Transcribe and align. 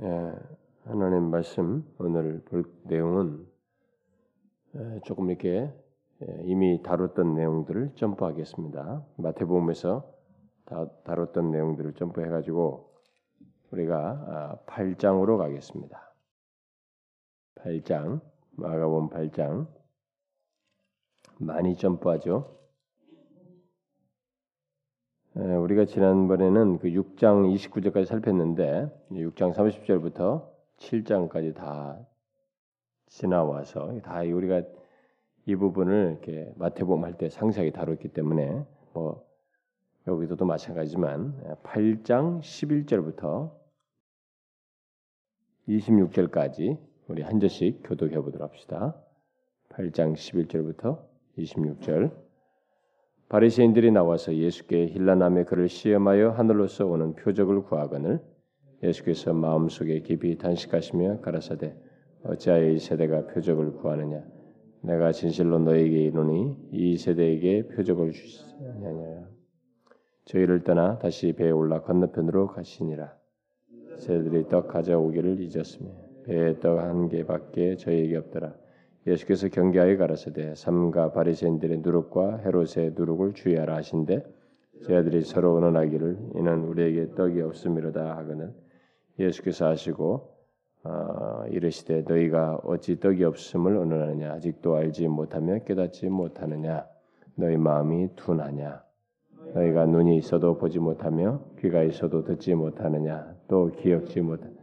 예, 0.00 0.32
하나님 0.84 1.24
말씀 1.24 1.84
오늘 1.98 2.40
볼 2.44 2.62
내용은 2.84 3.44
예, 4.76 5.00
조금 5.04 5.28
이렇게 5.28 5.74
예, 6.22 6.42
이미 6.44 6.80
다뤘던 6.84 7.34
내용들을 7.34 7.96
점프하겠습니다. 7.96 9.04
마태복음에서 9.16 10.08
다, 10.66 10.88
다뤘던 11.02 11.50
내용들을 11.50 11.94
점프해가지고 11.94 12.92
우리가 13.72 14.62
8장으로 14.66 15.34
아, 15.34 15.44
가겠습니다. 15.44 16.14
8장 17.56 18.20
마가복음 18.52 19.08
8장 19.08 19.66
많이 21.40 21.76
점프하죠. 21.76 22.57
우리가 25.38 25.84
지난번에는 25.84 26.78
그 26.80 26.88
6장 26.88 27.54
29절까지 27.54 28.06
살폈는데 28.06 28.90
6장 29.12 29.54
30절부터 29.54 30.48
7장까지 30.78 31.54
다 31.54 31.96
지나와서 33.06 34.00
다 34.02 34.22
우리가 34.22 34.62
이 35.46 35.54
부분을 35.54 36.18
이렇게 36.20 36.52
마태복음 36.56 37.04
할 37.04 37.12
때 37.16 37.28
상세하게 37.28 37.70
다뤘기 37.70 38.08
때문에 38.08 38.64
뭐 38.94 39.24
여기서도 40.08 40.44
마찬가지지만 40.44 41.56
8장 41.62 42.40
11절부터 42.40 43.52
26절까지 45.68 46.78
우리 47.06 47.22
한 47.22 47.38
절씩 47.38 47.82
교독해 47.84 48.18
보도록 48.20 48.42
합시다. 48.48 48.96
8장 49.68 50.14
11절부터 50.14 51.00
26절 51.38 52.27
바리새인들이 53.28 53.90
나와서 53.90 54.34
예수께 54.34 54.86
힐라남의 54.88 55.44
그를 55.44 55.68
시험하여 55.68 56.30
하늘로서 56.30 56.86
오는 56.86 57.14
표적을 57.14 57.62
구하거늘 57.62 58.20
예수께서 58.82 59.34
마음속에 59.34 60.00
깊이 60.00 60.38
단식하시며 60.38 61.20
가라사대 61.20 61.76
어찌하여 62.24 62.70
이 62.70 62.78
세대가 62.78 63.26
표적을 63.26 63.72
구하느냐? 63.74 64.24
내가 64.80 65.12
진실로 65.12 65.58
너에게 65.58 66.04
이르노니 66.04 66.56
이 66.72 66.96
세대에게 66.96 67.68
표적을 67.68 68.12
주시느냐 68.12 69.28
저희를 70.24 70.64
떠나 70.64 70.98
다시 70.98 71.32
배에 71.32 71.50
올라 71.50 71.82
건너편으로 71.82 72.48
가시니라. 72.48 73.14
새들이 73.98 74.48
떡 74.48 74.68
가져오기를 74.68 75.40
잊었으며 75.40 75.90
배에 76.24 76.60
떡 76.60 76.78
한 76.78 77.08
개밖에 77.08 77.76
저희에게 77.76 78.16
없더라 78.16 78.54
예수께서 79.08 79.48
경계하여 79.48 79.96
가라사대 79.96 80.54
삼가 80.54 81.12
바리새인들의 81.12 81.78
누룩과 81.78 82.38
헤롯의 82.44 82.92
누룩을 82.94 83.32
주의하라 83.32 83.76
하신데 83.76 84.22
제 84.84 84.96
아들이 84.96 85.22
서로 85.22 85.56
언언하기를 85.56 86.18
이는 86.36 86.64
우리에게 86.64 87.14
떡이 87.14 87.40
없음이로다 87.40 88.16
하거늘 88.16 88.52
예수께서 89.18 89.66
하시고 89.66 90.36
어, 90.84 91.44
이르시되 91.50 92.02
너희가 92.02 92.60
어찌 92.64 93.00
떡이 93.00 93.24
없음을 93.24 93.76
언언하느냐? 93.76 94.32
아직도 94.34 94.76
알지 94.76 95.08
못하며 95.08 95.58
깨닫지 95.64 96.08
못하느냐? 96.08 96.86
너희 97.34 97.56
마음이 97.56 98.10
둔하냐? 98.14 98.82
너희가 99.54 99.86
눈이 99.86 100.18
있어도 100.18 100.56
보지 100.56 100.78
못하며 100.78 101.40
귀가 101.58 101.82
있어도 101.82 102.22
듣지 102.24 102.54
못하느냐? 102.54 103.34
또 103.48 103.70
기억지 103.72 104.20
못하느냐 104.20 104.57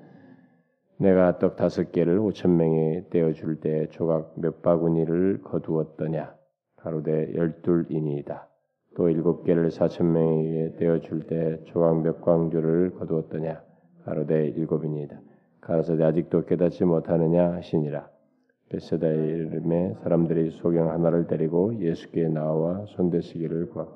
내가 0.97 1.39
떡 1.39 1.57
다섯 1.57 1.91
개를 1.91 2.19
오천 2.19 2.55
명에 2.55 3.05
떼어 3.09 3.33
줄 3.33 3.59
때 3.59 3.87
조각 3.91 4.33
몇 4.35 4.61
바구니를 4.61 5.41
거두었더냐? 5.41 6.33
가로되 6.77 7.35
열둘이니이다. 7.35 8.47
또 8.95 9.09
일곱 9.09 9.43
개를 9.43 9.71
사천 9.71 10.13
명에게 10.13 10.77
떼어 10.77 10.99
줄 10.99 11.27
때 11.27 11.59
조각 11.65 12.01
몇 12.01 12.21
광주를 12.21 12.91
거두었더냐? 12.91 13.61
가로되 14.05 14.47
일곱이니이다. 14.47 15.19
가로되 15.59 16.01
아직도 16.01 16.45
깨닫지 16.45 16.85
못하느냐 16.85 17.51
하시니라. 17.53 18.07
베세다 18.69 19.07
이름에 19.07 19.95
사람들이 20.01 20.51
소경 20.51 20.91
하나를 20.91 21.27
데리고 21.27 21.77
예수께 21.77 22.29
나와 22.29 22.85
손대시기를 22.87 23.69
구하. 23.71 23.87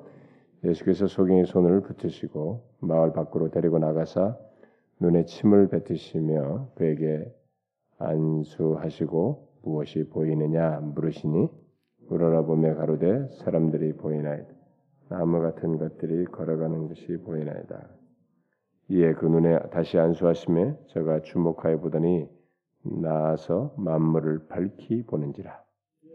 예수께서 0.64 1.06
소경의 1.06 1.46
손을 1.46 1.80
붙으시고 1.80 2.62
마을 2.80 3.14
밖으로 3.14 3.50
데리고 3.50 3.78
나가사 3.78 4.36
눈에 5.00 5.24
침을 5.24 5.68
뱉으시며 5.68 6.72
그에게 6.74 7.24
안수하시고 7.98 9.48
무엇이 9.62 10.04
보이느냐 10.04 10.80
물으시니 10.80 11.48
우러러 12.08 12.44
보며 12.44 12.74
가로되 12.74 13.28
사람들이 13.38 13.94
보이나이다. 13.94 14.48
나무 15.08 15.40
같은 15.40 15.78
것들이 15.78 16.26
걸어가는 16.26 16.88
것이 16.88 17.16
보이나이다. 17.16 17.88
이에 18.88 19.14
그 19.14 19.26
눈에 19.26 19.58
다시 19.70 19.98
안수하심에 19.98 20.76
저가 20.88 21.22
주목하여 21.22 21.80
보더니 21.80 22.28
나아서 22.82 23.74
만물을 23.78 24.48
밝히 24.48 25.02
보는지라. 25.06 25.62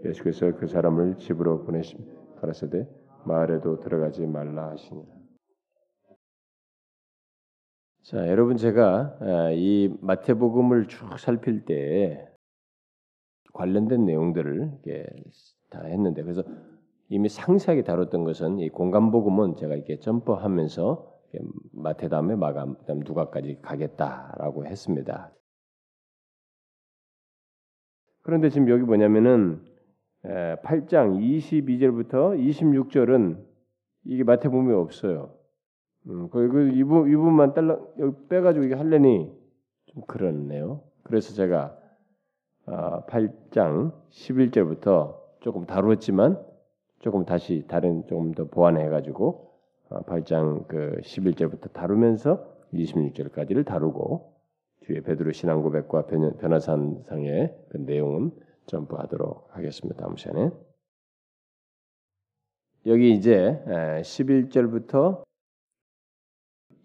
예수께서 0.06 0.56
그 0.58 0.68
사람을 0.68 1.18
집으로 1.18 1.64
보내심 1.64 2.00
가라사대 2.40 2.88
마을에도 3.26 3.80
들어가지 3.80 4.28
말라 4.28 4.70
하시니라. 4.72 5.15
자, 8.06 8.30
여러분 8.30 8.56
제가 8.56 9.18
아, 9.20 9.50
이 9.52 9.92
마태복음을 10.00 10.88
쭉 10.90 11.18
살필 11.18 11.66
때 11.66 12.30
관련된 13.52 14.06
내용들을 14.06 14.82
다 15.72 15.82
했는데 15.82 16.22
그래서 16.22 16.44
이미 17.10 17.30
상세하게 17.30 17.82
다뤘던 17.82 18.24
것은 18.24 18.60
이 18.60 18.70
공간복음은 18.70 19.56
제가 19.56 19.74
이렇게 19.74 19.98
점퍼하면서 19.98 21.20
마태 21.72 22.10
다음에 22.10 22.36
마감 22.36 22.76
그다음 22.76 23.00
누가까지 23.00 23.58
가겠다라고 23.64 24.68
했습니다. 24.68 25.32
그런데 28.22 28.52
지금 28.52 28.70
여기 28.70 28.84
뭐냐면은 28.84 29.66
8장 30.22 31.18
22절부터 31.20 32.38
26절은 32.38 33.44
이게 34.04 34.24
마태복음에 34.24 34.76
없어요. 34.76 35.45
음, 36.08 36.30
그, 36.30 36.48
그 36.48 36.70
이부, 36.70 37.08
이 37.10 37.16
부분만 37.16 37.54
딸라 37.54 37.80
여기 38.00 38.28
빼가지고 38.28 38.66
이게 38.66 38.76
할래니 38.76 39.32
좀 39.88 40.04
그렇네요. 40.04 40.84
그래서 41.04 41.34
제가 41.34 41.78
아, 42.68 43.06
8장 43.06 43.94
11절부터 44.10 45.18
조금 45.42 45.66
다루었지만 45.66 46.44
조금 47.00 47.26
다시 47.26 47.66
다른 47.68 48.06
조금 48.08 48.34
더 48.34 48.46
보완해가지고 48.46 49.52
아, 49.90 50.02
8장 50.02 50.68
그 50.68 51.00
11절부터 51.04 51.74
다루면서 51.74 52.44
26절까지를 52.74 53.66
다루고 53.66 54.34
뒤에 54.82 55.02
베드로 55.02 55.32
신앙 55.32 55.62
고백과 55.62 56.08
변화산상의 56.08 57.56
그 57.70 57.78
내용은 57.78 58.32
점프하도록 58.68 59.50
하겠습니다. 59.52 60.02
다음 60.02 60.16
시간에 60.16 60.50
여기 62.88 63.14
이제 63.14 63.64
11절부터 63.68 65.24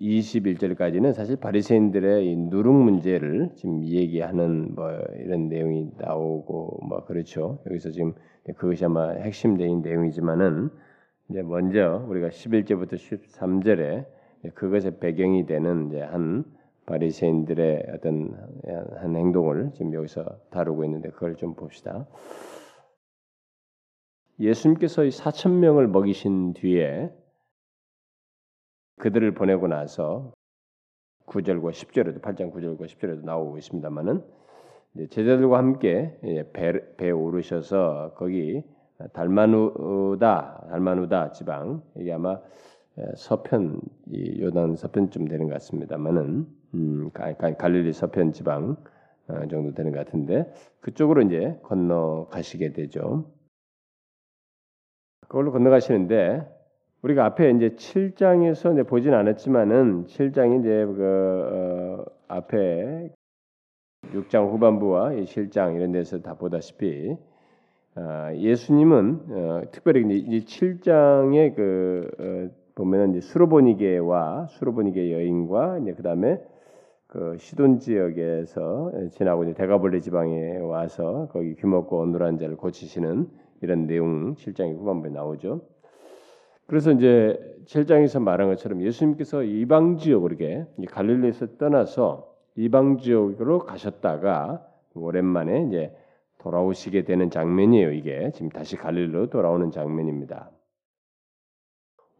21절까지는 0.01 1.13
사실 1.13 1.37
바리새인들의 1.37 2.27
이 2.27 2.37
누룩 2.37 2.75
문제를 2.75 3.51
지금 3.55 3.85
얘기하는 3.85 4.75
뭐 4.75 4.91
이런 5.19 5.49
내용이 5.49 5.91
나오고 5.99 6.87
뭐 6.89 7.05
그렇죠. 7.05 7.59
여기서 7.67 7.91
지금 7.91 8.15
그것이 8.57 8.85
아마 8.85 9.11
핵심적인 9.11 9.83
내용이지만은 9.83 10.71
이제 11.29 11.43
먼저 11.43 12.05
우리가 12.09 12.29
11절부터 12.29 12.95
13절에 12.95 14.07
그것의 14.55 14.99
배경이 15.01 15.47
되는 15.47 15.89
이제 15.89 16.01
한 16.01 16.45
바리새인들의 16.87 17.87
어떤 17.95 18.35
한 18.97 19.17
행동을 19.17 19.71
지금 19.75 19.93
여기서 19.93 20.25
다루고 20.51 20.85
있는데 20.85 21.11
그걸 21.11 21.37
좀 21.37 21.55
봅시다. 21.55 22.07
예수님께서 24.41 25.03
4천 25.03 25.59
명을 25.59 25.87
먹이신 25.89 26.55
뒤에 26.55 27.11
그들을 29.01 29.33
보내고 29.33 29.67
나서 29.67 30.33
9절과 31.27 31.71
10절에도 31.71 32.21
8장 32.21 32.53
9절과 32.53 32.83
10절에도 32.83 33.25
나오고 33.25 33.59
있습니다만은 33.59 34.23
제자들과 35.11 35.59
함께 35.59 36.19
배, 36.53 36.97
배 36.97 37.11
오르셔서 37.11 38.13
거기 38.17 38.63
달마누다 39.13 40.67
달마누다 40.69 41.33
지방 41.33 41.83
이게 41.97 42.13
아마 42.13 42.39
서편 43.17 43.81
요단 44.41 44.77
서편쯤 44.77 45.29
되는 45.29 45.47
것 45.47 45.55
같습니다만은 45.55 46.47
음, 46.75 47.11
갈릴리 47.13 47.93
서편 47.93 48.33
지방 48.33 48.77
어, 49.29 49.47
정도 49.49 49.73
되는 49.75 49.93
것 49.93 50.05
같은데 50.05 50.53
그쪽으로 50.81 51.23
이제 51.23 51.59
건너가시게 51.63 52.73
되죠. 52.73 53.31
그걸로 55.21 55.53
건너가시는데 55.53 56.60
우리가 57.03 57.25
앞에 57.27 57.51
이제 57.53 57.71
7장에서 57.71 58.75
이제 58.75 58.83
보진 58.83 59.15
않았지만은 59.15 60.05
7장이 60.05 60.61
이제 60.61 60.85
그 60.85 62.05
어, 62.05 62.05
앞에 62.29 63.11
6장 64.13 64.51
후반부와 64.51 65.11
7장 65.11 65.77
이런 65.77 65.93
데서 65.93 66.21
다 66.21 66.35
보다시피 66.35 67.17
어, 67.97 68.31
예수님은 68.35 69.21
어, 69.31 69.63
특별히 69.73 70.21
이제 70.21 70.45
7장의 70.45 71.55
그 71.55 72.11
어, 72.19 72.61
보면은 72.75 73.11
이제 73.11 73.21
수로보니게와 73.21 74.49
수로보니게 74.51 75.13
여인과 75.13 75.79
이제 75.79 75.95
그다음에 75.95 76.39
그 77.07 77.37
시돈 77.39 77.79
지역에서 77.79 78.93
지나고 79.13 79.45
이제 79.45 79.55
대가볼레 79.55 80.01
지방에 80.01 80.59
와서 80.59 81.29
거기 81.33 81.55
귀먹고 81.57 82.01
어눌한 82.01 82.39
자를 82.39 82.57
고치시는 82.57 83.27
이런 83.63 83.87
내용 83.87 84.35
7장의 84.35 84.79
후반부에 84.79 85.11
나오죠. 85.11 85.63
그래서 86.71 86.93
이제 86.93 87.37
7장에서 87.65 88.23
말한 88.23 88.49
것처럼 88.51 88.81
예수님께서 88.83 89.43
이방 89.43 89.97
지역으로 89.97 90.37
이렇게 90.37 90.67
갈릴리에서 90.87 91.57
떠나서 91.59 92.33
이방 92.55 92.99
지역으로 92.99 93.59
가셨다가 93.59 94.65
오랜만에 94.95 95.67
이제 95.67 95.93
돌아오시게 96.39 97.03
되는 97.03 97.29
장면이에요. 97.29 97.91
이게 97.91 98.31
지금 98.35 98.51
다시 98.51 98.77
갈릴리로 98.77 99.31
돌아오는 99.31 99.73
장면입니다. 99.73 100.49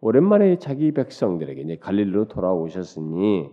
오랜만에 0.01 0.59
자기 0.59 0.91
백성들에게 0.91 1.61
이제 1.61 1.77
갈릴리로 1.77 2.27
돌아오셨으니 2.27 3.51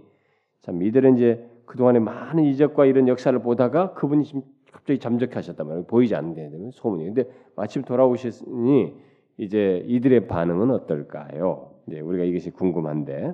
참 0.62 0.82
이들은 0.82 1.18
이제 1.18 1.48
그동안에 1.68 2.00
많은 2.00 2.44
이적과 2.46 2.88
이런 2.88 3.08
역사를 3.08 3.38
보다가 3.40 3.94
그분이 3.94 4.26
지금 4.26 4.42
갑자기 4.72 4.98
잠적하셨단 4.98 5.68
말이에요. 5.68 5.86
보이지 5.86 6.16
않는 6.16 6.72
소문이. 6.72 7.06
근데 7.06 7.30
마침 7.56 7.84
돌아오셨으니 7.84 9.06
이제 9.38 9.84
이들의 9.86 10.28
반응은 10.28 10.72
어떨까요? 10.72 11.76
이제 11.88 12.00
우리가 12.00 12.24
이것이 12.24 12.52
궁금한데 12.52 13.34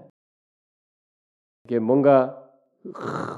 이게 1.65 1.79
뭔가 1.79 2.39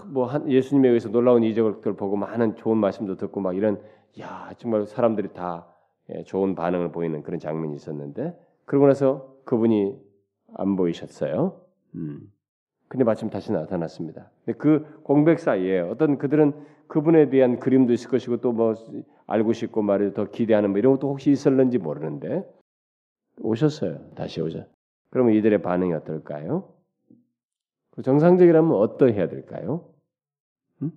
뭐 0.07 0.29
예수님에 0.47 0.87
의해서 0.87 1.09
놀라운 1.09 1.43
이적을 1.43 1.95
보고 1.95 2.15
많은 2.15 2.55
좋은 2.55 2.77
말씀도 2.77 3.17
듣고 3.17 3.39
막 3.39 3.55
이런 3.55 3.81
야 4.19 4.51
정말 4.57 4.85
사람들이 4.87 5.33
다 5.33 5.67
예, 6.09 6.23
좋은 6.23 6.55
반응을 6.55 6.91
보이는 6.91 7.21
그런 7.23 7.39
장면이 7.39 7.75
있었는데 7.75 8.37
그러고 8.65 8.87
나서 8.87 9.35
그분이 9.45 9.99
안 10.55 10.75
보이셨어요. 10.75 11.61
음. 11.95 12.31
근데 12.87 13.03
마침 13.03 13.29
다시 13.29 13.51
나타났습니다. 13.51 14.29
근데 14.43 14.57
그 14.57 15.01
공백 15.03 15.39
사이에 15.39 15.79
어떤 15.79 16.17
그들은 16.17 16.53
그분에 16.87 17.29
대한 17.29 17.59
그림도 17.59 17.93
있을 17.93 18.09
것이고 18.09 18.37
또 18.37 18.51
뭐 18.51 18.73
알고 19.27 19.53
싶고 19.53 19.81
말을 19.81 20.13
더 20.13 20.25
기대하는 20.25 20.71
뭐 20.71 20.79
이런 20.79 20.93
것도 20.93 21.09
혹시 21.09 21.31
있었는지 21.31 21.77
모르는데 21.77 22.43
오셨어요. 23.41 24.11
다시 24.15 24.41
오죠. 24.41 24.65
그러면 25.09 25.33
이들의 25.33 25.61
반응이 25.61 25.93
어떨까요? 25.93 26.73
그 27.91 28.01
정상적이라면 28.01 28.71
어떠해야 28.71 29.29
될까요? 29.29 29.93
음? 30.81 30.91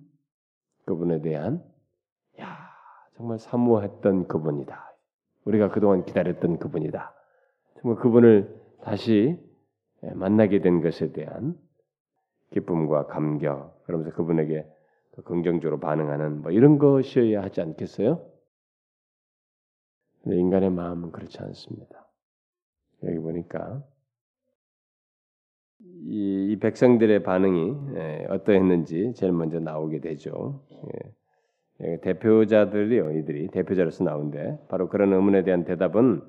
그분에 0.85 1.21
대한 1.21 1.63
야 2.39 2.57
정말 3.15 3.39
사모했던 3.39 4.27
그분이다. 4.27 4.93
우리가 5.45 5.69
그동안 5.69 6.03
기다렸던 6.05 6.59
그분이다. 6.59 7.13
정말 7.81 8.01
그분을 8.01 8.59
다시 8.83 9.39
만나게 10.01 10.61
된 10.61 10.81
것에 10.81 11.11
대한 11.11 11.57
기쁨과 12.51 13.07
감격, 13.07 13.83
그러면서 13.85 14.11
그분에게 14.15 14.65
긍정적으로 15.25 15.79
반응하는 15.79 16.41
뭐 16.41 16.51
이런 16.51 16.77
것이어야 16.77 17.41
하지 17.41 17.61
않겠어요? 17.61 18.25
근데 20.23 20.37
인간의 20.37 20.69
마음은 20.71 21.11
그렇지 21.11 21.39
않습니다. 21.39 22.08
여기 23.03 23.19
보니까 23.19 23.83
이, 25.79 26.51
이 26.51 26.59
백성들의 26.59 27.23
반응이 27.23 27.75
예, 27.95 28.27
어떠했는지 28.29 29.13
제일 29.15 29.31
먼저 29.31 29.59
나오게 29.59 30.01
되죠. 30.01 30.61
예, 31.81 31.99
대표자들이요, 32.01 33.11
이들이 33.19 33.47
대표자로서 33.49 34.03
나오는데 34.03 34.59
바로 34.67 34.89
그런 34.89 35.13
의문에 35.13 35.43
대한 35.43 35.63
대답은 35.63 36.21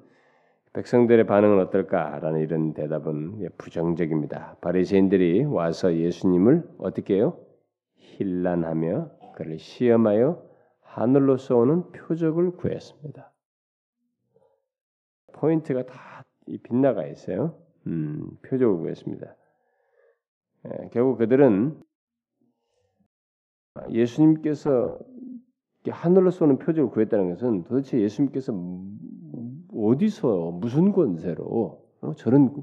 백성들의 0.72 1.26
반응은 1.26 1.58
어떨까라는 1.64 2.40
이런 2.40 2.74
대답은 2.74 3.48
부정적입니다. 3.58 4.58
바리새인들이 4.60 5.44
와서 5.44 5.96
예수님을 5.96 6.62
어떻게 6.78 7.16
해요? 7.16 7.36
힐난하며 7.96 9.10
그를 9.34 9.58
시험하여 9.58 10.40
하늘로서 10.82 11.56
오는 11.56 11.90
표적을 11.90 12.52
구했습니다. 12.52 13.32
포인트가 15.32 15.86
다 15.86 16.19
빗나가 16.58 17.06
있어요. 17.06 17.56
음, 17.86 18.28
표적을 18.42 18.78
구했습니다. 18.80 19.36
예, 20.66 20.88
결국 20.92 21.18
그들은 21.18 21.80
예수님께서 23.90 24.98
하늘로 25.88 26.30
쏘는 26.30 26.58
표적을 26.58 26.90
구했다는 26.90 27.30
것은 27.30 27.64
도대체 27.64 28.00
예수님께서 28.00 28.52
어디서 29.74 30.50
무슨 30.52 30.92
권세로 30.92 31.80
어? 32.02 32.14
저런 32.16 32.54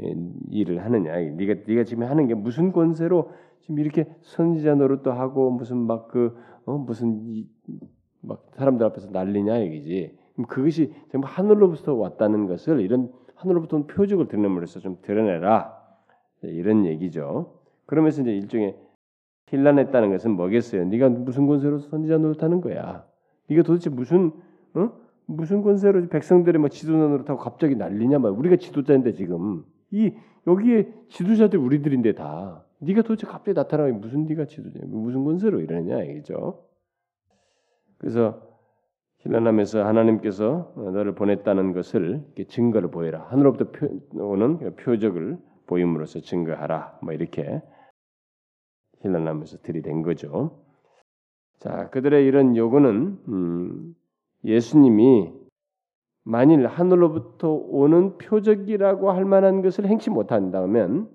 예, 0.00 0.14
일을 0.50 0.84
하느냐? 0.84 1.16
네가 1.18 1.62
네가 1.66 1.84
지금 1.84 2.04
하는 2.04 2.26
게 2.26 2.34
무슨 2.34 2.72
권세로 2.72 3.30
지금 3.60 3.78
이렇게 3.78 4.06
선지자 4.22 4.74
노릇도 4.74 5.12
하고 5.12 5.50
무슨 5.50 5.78
막그 5.78 6.36
어? 6.66 6.78
무슨 6.78 7.24
이, 7.26 7.48
막 8.20 8.46
사람들 8.54 8.86
앞에서 8.86 9.10
난리냐 9.10 9.60
얘기지. 9.62 10.18
그것이 10.48 10.92
전부 11.10 11.26
하늘로부터 11.28 11.94
왔다는 11.94 12.46
것을 12.46 12.80
이런 12.80 13.12
하늘로부터 13.36 13.76
온 13.76 13.86
표적을 13.86 14.28
드러내므로써 14.28 14.80
좀 14.80 14.98
드러내라 15.02 15.80
이런 16.42 16.86
얘기죠. 16.86 17.60
그러면서 17.86 18.22
이제 18.22 18.32
일종의 18.32 18.76
힐난했다는 19.48 20.10
것은 20.10 20.32
뭐겠어요? 20.32 20.84
네가 20.86 21.08
무슨 21.10 21.46
권세로 21.46 21.78
선지자 21.78 22.18
노릇하는 22.18 22.60
거야? 22.60 23.06
네가 23.48 23.62
도대체 23.62 23.90
무슨 23.90 24.32
어? 24.74 24.92
무슨 25.26 25.62
권세로 25.62 26.08
백성들의 26.08 26.60
뭐 26.60 26.68
지도자로 26.68 27.24
타고 27.24 27.40
갑자기 27.40 27.76
난리냐 27.76 28.18
말. 28.18 28.32
우리가 28.32 28.56
지도자인데 28.56 29.12
지금 29.12 29.64
이 29.90 30.12
여기에 30.46 30.92
지도자들 31.08 31.58
우리들인데 31.58 32.14
다 32.14 32.64
네가 32.80 33.02
도대체 33.02 33.26
갑자기 33.26 33.54
나타나면 33.54 34.00
무슨 34.00 34.26
네가 34.26 34.46
지도자 34.46 34.80
무슨 34.84 35.24
권세로 35.24 35.60
이러느냐 35.60 36.02
이죠. 36.04 36.64
그래서 37.98 38.42
힐난하면서 39.24 39.84
하나님께서 39.84 40.72
너를 40.76 41.14
보냈다는 41.14 41.72
것을 41.72 42.22
증거를 42.48 42.90
보여라. 42.90 43.26
하늘로부터 43.30 43.70
표, 43.70 43.88
오는 44.22 44.58
그 44.58 44.74
표적을 44.76 45.38
보임으로써 45.66 46.20
증거하라. 46.20 46.98
뭐 47.02 47.14
이렇게 47.14 47.62
힐난하면서 49.00 49.58
들이댄 49.62 50.02
거죠. 50.02 50.62
자, 51.58 51.88
그들의 51.90 52.26
이런 52.26 52.56
요구는 52.56 53.18
음, 53.28 53.94
예수님이 54.44 55.32
만일 56.22 56.66
하늘로부터 56.66 57.50
오는 57.50 58.18
표적이라고 58.18 59.10
할 59.10 59.24
만한 59.24 59.62
것을 59.62 59.86
행치 59.86 60.10
못한다면 60.10 61.10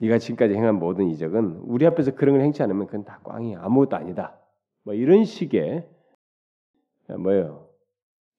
네가 0.00 0.18
지금까지 0.18 0.54
행한 0.54 0.78
모든 0.78 1.08
이적은 1.08 1.60
우리 1.64 1.86
앞에서 1.86 2.14
그런 2.14 2.34
걸 2.34 2.44
행치 2.44 2.62
않으면 2.62 2.86
그건 2.86 3.04
다 3.04 3.20
꽝이 3.24 3.56
아무것도 3.56 3.96
아니다. 3.96 4.38
뭐 4.84 4.94
이런 4.94 5.24
식의 5.24 5.88
뭐요 7.16 7.68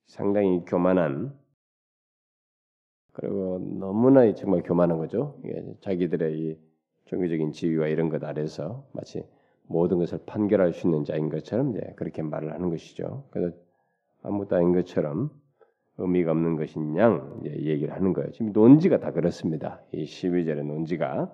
상당히 0.05 0.63
교만한 0.65 1.37
그리고 3.13 3.59
너무나 3.59 4.31
정말 4.33 4.63
교만한 4.63 4.97
거죠. 4.97 5.39
자기들의 5.81 6.39
이 6.39 6.59
종교적인 7.05 7.51
지위와 7.51 7.87
이런 7.87 8.09
것 8.09 8.23
아래서 8.23 8.87
마치 8.93 9.23
모든 9.63 9.97
것을 9.99 10.19
판결할 10.25 10.73
수 10.73 10.87
있는 10.87 11.03
자인 11.03 11.29
것처럼 11.29 11.71
이제 11.71 11.93
그렇게 11.95 12.21
말을 12.21 12.53
하는 12.53 12.69
것이죠. 12.69 13.27
그래서 13.31 13.55
아무것도 14.23 14.55
아닌 14.55 14.73
것처럼 14.73 15.29
의미가 15.97 16.31
없는 16.31 16.55
것인 16.55 16.97
양 16.97 17.41
얘기를 17.45 17.93
하는 17.93 18.13
거예요. 18.13 18.31
지금 18.31 18.51
논지가 18.53 18.99
다 18.99 19.11
그렇습니다. 19.11 19.81
이 19.91 20.05
12절의 20.05 20.63
논지가 20.63 21.33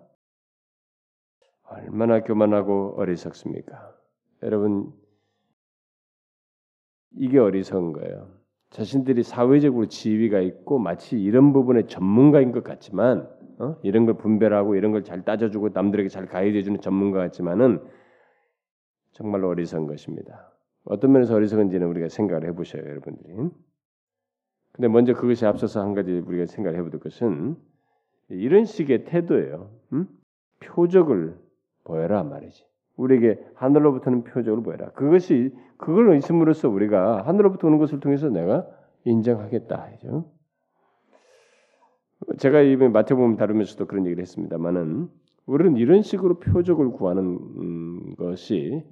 얼마나 1.69 2.23
교만하고 2.23 2.95
어리석습니까? 2.97 3.95
여러분 4.43 4.91
이게 7.17 7.39
어리석은 7.39 7.93
거예요. 7.93 8.27
자신들이 8.71 9.23
사회적으로 9.23 9.87
지위가 9.87 10.41
있고 10.41 10.79
마치 10.79 11.21
이런 11.21 11.53
부분에 11.53 11.87
전문가인 11.87 12.51
것 12.51 12.63
같지만 12.63 13.29
어? 13.59 13.77
이런 13.83 14.05
걸 14.05 14.17
분별하고 14.17 14.75
이런 14.75 14.91
걸 14.91 15.03
잘 15.03 15.23
따져주고 15.23 15.69
남들에게 15.69 16.09
잘 16.09 16.25
가이드해주는 16.25 16.81
전문가 16.81 17.19
같지만은 17.19 17.81
정말로 19.13 19.47
어리석은 19.49 19.87
것입니다. 19.87 20.51
어떤 20.83 21.13
면에서 21.13 21.35
어리석은지는 21.35 21.87
우리가 21.87 22.09
생각을 22.09 22.47
해보셔요, 22.49 22.83
여러분들이. 22.83 23.33
근데 24.73 24.87
먼저 24.89 25.13
그것이 25.13 25.45
앞서서 25.45 25.81
한 25.81 25.93
가지 25.93 26.11
우리가 26.11 26.47
생각을 26.47 26.77
해볼 26.77 26.99
것은 26.99 27.55
이런 28.27 28.65
식의 28.65 29.05
태도예요. 29.05 29.71
음? 29.93 30.07
표적을 30.59 31.37
보여라 31.85 32.23
말이지. 32.23 32.65
우리에게 32.97 33.39
하늘로부터는 33.55 34.23
표적을 34.23 34.63
보여라. 34.63 34.91
그것이 34.91 35.53
그걸 35.77 36.15
있음으로써 36.17 36.69
우리가 36.69 37.23
하늘로부터 37.25 37.67
오는 37.67 37.77
것을 37.77 37.99
통해서 37.99 38.29
내가 38.29 38.67
인정하겠다. 39.03 39.89
이죠. 39.95 40.31
제가 42.37 42.61
이번에 42.61 42.89
마태복음 42.89 43.35
다루면서도 43.35 43.87
그런 43.87 44.05
얘기를 44.05 44.21
했습니다만은 44.21 45.09
우리는 45.45 45.77
이런 45.77 46.01
식으로 46.01 46.39
표적을 46.39 46.91
구하는 46.91 47.23
음, 47.57 48.15
것이 48.15 48.83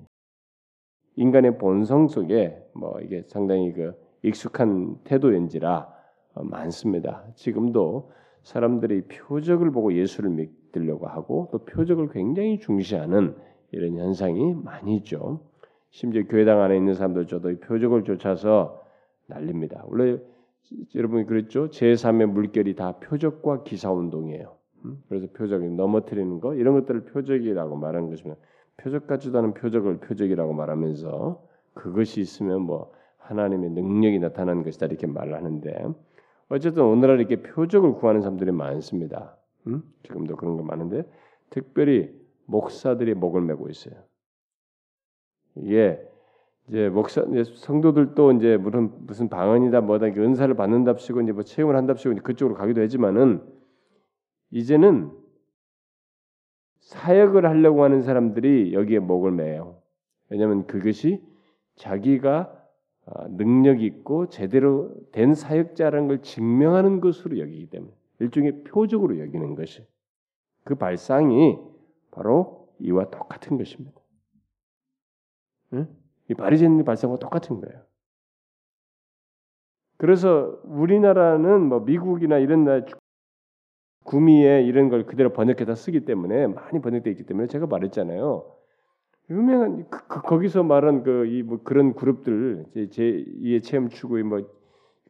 인간의 1.15 1.57
본성 1.57 2.07
속에 2.09 2.61
뭐 2.75 2.99
이게 3.01 3.23
상당히 3.27 3.71
그 3.73 3.93
익숙한 4.23 4.97
태도인지라 5.03 5.87
어, 6.35 6.43
많습니다. 6.43 7.25
지금도 7.35 8.11
사람들이 8.43 9.07
표적을 9.07 9.71
보고 9.71 9.93
예수를 9.93 10.29
믿, 10.29 10.63
깃들려고 10.73 11.07
하고 11.07 11.47
또 11.51 11.59
표적을 11.59 12.09
굉장히 12.09 12.59
중시하는 12.59 13.35
이런 13.73 13.97
현상이 13.97 14.53
많이 14.53 14.97
있죠. 14.97 15.41
심지어 15.89 16.23
교회당 16.23 16.61
안에 16.61 16.77
있는 16.77 16.93
사람들조차도 16.93 17.51
이 17.51 17.59
표적을 17.59 18.03
쫓아서 18.03 18.81
난립니다. 19.27 19.83
원래 19.87 20.17
여러분이 20.95 21.25
그랬죠? 21.25 21.69
제3의 21.69 22.25
물결이 22.27 22.75
다 22.75 22.93
표적과 22.99 23.63
기사 23.63 23.91
운동이에요. 23.91 24.55
음? 24.85 25.03
그래서 25.07 25.27
표적이 25.33 25.69
넘어뜨리는 25.69 26.39
거 26.39 26.55
이런 26.55 26.73
것들을 26.75 27.05
표적이라고 27.05 27.75
말하는 27.75 28.09
것이면 28.09 28.35
표적 28.77 29.07
같지도 29.07 29.37
않은 29.39 29.53
표적을 29.53 29.99
표적이라고 29.99 30.53
말하면서 30.53 31.43
그것이 31.73 32.21
있으면 32.21 32.61
뭐 32.61 32.91
하나님의 33.17 33.69
능력이 33.71 34.19
나타나는 34.19 34.63
것이다 34.63 34.87
이렇게 34.87 35.07
말을 35.07 35.33
하는데 35.35 35.87
어쨌든 36.49 36.83
오늘날 36.83 37.19
이렇게 37.19 37.41
표적을 37.41 37.93
구하는 37.93 38.21
사람들이 38.21 38.51
많습니다. 38.51 39.37
음? 39.67 39.83
지금도 40.03 40.35
그런 40.35 40.57
거 40.57 40.63
많은데 40.63 41.03
특별히 41.49 42.11
목사들이 42.45 43.13
목을 43.13 43.41
메고 43.41 43.69
있어요. 43.69 43.95
이게 45.55 45.99
이제 46.67 46.89
목사 46.89 47.21
이제 47.23 47.43
성도들도 47.43 48.31
이제 48.33 48.57
무슨 48.57 48.91
무슨 49.05 49.29
방언이다 49.29 49.81
뭐다 49.81 50.07
은사를 50.07 50.53
받는답시고 50.55 51.21
이제 51.21 51.31
뭐 51.31 51.43
체험을 51.43 51.75
한답시고 51.75 52.15
그쪽으로 52.23 52.55
가기도 52.57 52.81
하지만은 52.81 53.43
이제는 54.51 55.11
사역을 56.79 57.45
하려고 57.45 57.83
하는 57.83 58.01
사람들이 58.01 58.73
여기에 58.73 58.99
목을 58.99 59.31
매요. 59.31 59.81
왜냐하면 60.29 60.67
그것이 60.67 61.21
자기가 61.75 62.59
아, 63.05 63.27
능력 63.29 63.81
있고 63.81 64.29
제대로 64.29 64.93
된 65.11 65.33
사역자라는 65.33 66.07
걸 66.07 66.21
증명하는 66.21 67.01
것으로 67.01 67.37
여기기 67.39 67.67
때문에 67.67 67.91
일종의 68.19 68.63
표적으로 68.63 69.19
여기는 69.19 69.55
것이 69.55 69.85
그 70.63 70.75
발상이 70.75 71.57
바로 72.13 72.69
이와 72.79 73.09
똑같은 73.09 73.57
것입니다. 73.57 73.99
응? 75.73 75.87
이 76.29 76.33
바리새인의 76.35 76.85
발상과 76.85 77.17
똑같은 77.17 77.59
거예요. 77.59 77.81
그래서 79.97 80.59
우리나라는 80.63 81.61
뭐 81.69 81.79
미국이나 81.81 82.37
이런 82.37 82.65
나 82.65 82.81
구미에 84.03 84.63
이런 84.63 84.89
걸 84.89 85.05
그대로 85.05 85.31
번역해서 85.33 85.75
쓰기 85.75 86.05
때문에 86.05 86.47
많이 86.47 86.81
번역되어 86.81 87.11
있기 87.11 87.23
때문에 87.25 87.47
제가 87.47 87.67
말했잖아요. 87.67 88.45
유명한 89.29 89.89
그, 89.89 90.07
그, 90.07 90.21
거기서 90.21 90.63
말한 90.63 91.03
그 91.03 91.25
이 91.27 91.43
뭐 91.43 91.59
그런 91.63 91.93
그룹들 91.95 92.65
제 92.91 93.25
이해 93.39 93.61
체험 93.61 93.89
추구의 93.89 94.23
뭐 94.23 94.41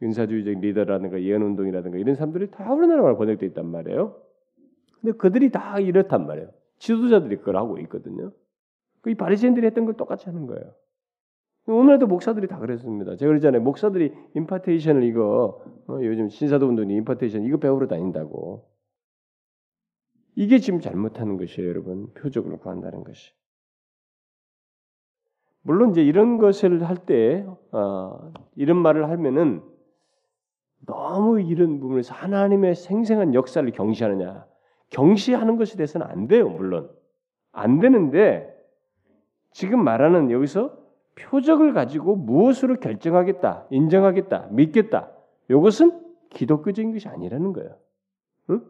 은사주의적 0.02 0.60
리더라든가 0.60 1.20
예언 1.22 1.42
운동이라든가 1.42 1.98
이런 1.98 2.14
사람들이 2.14 2.50
다 2.50 2.72
우리나라로 2.72 3.16
번역돼 3.16 3.46
있단 3.46 3.66
말이에요. 3.66 4.16
근데 5.00 5.16
그들이 5.18 5.50
다 5.50 5.80
이렇단 5.80 6.26
말이에요. 6.26 6.50
지도자들이 6.78 7.38
그걸 7.38 7.56
하고 7.56 7.78
있거든요. 7.80 8.32
그 9.00 9.14
바리새인들이 9.14 9.66
했던 9.66 9.84
걸 9.84 9.94
똑같이 9.94 10.26
하는 10.26 10.46
거예요. 10.46 10.74
오늘도 11.66 12.06
목사들이 12.06 12.46
다 12.46 12.58
그랬습니다. 12.58 13.16
제가 13.16 13.28
그러잖아요. 13.28 13.62
목사들이 13.62 14.12
임파테이션을 14.34 15.02
이거 15.04 15.62
어, 15.88 15.98
요즘 16.02 16.28
신사도 16.28 16.66
운동이 16.66 16.94
임파테이션 16.96 17.44
이거 17.44 17.56
배우러 17.58 17.86
다닌다고. 17.86 18.68
이게 20.36 20.58
지금 20.58 20.80
잘못하는 20.80 21.36
것이에요, 21.36 21.68
여러분. 21.68 22.12
표적으로 22.14 22.58
구한다는 22.58 23.04
것이. 23.04 23.32
물론 25.62 25.90
이제 25.92 26.02
이런 26.02 26.36
것을 26.36 26.84
할때 26.84 27.46
어, 27.72 28.32
이런 28.54 28.76
말을 28.78 29.08
하면은 29.08 29.62
너무 30.86 31.40
이런 31.40 31.80
부분에서 31.80 32.12
하나님의 32.14 32.74
생생한 32.74 33.32
역사를 33.32 33.68
경시하느냐 33.70 34.46
경시하는 34.90 35.56
것에 35.56 35.76
대해서는 35.76 36.06
안 36.06 36.28
돼요 36.28 36.48
물론 36.48 36.90
안 37.52 37.80
되는데 37.80 38.52
지금 39.50 39.82
말하는 39.82 40.30
여기서 40.30 40.76
표적을 41.16 41.72
가지고 41.72 42.16
무엇으로 42.16 42.80
결정하겠다 42.80 43.66
인정하겠다 43.70 44.48
믿겠다 44.50 45.10
이것은 45.48 46.00
기독교적인 46.30 46.92
것이 46.92 47.08
아니라는 47.08 47.52
거예요 47.52 47.76
응? 48.50 48.62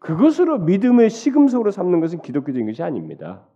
그것으로 0.00 0.58
믿음의 0.58 1.10
시금석으로 1.10 1.70
삼는 1.70 2.00
것은 2.00 2.20
기독교적인 2.20 2.66
것이 2.66 2.82
아닙니다 2.82 3.46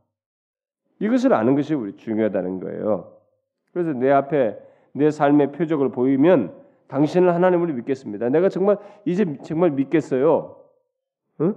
이것을 1.02 1.34
아는 1.34 1.56
것이 1.56 1.74
우리 1.74 1.96
중요하다는 1.96 2.60
거예요. 2.60 3.16
그래서 3.72 3.92
내 3.92 4.10
앞에 4.10 4.56
내 4.92 5.10
삶의 5.10 5.50
표적을 5.50 5.90
보이면 5.90 6.54
당신은 6.86 7.30
하나님을 7.30 7.72
믿겠습니다. 7.72 8.28
내가 8.28 8.48
정말 8.48 8.76
이제 9.04 9.26
정말 9.42 9.70
믿겠어요. 9.72 10.61
응? 11.42 11.54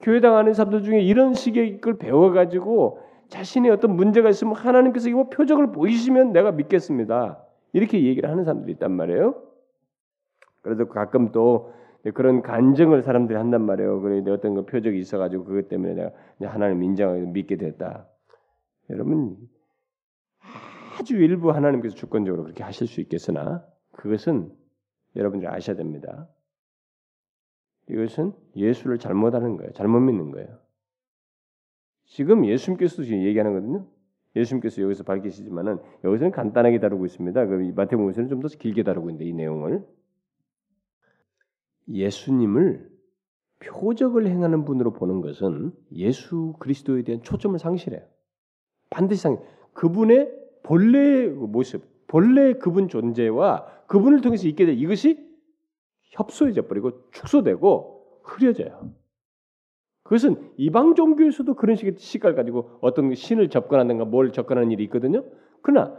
교회 0.00 0.20
당 0.20 0.36
하는 0.36 0.54
사람들 0.54 0.82
중에 0.82 1.00
이런 1.00 1.34
식의 1.34 1.80
걸 1.80 1.98
배워가지고 1.98 3.00
자신의 3.28 3.70
어떤 3.70 3.96
문제가 3.96 4.28
있으면 4.28 4.54
하나님께서 4.54 5.08
이거 5.08 5.28
표적을 5.28 5.72
보이시면 5.72 6.32
내가 6.32 6.52
믿겠습니다. 6.52 7.42
이렇게 7.72 8.04
얘기를 8.04 8.30
하는 8.30 8.44
사람들이 8.44 8.72
있단 8.72 8.92
말이에요. 8.92 9.42
그래도 10.62 10.88
가끔 10.88 11.32
또 11.32 11.72
그런 12.14 12.42
간증을 12.42 13.02
사람들이 13.02 13.36
한단 13.36 13.62
말이에요. 13.62 14.00
그래 14.00 14.22
어떤 14.30 14.54
그 14.54 14.66
표적이 14.66 14.98
있어가지고 14.98 15.44
그것 15.44 15.68
때문에 15.68 15.94
내가 15.94 16.52
하나님 16.52 16.82
인정하고 16.82 17.26
믿게 17.28 17.56
됐다. 17.56 18.06
여러분 18.90 19.36
아주 20.98 21.16
일부 21.16 21.50
하나님께서 21.50 21.94
주권적으로 21.94 22.44
그렇게 22.44 22.62
하실 22.62 22.86
수 22.86 23.00
있겠으나 23.00 23.64
그것은 23.92 24.52
여러분들이 25.16 25.50
아셔야 25.50 25.76
됩니다. 25.76 26.28
이것은 27.88 28.32
예수를 28.56 28.98
잘못하는 28.98 29.56
거예요. 29.56 29.72
잘못 29.72 30.00
믿는 30.00 30.30
거예요. 30.30 30.58
지금 32.06 32.46
예수님께서도 32.46 33.04
지금 33.04 33.22
얘기하는 33.22 33.52
거거든요. 33.54 33.86
예수님께서 34.36 34.82
여기서 34.82 35.04
밝히시지만은 35.04 35.78
여기서는 36.02 36.32
간단하게 36.32 36.80
다루고 36.80 37.06
있습니다. 37.06 37.46
그 37.46 37.72
마태복음에서는 37.74 38.28
좀 38.28 38.40
더 38.40 38.48
길게 38.48 38.82
다루고 38.82 39.10
있는데 39.10 39.26
이 39.26 39.32
내용을 39.32 39.84
예수님을 41.88 42.90
표적을 43.60 44.26
행하는 44.26 44.64
분으로 44.64 44.92
보는 44.92 45.20
것은 45.20 45.72
예수 45.92 46.54
그리스도에 46.58 47.02
대한 47.02 47.22
초점을 47.22 47.58
상실해요. 47.58 48.02
반드시 48.90 49.22
상 49.22 49.38
그분의 49.72 50.32
본래 50.62 51.28
모습, 51.28 51.84
본래 52.06 52.54
그분 52.54 52.88
존재와 52.88 53.66
그분을 53.86 54.20
통해서 54.20 54.48
있게 54.48 54.66
될 54.66 54.78
이것이 54.78 55.23
협소해져 56.14 56.62
버리고 56.66 57.10
축소되고 57.10 58.20
흐려져요. 58.22 58.92
그것은 60.04 60.52
이방 60.56 60.94
종교에서도 60.94 61.54
그런 61.54 61.76
식의 61.76 61.94
시각을 61.96 62.36
가지고 62.36 62.78
어떤 62.80 63.14
신을 63.14 63.48
접근하는가 63.48 64.04
뭘 64.04 64.32
접근하는 64.32 64.70
일이 64.70 64.84
있거든요. 64.84 65.24
그러나 65.62 65.98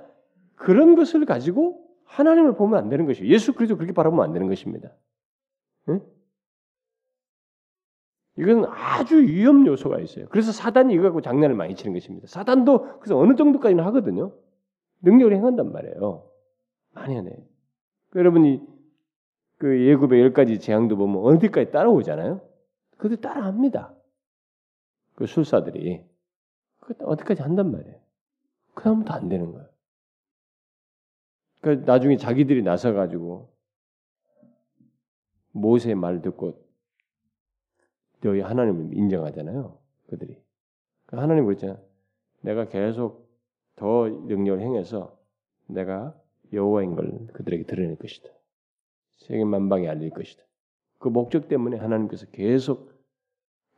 그런 0.55 0.95
것을 0.95 1.25
가지고 1.25 1.83
하나님을 2.05 2.55
보면 2.55 2.79
안 2.79 2.89
되는 2.89 3.05
것이에요. 3.05 3.31
예수 3.31 3.53
그리스도 3.53 3.77
그렇게 3.77 3.93
바라보면 3.93 4.23
안 4.25 4.31
되는 4.31 4.47
것입니다. 4.47 4.91
응? 5.89 6.01
이건 8.37 8.65
아주 8.65 9.21
위험 9.21 9.65
요소가 9.65 9.99
있어요. 9.99 10.27
그래서 10.29 10.51
사단이 10.51 10.93
이거 10.93 11.03
갖고 11.03 11.21
장난을 11.21 11.55
많이 11.55 11.73
치는 11.75 11.93
것입니다. 11.93 12.27
사단도 12.27 12.99
그래서 12.99 13.17
어느 13.17 13.35
정도까지는 13.35 13.83
하거든요. 13.85 14.33
능력을 15.01 15.35
행한단 15.35 15.71
말이에요. 15.71 16.29
많이 16.93 17.15
하네. 17.15 17.31
그 18.11 18.19
여러분이 18.19 18.61
그 19.65 19.83
예굽의 19.83 20.21
열 20.21 20.31
가지 20.31 20.59
재앙도 20.59 20.95
보면 20.95 21.23
어디까지 21.23 21.71
따라오잖아요. 21.71 22.39
그들 22.97 23.17
따라합니다. 23.17 23.95
그 25.15 25.25
술사들이 25.25 26.05
그 26.81 26.93
어디까지 26.99 27.41
한단 27.41 27.71
말이에요. 27.71 27.99
그 28.75 28.83
다음부터 28.83 29.15
안 29.15 29.27
되는 29.27 29.51
거예요. 29.51 29.67
그 31.61 31.69
나중에 31.83 32.15
자기들이 32.15 32.61
나서 32.61 32.93
가지고 32.93 33.55
모세의 35.53 35.95
말 35.95 36.21
듣고 36.21 36.63
너희 38.21 38.41
하나님을 38.41 38.95
인정하잖아요. 38.95 39.79
그들이. 40.11 40.39
그 41.07 41.15
하나님 41.15 41.45
그랬잖아. 41.45 41.81
내가 42.41 42.65
계속 42.65 43.31
더 43.75 44.07
능력을 44.09 44.61
행해서 44.61 45.17
내가 45.65 46.15
여호와인 46.53 46.93
걸 46.93 47.25
그들에게 47.33 47.63
드러낼 47.63 47.95
것이다. 47.95 48.29
세계 49.17 49.43
만방에 49.43 49.87
알릴 49.87 50.09
것이다. 50.11 50.43
그 50.99 51.09
목적 51.09 51.47
때문에 51.47 51.77
하나님께서 51.77 52.25
계속 52.27 52.91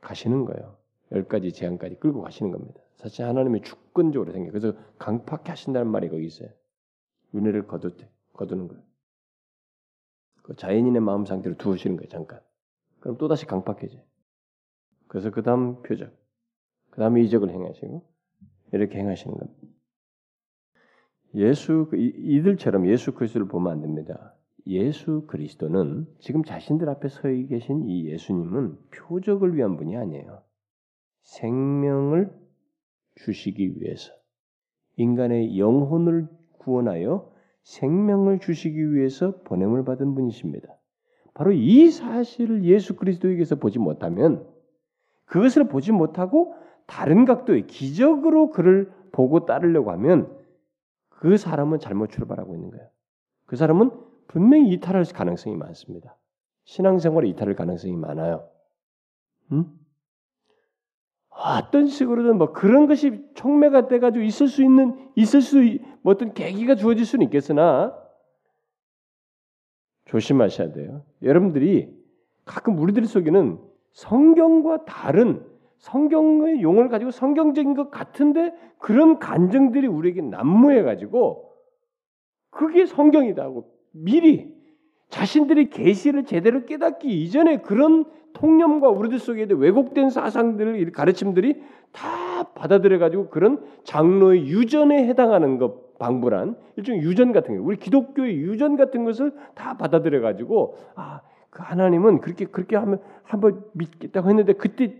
가시는 0.01 0.45
거예요. 0.45 0.77
열 1.11 1.27
가지 1.27 1.51
재앙까지 1.51 1.95
끌고 1.95 2.21
가시는 2.21 2.51
겁니다. 2.51 2.81
사실 2.95 3.25
하나님이 3.25 3.61
주권적으로 3.61 4.31
생겨. 4.31 4.51
그래서 4.51 4.73
강팍해 4.97 5.43
하신다는 5.49 5.91
말이 5.91 6.09
거기 6.09 6.25
있어요. 6.25 6.49
은혜를 7.35 7.67
거두되 7.67 8.09
거두는 8.33 8.67
거예요. 8.67 8.83
그 10.43 10.55
자연인의 10.55 11.01
마음 11.01 11.25
상태로 11.25 11.57
두시는 11.57 11.97
거예요. 11.97 12.09
잠깐. 12.09 12.41
그럼 12.99 13.17
또 13.17 13.27
다시 13.27 13.45
강팍해져요. 13.45 14.01
그래서 15.07 15.29
그 15.31 15.43
다음 15.43 15.81
표적, 15.83 16.11
그 16.89 16.99
다음 16.99 17.17
이적을 17.17 17.49
행하시고 17.49 18.03
이렇게 18.73 18.97
행하시는 18.97 19.37
겁니다. 19.37 19.61
예수 21.35 21.87
그 21.89 21.97
이들처럼 21.97 22.87
예수 22.87 23.13
그리스도를 23.13 23.47
보면 23.47 23.71
안 23.71 23.81
됩니다. 23.81 24.33
예수 24.67 25.25
그리스도는 25.27 26.07
지금 26.19 26.43
자신들 26.43 26.89
앞에 26.89 27.07
서 27.09 27.21
계신 27.49 27.83
이 27.87 28.07
예수님은 28.07 28.77
표적을 28.91 29.55
위한 29.55 29.77
분이 29.77 29.95
아니에요. 29.95 30.41
생명을 31.23 32.31
주시기 33.15 33.79
위해서 33.79 34.11
인간의 34.97 35.59
영혼을 35.59 36.27
구원하여 36.59 37.31
생명을 37.63 38.39
주시기 38.39 38.93
위해서 38.93 39.41
보냄을 39.43 39.83
받은 39.83 40.15
분이십니다. 40.15 40.67
바로 41.33 41.51
이 41.51 41.89
사실을 41.89 42.63
예수 42.63 42.95
그리스도에게서 42.95 43.55
보지 43.55 43.79
못하면 43.79 44.47
그것을 45.25 45.67
보지 45.67 45.91
못하고 45.91 46.55
다른 46.87 47.25
각도의 47.25 47.67
기적으로 47.67 48.49
그를 48.49 48.91
보고 49.11 49.45
따르려고 49.45 49.91
하면 49.91 50.35
그 51.09 51.37
사람은 51.37 51.79
잘못 51.79 52.09
출발하고 52.11 52.55
있는 52.55 52.71
거예요. 52.71 52.87
그 53.45 53.55
사람은 53.55 53.91
분명히 54.27 54.71
이탈할 54.73 55.05
가능성이 55.05 55.55
많습니다. 55.55 56.15
신앙생활에 56.65 57.27
이탈할 57.29 57.55
가능성이 57.55 57.95
많아요. 57.95 58.49
음? 59.51 59.65
어떤 61.29 61.87
식으로든 61.87 62.37
뭐 62.37 62.51
그런 62.51 62.87
것이 62.87 63.23
촉매가 63.35 63.87
돼가지고 63.87 64.23
있을 64.23 64.47
수 64.47 64.63
있는 64.63 65.11
있을 65.15 65.41
수 65.41 65.61
뭐 66.01 66.13
어떤 66.13 66.33
계기가 66.33 66.75
주어질 66.75 67.05
수는 67.05 67.25
있겠으나 67.25 67.95
조심하셔야 70.05 70.71
돼요. 70.71 71.03
여러분들이 71.21 71.93
가끔 72.45 72.77
우리들 72.77 73.05
속에는 73.05 73.59
성경과 73.91 74.85
다른 74.85 75.45
성경의 75.79 76.61
용어를 76.61 76.89
가지고 76.89 77.11
성경적인 77.11 77.75
것 77.75 77.91
같은데 77.91 78.53
그런 78.79 79.19
간정들이 79.19 79.87
우리에게 79.87 80.21
난무해 80.21 80.81
가지고 80.83 81.53
그게 82.49 82.85
성경이다 82.85 83.43
하고 83.43 83.76
미리 84.03 84.53
자신들이 85.09 85.69
계시를 85.69 86.25
제대로 86.25 86.65
깨닫기 86.65 87.23
이전에 87.23 87.57
그런 87.57 88.05
통념과 88.33 88.89
우리들 88.89 89.19
속에 89.19 89.47
왜곡된 89.49 90.09
사상들 90.09 90.91
가르침들이 90.91 91.61
다 91.91 92.43
받아들여 92.53 92.99
가지고 92.99 93.29
그런 93.29 93.63
장로의 93.83 94.47
유전에 94.47 95.07
해당하는 95.07 95.57
것 95.57 95.97
방불한 95.97 96.55
일종의 96.75 97.01
유전 97.01 97.31
같은 97.31 97.57
거 97.57 97.63
우리 97.63 97.77
기독교의 97.77 98.37
유전 98.37 98.75
같은 98.75 99.05
것을 99.05 99.33
다 99.55 99.77
받아들여 99.77 100.21
가지고 100.21 100.75
아 100.95 101.21
그 101.57 101.63
하나님은 101.63 102.21
그렇게 102.21 102.45
그렇게 102.45 102.75
하면 102.75 102.99
한번 103.23 103.63
믿겠다고 103.73 104.29
했는데 104.29 104.53
그때 104.53 104.95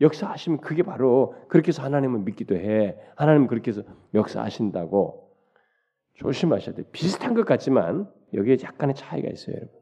역사하시면 0.00 0.60
그게 0.60 0.82
바로 0.82 1.34
그렇게 1.46 1.68
해서 1.68 1.84
하나님을 1.84 2.20
믿기도 2.20 2.56
해. 2.56 2.96
하나님 3.14 3.46
그렇게 3.46 3.70
해서 3.70 3.82
역사하신다고 4.12 5.19
조심하셔야 6.14 6.74
돼 6.74 6.82
비슷한 6.92 7.34
것 7.34 7.46
같지만 7.46 8.08
여기에 8.34 8.58
약간의 8.62 8.94
차이가 8.94 9.28
있어요, 9.28 9.56
여러분. 9.56 9.80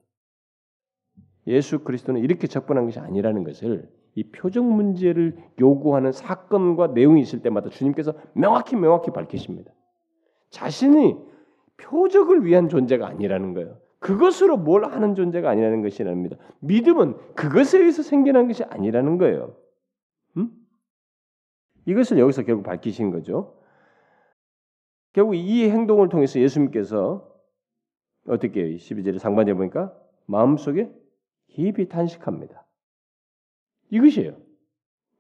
예수 1.47 1.81
그리스도는 1.81 2.21
이렇게 2.23 2.47
접근한 2.47 2.85
것이 2.85 2.99
아니라는 2.99 3.45
것을 3.45 3.91
이 4.15 4.31
표적 4.31 4.65
문제를 4.65 5.37
요구하는 5.61 6.13
사건과 6.13 6.89
내용이 6.89 7.21
있을 7.23 7.41
때마다 7.41 7.71
주님께서 7.71 8.15
명확히 8.35 8.77
명확히 8.77 9.11
밝히십니다. 9.11 9.73
자신이 10.51 11.17
표적을 11.79 12.45
위한 12.45 12.69
존재가 12.69 13.07
아니라는 13.07 13.55
거예요. 13.55 13.79
그것으로 14.01 14.57
뭘 14.57 14.85
하는 14.85 15.15
존재가 15.15 15.49
아니라는 15.49 15.83
것이랍니다. 15.83 16.37
믿음은 16.61 17.17
그것에 17.35 17.79
의해서 17.79 18.03
생겨난 18.03 18.47
것이 18.47 18.65
아니라는 18.65 19.19
거예요. 19.19 19.57
음? 20.37 20.51
이것을 21.87 22.19
여기서 22.19 22.43
결국 22.43 22.65
밝히신 22.65 23.11
거죠. 23.11 23.58
결국 25.13 25.35
이 25.35 25.69
행동을 25.69 26.09
통해서 26.09 26.41
예수님께서 26.41 27.29
어떻게 28.27 28.65
해요? 28.65 28.77
12절의 28.77 29.19
상반절 29.19 29.55
보니까 29.55 29.95
마음속에 30.27 30.93
깊이 31.49 31.89
탄식합니다. 31.89 32.67
이것이에요. 33.91 34.37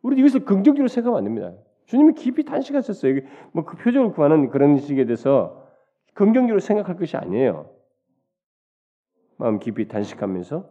우리 0.02 0.18
이것을 0.20 0.44
긍정적으로 0.44 0.88
생각하면 0.88 1.18
안 1.18 1.24
됩니다. 1.24 1.54
주님이 1.86 2.14
깊이 2.14 2.44
탄식하셨어요. 2.44 3.20
뭐그 3.52 3.78
표적을 3.78 4.12
구하는 4.12 4.50
그런 4.50 4.78
식에 4.78 5.06
대해서 5.06 5.66
긍정적으로 6.14 6.60
생각할 6.60 6.96
것이 6.96 7.16
아니에요. 7.16 7.74
마음 9.38 9.58
깊이 9.58 9.88
탄식하면서 9.88 10.68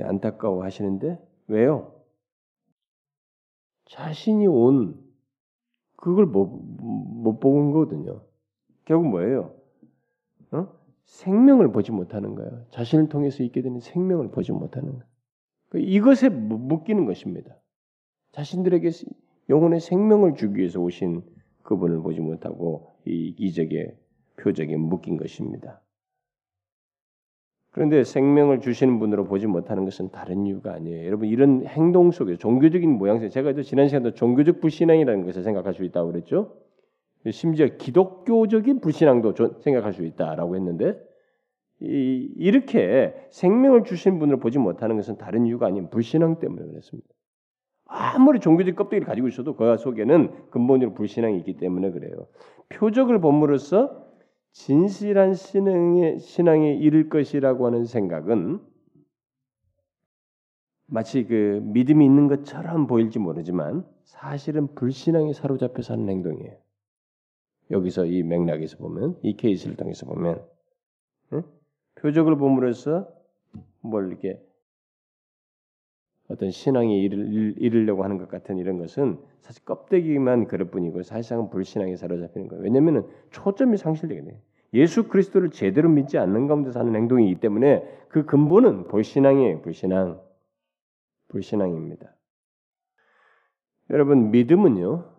안타까워 0.00 0.64
하시는데 0.64 1.18
왜요? 1.48 1.94
자신이 3.86 4.46
온 4.46 5.05
그걸 5.96 6.26
못, 6.26 6.46
못본 6.46 7.72
거거든요. 7.72 8.22
결국 8.84 9.08
뭐예요? 9.08 9.54
어? 10.52 10.68
생명을 11.04 11.72
보지 11.72 11.92
못하는 11.92 12.34
거예요. 12.34 12.64
자신을 12.70 13.08
통해서 13.08 13.42
있게 13.42 13.62
되는 13.62 13.80
생명을 13.80 14.30
보지 14.30 14.52
못하는 14.52 14.92
거예요. 14.92 15.04
그 15.68 15.78
이것에 15.78 16.28
묶이는 16.28 17.06
것입니다. 17.06 17.56
자신들에게 18.32 18.90
영혼의 19.48 19.80
생명을 19.80 20.34
주기 20.34 20.58
위해서 20.58 20.80
오신 20.80 21.22
그분을 21.62 22.00
보지 22.00 22.20
못하고 22.20 22.92
이 23.04 23.34
기적의 23.34 23.96
표적에 24.36 24.76
묶인 24.76 25.16
것입니다. 25.16 25.80
그런데 27.76 28.04
생명을 28.04 28.60
주시는 28.60 28.98
분으로 28.98 29.24
보지 29.24 29.46
못하는 29.46 29.84
것은 29.84 30.08
다른 30.08 30.46
이유가 30.46 30.72
아니에요. 30.72 31.04
여러분 31.04 31.28
이런 31.28 31.66
행동 31.66 32.10
속에 32.10 32.38
종교적인 32.38 32.90
모양새 32.90 33.28
제가 33.28 33.52
지난 33.60 33.88
시간에 33.88 34.14
종교적 34.14 34.62
불신앙이라는 34.62 35.26
것을 35.26 35.42
생각할 35.42 35.74
수 35.74 35.84
있다고 35.84 36.10
그랬죠. 36.10 36.56
심지어 37.30 37.66
기독교적인 37.76 38.80
불신앙도 38.80 39.34
생각할 39.60 39.92
수 39.92 40.06
있다라고 40.06 40.56
했는데 40.56 40.98
이, 41.80 42.32
이렇게 42.38 43.14
생명을 43.28 43.84
주신 43.84 44.18
분을 44.20 44.38
보지 44.38 44.58
못하는 44.58 44.96
것은 44.96 45.18
다른 45.18 45.44
이유가 45.44 45.66
아닌 45.66 45.90
불신앙 45.90 46.38
때문에 46.38 46.64
그렇습니다. 46.64 47.10
아무리 47.84 48.40
종교적 48.40 48.74
껍데기를 48.74 49.06
가지고 49.06 49.28
있어도 49.28 49.54
그 49.54 49.76
속에는 49.76 50.48
근본적으로 50.48 50.94
불신앙이 50.94 51.36
있기 51.40 51.58
때문에 51.58 51.90
그래요. 51.90 52.26
표적을 52.70 53.20
본으로써 53.20 54.05
진실한 54.56 55.34
신앙에, 55.34 56.18
신앙에 56.18 56.74
이를 56.74 57.10
것이라고 57.10 57.66
하는 57.66 57.84
생각은 57.84 58.58
마치 60.86 61.26
그 61.26 61.60
믿음이 61.62 62.04
있는 62.04 62.26
것처럼 62.26 62.86
보일지 62.86 63.18
모르지만 63.18 63.86
사실은 64.04 64.74
불신앙에 64.74 65.34
사로잡혀 65.34 65.82
사는 65.82 66.08
행동이에요. 66.08 66.56
여기서 67.70 68.06
이 68.06 68.22
맥락에서 68.22 68.78
보면 68.78 69.18
이 69.22 69.36
케이스를 69.36 69.76
통해서 69.76 70.06
보면 70.06 70.42
응? 71.34 71.42
표적을 71.96 72.36
보므로써 72.36 73.08
뭘 73.82 74.08
이렇게 74.08 74.42
어떤 76.28 76.50
신앙에 76.50 76.98
이를, 76.98 77.54
이르 77.58 77.78
려고 77.80 78.02
하는 78.04 78.18
것 78.18 78.28
같은 78.28 78.58
이런 78.58 78.78
것은 78.78 79.18
사실 79.40 79.64
껍데기만 79.64 80.46
그럴 80.46 80.70
뿐이고 80.70 81.02
사실상 81.02 81.50
불신앙에 81.50 81.96
사로잡히는 81.96 82.48
거예요. 82.48 82.64
왜냐하면 82.64 83.08
초점이 83.30 83.76
상실되겠네. 83.76 84.40
예수 84.74 85.08
그리스도를 85.08 85.50
제대로 85.50 85.88
믿지 85.88 86.18
않는 86.18 86.48
가운데 86.48 86.72
사는 86.72 86.94
행동이기 86.94 87.40
때문에 87.40 87.82
그 88.08 88.26
근본은 88.26 88.88
불신앙이에요. 88.88 89.62
불신앙. 89.62 90.20
불신앙입니다. 91.28 92.14
여러분 93.90 94.30
믿음은요. 94.30 95.12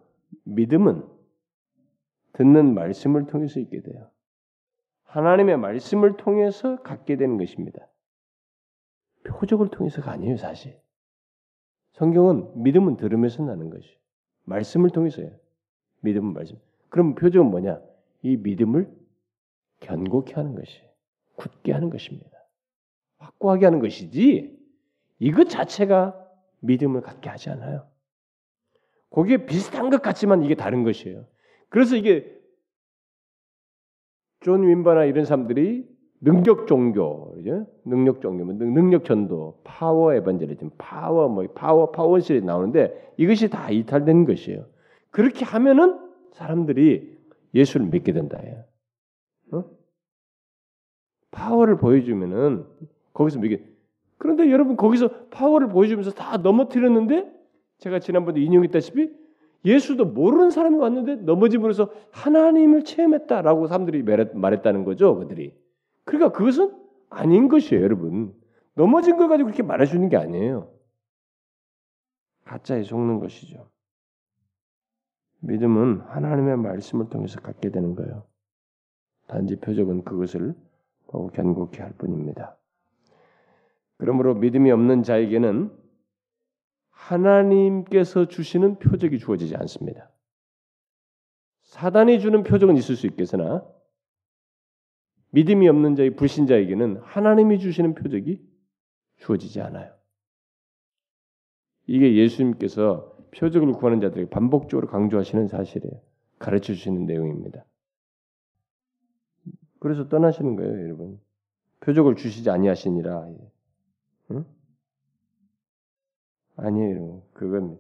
믿음은 0.44 1.06
듣는 2.34 2.74
말씀을 2.74 3.28
통해서 3.28 3.60
있게 3.62 3.82
돼요. 3.82 4.10
하나님의 5.04 5.58
말씀을 5.58 6.18
통해서 6.18 6.82
갖게 6.84 7.16
되는 7.16 7.38
것입니다. 7.38 7.88
표적을 9.26 9.70
통해서가 9.70 10.12
아니에요, 10.12 10.38
사실. 10.38 10.80
성경은 11.98 12.62
믿음은 12.62 12.98
들으면서 12.98 13.44
나는 13.44 13.70
것이. 13.70 13.98
말씀을 14.46 14.92
통해서요. 14.92 15.32
믿음은 16.02 16.34
말씀. 16.34 16.58
그럼 16.90 17.16
표적은 17.16 17.50
뭐냐? 17.50 17.82
이 18.22 18.38
믿음을 18.38 18.90
견고케 19.80 20.34
하는 20.36 20.56
것이, 20.56 20.82
굳게 21.36 21.72
하는 21.72 21.90
것입니다. 21.90 22.30
확고하게 23.18 23.66
하는 23.66 23.80
것이지 23.80 24.58
이것 25.20 25.50
자체가 25.50 26.24
믿음을 26.60 27.02
갖게 27.02 27.30
하지 27.30 27.50
않아요. 27.50 27.88
거기에 29.10 29.46
비슷한 29.46 29.90
것 29.90 30.02
같지만 30.02 30.44
이게 30.44 30.56
다른 30.56 30.84
것이에요. 30.84 31.26
그래서 31.70 31.96
이게 31.96 32.32
존 34.42 34.68
윔버나 34.68 35.06
이런 35.06 35.26
사람들이 35.26 35.88
능력 36.20 36.68
종교, 36.68 37.32
그죠? 37.34 37.68
능력 37.86 38.22
종교, 38.22 38.44
뭐 38.44 38.54
능력 38.54 39.06
전도, 39.06 39.60
파워 39.64 40.14
에반젤리즘, 40.14 40.72
파워 40.78 41.30
뭐 41.30 41.46
파워 41.54 41.92
파워실이 41.92 42.42
나오는데 42.42 43.14
이것이 43.18 43.50
다 43.50 43.70
이탈된 43.70 44.26
것이에요. 44.26 44.66
그렇게 45.12 45.46
하면은 45.46 46.00
사람들이 46.32 47.18
예수를 47.54 47.88
믿게 47.88 48.14
된다예요. 48.14 48.64
어? 49.52 49.64
파워를 51.32 51.78
보여주면은 51.78 52.66
거기서 53.14 53.40
믿게. 53.40 53.64
그런데 54.18 54.52
여러분 54.52 54.76
거기서 54.76 55.10
파워를 55.30 55.70
보여주면서 55.70 56.12
다 56.12 56.38
넘어뜨렸는데 56.38 57.32
제가 57.78 58.00
지난번에 58.00 58.42
인용했다시피 58.42 59.12
예수도 59.66 60.06
모르는 60.06 60.50
사람이 60.50 60.78
왔는데 60.78 61.16
넘어짐으로써 61.18 61.92
하나님을 62.12 62.84
체험했다라고 62.84 63.68
사람들이 63.68 64.04
말했다는 64.34 64.84
거죠. 64.84 65.16
그들이 65.18 65.54
그러니까 66.08 66.32
그것은 66.32 66.74
아닌 67.10 67.50
것이에요, 67.50 67.84
여러분. 67.84 68.34
넘어진 68.76 69.18
걸 69.18 69.28
가지고 69.28 69.48
그렇게 69.48 69.62
말해주는 69.62 70.08
게 70.10 70.16
아니에요. 70.18 70.74
가짜에 72.46 72.84
속는 72.84 73.20
것이죠. 73.20 73.70
믿음은 75.42 76.02
하나님의 76.02 76.58
말씀을 76.58 77.10
통해서 77.10 77.42
갖게 77.42 77.70
되는 77.72 77.94
거예요. 77.96 78.26
단지 79.28 79.58
표적은 79.58 80.06
그것을 80.06 80.56
더욱 81.08 81.34
견고케 81.34 81.82
할 81.82 81.92
뿐입니다. 81.94 82.58
그러므로 83.98 84.34
믿음이 84.34 84.72
없는 84.72 85.04
자에게는 85.04 85.76
하나님께서 86.90 88.30
주시는 88.30 88.80
표적이 88.80 89.20
주어지지 89.20 89.58
않습니다. 89.58 90.10
사단이 91.64 92.22
주는 92.22 92.44
표적은 92.44 92.78
있을 92.78 92.96
수 92.96 93.08
있겠으나 93.08 93.66
믿음이 95.32 95.68
없는 95.68 95.96
자의 95.96 96.16
불신자에게는 96.16 96.98
하나님이 96.98 97.60
주시는 97.60 97.96
표적이 97.96 98.42
주어지지 99.18 99.62
않아요. 99.62 99.94
이게 101.86 102.16
예수님께서 102.16 103.16
표적을 103.36 103.74
구하는 103.74 104.02
자들에게 104.02 104.30
반복적으로 104.30 104.88
강조하시는 104.88 105.48
사실이에요. 105.48 106.02
가르쳐 106.40 106.74
주시는 106.74 107.06
내용입니다. 107.06 107.66
그래서 109.80 110.08
떠나시는 110.10 110.56
거예요, 110.56 110.84
여러분. 110.84 111.20
표적을 111.82 112.16
주시지 112.16 112.50
아니하시니라. 112.50 113.30
응? 114.32 114.46
아니에요. 116.56 117.24
그건 117.34 117.80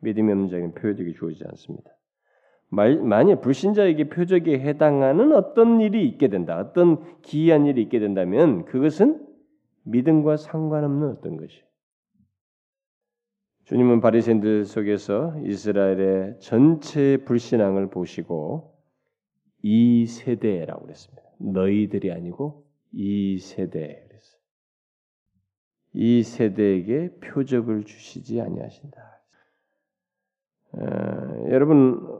믿음이 0.00 0.30
없는 0.32 0.48
자에게는 0.48 0.74
표적이 0.74 1.14
주어지지 1.14 1.44
않습니다. 1.48 1.90
만약 2.74 3.40
불신자에게 3.40 4.08
표적에 4.08 4.58
해당하는 4.58 5.32
어떤 5.32 5.80
일이 5.80 6.06
있게 6.08 6.28
된다, 6.28 6.58
어떤 6.58 7.20
기이한 7.22 7.66
일이 7.66 7.82
있게 7.82 8.00
된다면 8.00 8.64
그것은 8.64 9.24
믿음과 9.84 10.36
상관없는 10.36 11.08
어떤 11.10 11.36
것이에요. 11.36 11.64
주님은 13.64 14.00
바리새인들 14.00 14.66
속에서 14.66 15.34
이스라엘의 15.44 16.38
전체 16.40 17.18
불신앙을 17.24 17.88
보시고 17.88 18.74
이 19.62 20.04
세대라고 20.04 20.82
그랬습니다. 20.82 21.22
너희들이 21.38 22.12
아니고 22.12 22.66
이 22.92 23.38
세대 23.38 24.04
그랬어요. 24.06 24.40
이 25.94 26.22
세대에게 26.22 27.20
표적을 27.20 27.84
주시지 27.84 28.40
아니하신다. 28.40 29.14
어, 30.72 31.46
여러분 31.50 32.13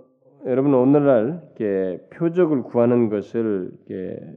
여러분 0.47 0.75
오늘날 0.75 1.41
표적을 2.13 2.65
구하는 2.65 3.09
것을 3.09 3.73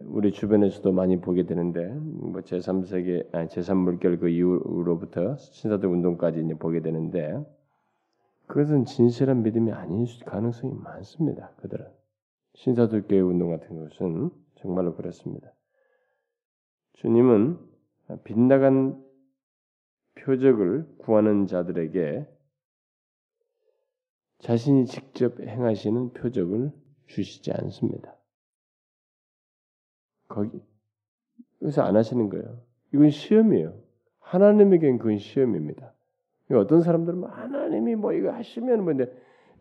우리 0.05 0.31
주변에서도 0.31 0.89
많이 0.93 1.19
보게 1.19 1.43
되는데 1.43 1.85
뭐 1.85 2.39
제3세계 2.41 3.35
아니 3.35 3.49
제3물결 3.49 4.21
그 4.21 4.29
이후로부터 4.29 5.35
신사도 5.35 5.89
운동까지 5.89 6.39
이제 6.39 6.53
보게 6.53 6.81
되는데 6.81 7.37
그것은 8.45 8.85
진실한 8.85 9.43
믿음이 9.43 9.73
아닌 9.73 10.05
가능성이 10.25 10.73
많습니다. 10.81 11.51
그들은 11.57 11.85
신사도교회 12.53 13.19
운동 13.19 13.49
같은 13.49 13.77
것은 13.77 14.29
정말로 14.55 14.95
그렇습니다. 14.95 15.51
주님은 16.93 17.57
빗나간 18.23 18.97
표적을 20.15 20.87
구하는 20.99 21.47
자들에게 21.47 22.36
자신이 24.39 24.85
직접 24.85 25.39
행하시는 25.39 26.13
표적을 26.13 26.71
주시지 27.07 27.51
않습니다. 27.51 28.15
거기 30.27 30.61
그래서 31.59 31.81
안 31.81 31.95
하시는 31.95 32.29
거예요. 32.29 32.61
이건 32.93 33.09
시험이에요. 33.09 33.73
하나님에겐 34.19 34.97
그건 34.99 35.17
시험입니다. 35.17 35.93
어떤 36.51 36.81
사람들은 36.81 37.19
뭐 37.19 37.29
하나님이 37.29 37.95
뭐 37.95 38.13
이거 38.13 38.31
하시면 38.31 38.83
뭐데 38.83 39.11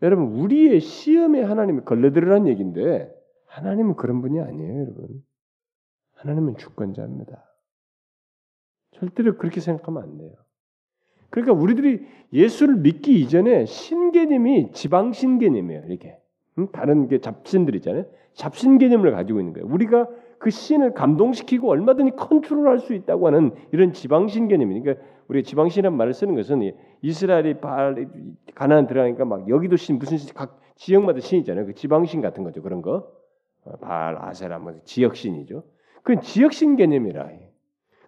여러분 0.01 0.39
우리의 0.39 0.79
시험에 0.79 1.41
하나님이 1.41 1.81
걸려들으란 1.81 2.47
얘기인데 2.47 3.13
하나님은 3.45 3.95
그런 3.95 4.21
분이 4.21 4.39
아니에요, 4.39 4.81
여러분. 4.81 5.23
하나님은 6.13 6.57
주권자입니다. 6.57 7.43
절대로 8.91 9.37
그렇게 9.37 9.59
생각하면 9.59 10.03
안 10.03 10.17
돼요. 10.17 10.33
그러니까 11.29 11.53
우리들이 11.53 12.05
예수를 12.33 12.77
믿기 12.77 13.19
이전에 13.21 13.65
신개념이 13.65 14.71
지방 14.71 15.13
신 15.13 15.39
개념이에요. 15.39 15.83
이렇게 15.87 16.17
다른 16.71 17.07
게 17.07 17.19
잡신들 17.19 17.75
있잖아요. 17.75 18.05
잡신 18.33 18.77
개념을 18.77 19.11
가지고 19.11 19.39
있는 19.39 19.53
거예요. 19.53 19.67
우리가 19.67 20.07
그 20.39 20.49
신을 20.49 20.93
감동시키고 20.93 21.69
얼마든지 21.69 22.11
컨트롤할 22.15 22.79
수 22.79 22.93
있다고 22.93 23.27
하는 23.27 23.51
이런 23.71 23.93
지방신 23.93 24.47
개념이니까 24.47 24.93
그러니까 24.93 25.07
우리 25.27 25.43
지방신이라는 25.43 25.97
말을 25.97 26.13
쓰는 26.13 26.35
것은 26.35 26.71
이스라엘이 27.01 27.55
발 27.55 28.07
가나안 28.55 28.87
들어가니까 28.87 29.25
막 29.25 29.49
여기도 29.49 29.75
신 29.75 29.97
무슨 29.97 30.17
신, 30.17 30.33
각 30.33 30.59
지역마다 30.75 31.19
신 31.19 31.39
있잖아요. 31.39 31.65
그 31.65 31.73
지방신 31.73 32.21
같은 32.21 32.43
거죠. 32.43 32.61
그런 32.61 32.81
거. 32.81 33.07
어, 33.65 33.71
발 33.81 34.17
아세라 34.19 34.59
뭐 34.59 34.73
지역신이죠. 34.83 35.63
그 36.03 36.19
지역신 36.19 36.75
개념이라. 36.75 37.29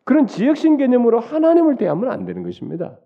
그런 0.03 0.27
지역신 0.27 0.77
개념으로 0.77 1.19
하나님을 1.19 1.75
대하면 1.75 2.11
안 2.11 2.25
되는 2.25 2.43
것입니다. 2.43 2.97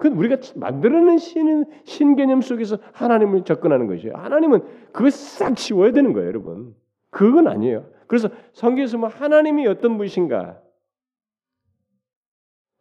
그건 0.00 0.16
우리가 0.16 0.38
만들어낸 0.56 1.18
신, 1.18 1.66
신 1.84 2.16
개념 2.16 2.40
속에서 2.40 2.78
하나님을 2.94 3.44
접근하는 3.44 3.86
것이에요. 3.86 4.16
하나님은 4.16 4.92
그걸 4.92 5.10
싹 5.10 5.54
지워야 5.56 5.92
되는 5.92 6.14
거예요, 6.14 6.26
여러분. 6.26 6.74
그건 7.10 7.46
아니에요. 7.46 7.86
그래서 8.06 8.30
성경에서 8.54 8.96
뭐 8.96 9.10
하나님이 9.10 9.66
어떤 9.66 9.98
분이신가 9.98 10.58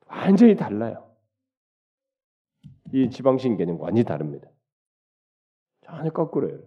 완전히 0.07 0.55
달라요. 0.55 1.13
이 2.93 3.09
지방신 3.09 3.57
개념과 3.57 3.83
완전히 3.83 4.05
다릅니다. 4.05 4.47
전혀 5.81 6.11
거꾸로예요. 6.11 6.59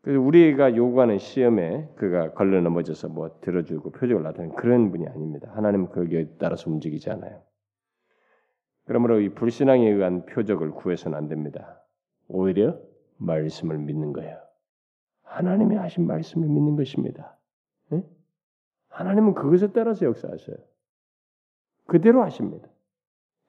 그래서 0.00 0.20
우리가 0.22 0.74
요구하는 0.74 1.18
시험에 1.18 1.90
그가 1.96 2.32
걸려 2.32 2.62
넘어져서 2.62 3.10
뭐 3.10 3.40
들어주고 3.42 3.90
표적을 3.90 4.22
나타내는 4.22 4.56
그런 4.56 4.90
분이 4.90 5.06
아닙니다. 5.06 5.52
하나님은 5.54 5.90
거기에 5.90 6.30
따라서 6.38 6.70
움직이지 6.70 7.10
않아요. 7.10 7.42
그러므로 8.84 9.20
이 9.20 9.30
불신앙에 9.30 9.88
의한 9.88 10.26
표적을 10.26 10.72
구해서는 10.72 11.16
안 11.16 11.28
됩니다. 11.28 11.80
오히려 12.28 12.78
말씀을 13.16 13.78
믿는 13.78 14.12
거예요. 14.12 14.38
하나님이 15.22 15.76
하신 15.76 16.06
말씀을 16.06 16.48
믿는 16.48 16.76
것입니다. 16.76 17.36
네? 17.90 18.02
하나님은 18.88 19.34
그것에 19.34 19.72
따라서 19.72 20.06
역사하셔요. 20.06 20.56
그대로 21.86 22.22
하십니다. 22.22 22.68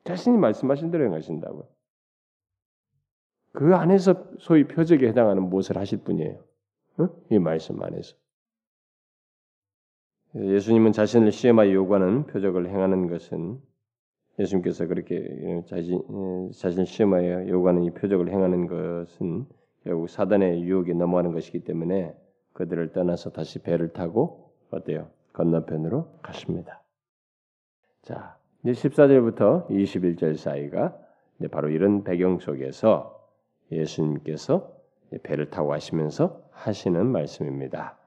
자신이 0.04 0.38
말씀하신 0.38 0.92
대로 0.92 1.06
행하신다고요. 1.06 1.68
그 3.54 3.76
안에서 3.76 4.32
소위 4.40 4.68
표적에 4.68 5.08
해당하는 5.08 5.44
무엇을 5.50 5.78
하실 5.78 6.00
분이에요. 6.04 6.44
어? 6.98 7.10
이 7.30 7.40
말씀 7.40 7.82
안에서. 7.82 8.16
예수님은 10.36 10.92
자신을 10.92 11.32
시험하여 11.32 11.74
요구하는 11.74 12.26
표적을 12.26 12.68
행하는 12.68 13.08
것은 13.08 13.62
예수님께서 14.40 14.88
그렇게 14.88 15.64
자신 15.66 16.02
자신 16.54 16.86
시험하여 16.86 17.48
요구하는 17.48 17.84
이 17.84 17.92
표적을 17.92 18.30
행하는 18.30 18.68
것은 18.68 19.46
결국 19.84 20.10
사단의 20.10 20.64
유혹에 20.64 20.94
넘어가는 20.94 21.32
것이기 21.32 21.64
때문에 21.64 22.16
그들을 22.54 22.92
떠나서 22.92 23.32
다시 23.32 23.60
배를 23.60 23.94
타고 23.94 24.54
어때요? 24.72 25.10
건너편으로 25.34 26.20
가십니다. 26.22 26.84
자, 28.02 28.38
이제 28.64 28.72
14절부터 28.72 29.70
21절 29.70 30.38
사이가 30.38 30.98
바로 31.52 31.70
이런 31.70 32.04
배경 32.04 32.40
속에서 32.40 33.30
예수님께서 33.72 34.74
배를 35.24 35.50
타고 35.50 35.70
가시면서 35.70 36.42
하시는 36.52 37.06
말씀입니다. 37.06 37.98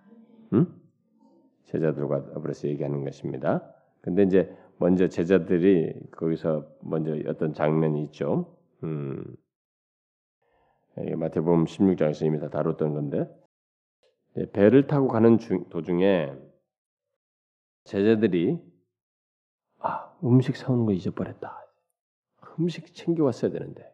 음? 0.52 0.66
제자들과 1.64 2.32
더불어서 2.32 2.68
얘기하는 2.68 3.04
것입니다. 3.04 3.70
근데 4.00 4.22
이제 4.22 4.56
먼저 4.78 5.08
제자들이 5.08 5.92
거기서 6.12 6.66
먼저 6.80 7.16
어떤 7.28 7.52
장면이 7.52 8.04
있죠. 8.04 8.56
음, 8.84 9.24
마태복음 10.96 11.64
16장에서 11.64 12.26
이미 12.26 12.38
다 12.40 12.48
다뤘던 12.48 12.94
건데 12.94 13.28
배를 14.52 14.86
타고 14.86 15.08
가는 15.08 15.38
중, 15.38 15.68
도중에 15.68 16.32
제자들이 17.84 18.60
아 19.78 20.12
음식 20.22 20.56
사오는 20.56 20.86
거 20.86 20.92
잊어버렸다. 20.92 21.66
음식 22.60 22.94
챙겨왔어야 22.94 23.50
되는데 23.50 23.92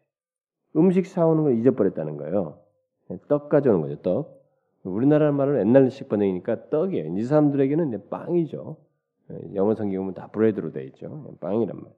음식 0.75 1.05
사오는 1.05 1.43
걸 1.43 1.57
잊어버렸다는 1.59 2.17
거예요. 2.17 2.59
떡 3.27 3.49
가져오는 3.49 3.81
거죠. 3.81 4.01
떡. 4.01 4.45
우리나라 4.83 5.31
말은 5.31 5.59
옛날식 5.67 6.09
번역이니까 6.09 6.69
떡이에요. 6.69 7.17
이 7.17 7.23
사람들에게는 7.23 8.09
빵이죠. 8.09 8.77
영어 9.55 9.73
성경 9.75 10.01
보면 10.01 10.13
다 10.13 10.27
브레드로 10.27 10.71
돼 10.71 10.83
있죠. 10.85 11.35
빵이란 11.39 11.81
말. 11.81 11.93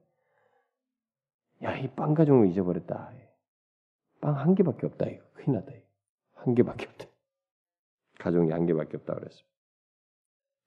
야, 1.64 1.76
이 1.78 1.88
빵 1.94 2.14
가져온 2.14 2.40
거 2.40 2.46
잊어버렸다. 2.46 3.12
빵 4.20 4.34
한 4.36 4.54
개밖에 4.54 4.86
없다. 4.86 5.06
이거 5.06 5.24
큰일 5.34 5.56
났다. 5.58 5.72
이거. 5.72 5.82
한 6.34 6.54
개밖에 6.54 6.86
없다. 6.86 7.06
가져온 8.18 8.46
게 8.46 8.52
한 8.52 8.66
개밖에 8.66 8.96
없다 8.96 9.14
그랬어. 9.14 9.42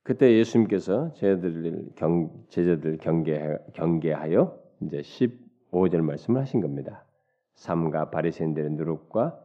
그때 0.04 0.34
예수님께서 0.38 1.13
제자들 1.13 1.91
경 1.95 2.45
제자들 2.50 2.97
경계 2.97 3.58
경계하여 3.74 4.60
이제 4.82 5.02
15절 5.02 6.02
말씀을 6.02 6.41
하신 6.41 6.60
겁니다. 6.62 7.06
삼가 7.54 8.10
바리새인들의 8.10 8.71
누룩과 8.71 9.39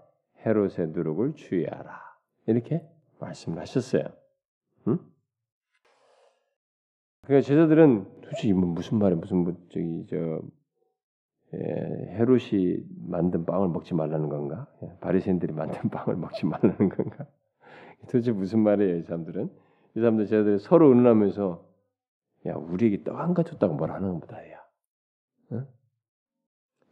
헤롯의 0.45 0.89
누룩을 0.89 1.35
주의하라. 1.35 2.01
이렇게 2.47 2.83
말씀을 3.19 3.59
하셨어요. 3.61 4.05
응? 4.89 4.99
그러니까 7.27 7.47
제자들은 7.47 8.05
도대체 8.23 8.49
이건 8.49 8.69
무슨 8.69 8.99
말이 8.99 9.15
무슨 9.17 9.39
뭐 9.39 9.55
저기 9.71 10.07
저 10.09 10.41
예, 11.55 11.59
헤롯이 12.19 12.79
만든 13.09 13.45
빵을 13.45 13.69
먹지 13.69 13.95
말라는 13.95 14.29
건가? 14.29 14.67
예, 14.83 14.93
바리새인들이 15.01 15.53
만든 15.53 15.89
빵을 15.91 16.17
먹지 16.17 16.47
말라는 16.47 16.89
건가? 16.89 17.27
도대체 18.03 18.33
무슨 18.33 18.61
말이에요, 18.61 18.97
이 18.99 19.03
사람들은? 19.03 19.51
이 19.97 20.01
사람들 20.01 20.27
제자들이 20.27 20.59
서로 20.59 20.89
의논하면서 20.89 21.67
야 22.47 22.55
우리에게 22.55 23.03
떡 23.05 23.17
한 23.19 23.35
가졌다고 23.35 23.75
뭘 23.75 23.91
하는 23.91 24.15
것보다 24.15 24.39
야. 24.53 24.59
어? 25.51 25.67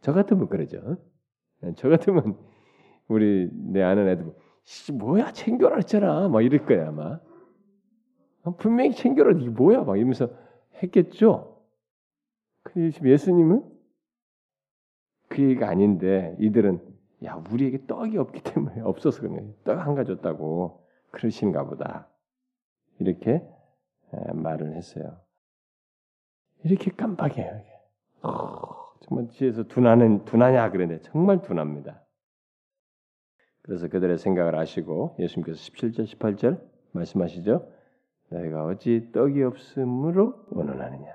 저 0.01 0.13
같으면 0.13 0.49
그러죠. 0.49 0.97
어? 1.61 1.71
저 1.77 1.89
같으면 1.89 2.37
우리 3.07 3.49
내 3.53 3.81
아는 3.83 4.07
애들 4.09 4.33
뭐야 4.93 5.31
챙겨라 5.31 5.77
했잖아 5.77 6.27
막 6.27 6.41
이럴 6.41 6.65
거야 6.65 6.89
아마. 6.89 7.19
어, 8.45 8.55
분명히 8.55 8.93
챙겨라 8.93 9.31
이게 9.39 9.49
뭐야 9.49 9.83
막 9.83 9.97
이러면서 9.97 10.29
했겠죠. 10.81 11.61
근데 12.63 12.91
지금 12.91 13.09
예수님은 13.09 13.63
그 15.27 15.41
얘기가 15.41 15.67
아닌데 15.67 16.35
이들은 16.39 16.79
야 17.25 17.43
우리에게 17.51 17.85
떡이 17.87 18.17
없기 18.17 18.43
때문에 18.43 18.81
없어서 18.85 19.21
그냥 19.21 19.53
떡한 19.63 19.95
가졌다고 19.95 20.85
그러신가 21.11 21.65
보다. 21.65 22.07
이렇게 22.99 23.43
말을 24.33 24.75
했어요. 24.75 25.19
이렇게 26.63 26.91
깜빡해요. 26.91 27.61
어, 28.21 28.93
정말 29.01 29.27
뒤에서 29.29 29.63
둔하는 29.63 30.23
둔하냐 30.25 30.71
그런데 30.71 30.99
정말 31.01 31.41
둔합니다. 31.41 32.03
그래서 33.63 33.87
그들의 33.87 34.17
생각을 34.19 34.55
아시고 34.55 35.15
예수님께서 35.19 35.57
17절 35.57 36.05
18절 36.05 36.61
말씀하시죠. 36.91 37.74
너희가 38.29 38.65
어찌 38.65 39.11
떡이 39.11 39.41
없으므로 39.43 40.45
원원하느냐? 40.49 41.13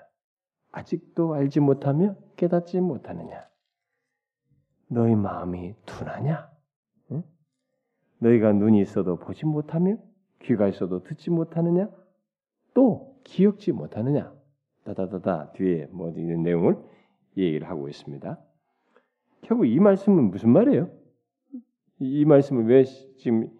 아직도 0.73 1.35
알지 1.35 1.61
못하며 1.61 2.17
깨닫지 2.37 2.81
못하느냐? 2.81 3.49
너희 4.89 5.15
마음이 5.15 5.75
둔하냐? 5.87 6.51
응? 7.13 7.23
너희가 8.19 8.53
눈이 8.53 8.81
있어도 8.81 9.17
보지 9.17 9.47
못하며 9.47 9.97
귀가 10.43 10.69
있어도 10.69 11.03
듣지 11.03 11.31
못하느냐? 11.31 11.89
또 12.75 13.21
기억지 13.25 13.73
못하느냐? 13.73 14.33
다다다다 14.85 15.53
뒤에 15.53 15.87
뭐 15.91 16.11
있는 16.11 16.43
내용을 16.43 16.77
얘기를 17.37 17.69
하고 17.69 17.89
있습니다. 17.89 18.39
결국 19.43 19.67
이 19.67 19.79
말씀은 19.79 20.31
무슨 20.31 20.51
말이에요? 20.51 20.91
이 21.99 22.25
말씀을 22.25 22.67
왜 22.67 22.85
지금 22.85 23.51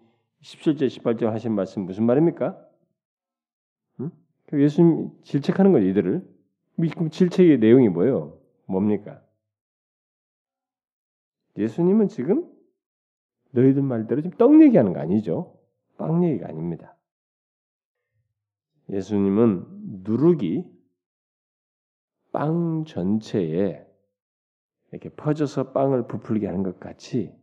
17절 0.41 0.87
18절 0.87 1.25
하신 1.25 1.53
말씀 1.53 1.83
무슨 1.83 2.05
말입니까? 2.05 2.70
응? 4.53 4.61
예수님 4.61 5.11
질책하는 5.23 5.71
거죠, 5.71 5.85
이들을. 5.85 6.27
그럼 6.75 7.09
질책의 7.09 7.59
내용이 7.59 7.89
뭐예요? 7.89 8.37
뭡니까? 8.65 9.21
예수님은 11.57 12.07
지금 12.07 12.49
너희들 13.51 13.81
말대로 13.81 14.21
지금 14.21 14.37
떡 14.37 14.61
얘기하는 14.61 14.93
거 14.93 14.99
아니죠? 14.99 15.57
빵 15.97 16.23
얘기가 16.23 16.47
아닙니다. 16.47 16.95
예수님은 18.89 20.01
누룩이 20.03 20.65
빵 22.31 22.85
전체에 22.85 23.85
이렇게 24.91 25.09
퍼져서 25.09 25.71
빵을 25.71 26.07
부풀게 26.07 26.47
하는 26.47 26.63
것 26.63 26.79
같이 26.79 27.33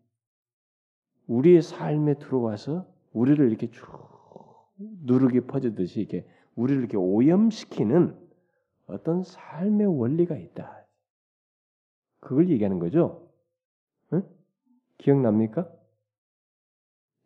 우리의 1.26 1.62
삶에 1.62 2.14
들어와서 2.14 2.86
우리를 3.12 3.46
이렇게 3.48 3.70
쭉 3.70 3.86
누룩이 4.78 5.40
퍼지듯이 5.42 6.00
이렇게 6.00 6.26
우리를 6.58 6.80
이렇게 6.80 6.96
오염시키는 6.96 8.16
어떤 8.86 9.22
삶의 9.22 9.86
원리가 9.86 10.36
있다. 10.36 10.84
그걸 12.20 12.48
얘기하는 12.48 12.78
거죠. 12.80 13.30
응? 14.12 14.22
기억납니까? 14.98 15.70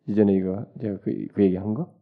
이전에 0.07 0.33
이거 0.33 0.65
제가 0.79 0.99
그, 0.99 1.27
그 1.33 1.43
얘기한 1.43 1.73
거? 1.73 1.93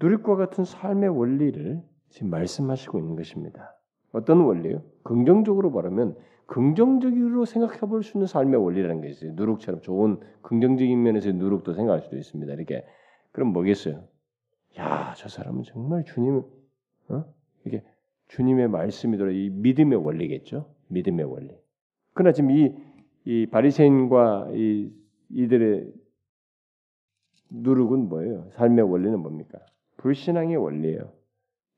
누릿과 0.00 0.36
같은 0.36 0.64
삶의 0.64 1.10
원리를 1.10 1.82
지금 2.08 2.30
말씀하시고 2.30 2.98
있는 2.98 3.16
것입니다. 3.16 3.76
어떤 4.12 4.40
원리요? 4.40 4.82
긍정적으로 5.02 5.70
말하면 5.70 6.16
긍정적으로 6.46 7.44
생각해 7.44 7.80
볼 7.80 8.02
수 8.02 8.16
있는 8.16 8.26
삶의 8.26 8.56
원리라는 8.64 9.02
게 9.02 9.08
있어요. 9.10 9.32
누룩처럼 9.34 9.82
좋은 9.82 10.20
긍정적인 10.40 11.02
면에서 11.02 11.30
누룩도 11.32 11.74
생각할 11.74 12.00
수도 12.00 12.16
있습니다. 12.16 12.50
이렇게 12.54 12.86
그럼 13.32 13.52
뭐겠어요? 13.52 14.08
야, 14.78 15.14
저 15.16 15.28
사람은 15.28 15.64
정말 15.64 16.04
주님, 16.04 16.42
어? 17.08 17.24
이게 17.64 17.82
주님의 18.28 18.68
말씀이 18.68 19.16
들어 19.16 19.30
이 19.30 19.50
믿음의 19.50 19.98
원리겠죠. 20.04 20.72
믿음의 20.88 21.24
원리. 21.24 21.54
그러나 22.14 22.32
지금 22.32 22.50
이, 22.50 22.74
이 23.24 23.46
바리새인과 23.46 24.50
이 24.52 24.92
이들의 25.30 25.92
누룩은 27.50 28.08
뭐예요? 28.08 28.48
삶의 28.52 28.90
원리는 28.90 29.18
뭡니까? 29.18 29.58
불신앙의 29.98 30.56
원리예요. 30.56 31.12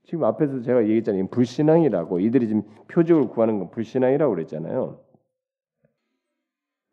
지금 0.04 0.24
앞에서 0.24 0.62
제가 0.62 0.82
얘기했잖아요. 0.82 1.28
불신앙이라고 1.28 2.20
이들이 2.20 2.48
지금 2.48 2.62
표적을 2.88 3.28
구하는 3.28 3.58
건 3.58 3.70
불신앙이라고 3.70 4.34
그랬잖아요. 4.34 5.00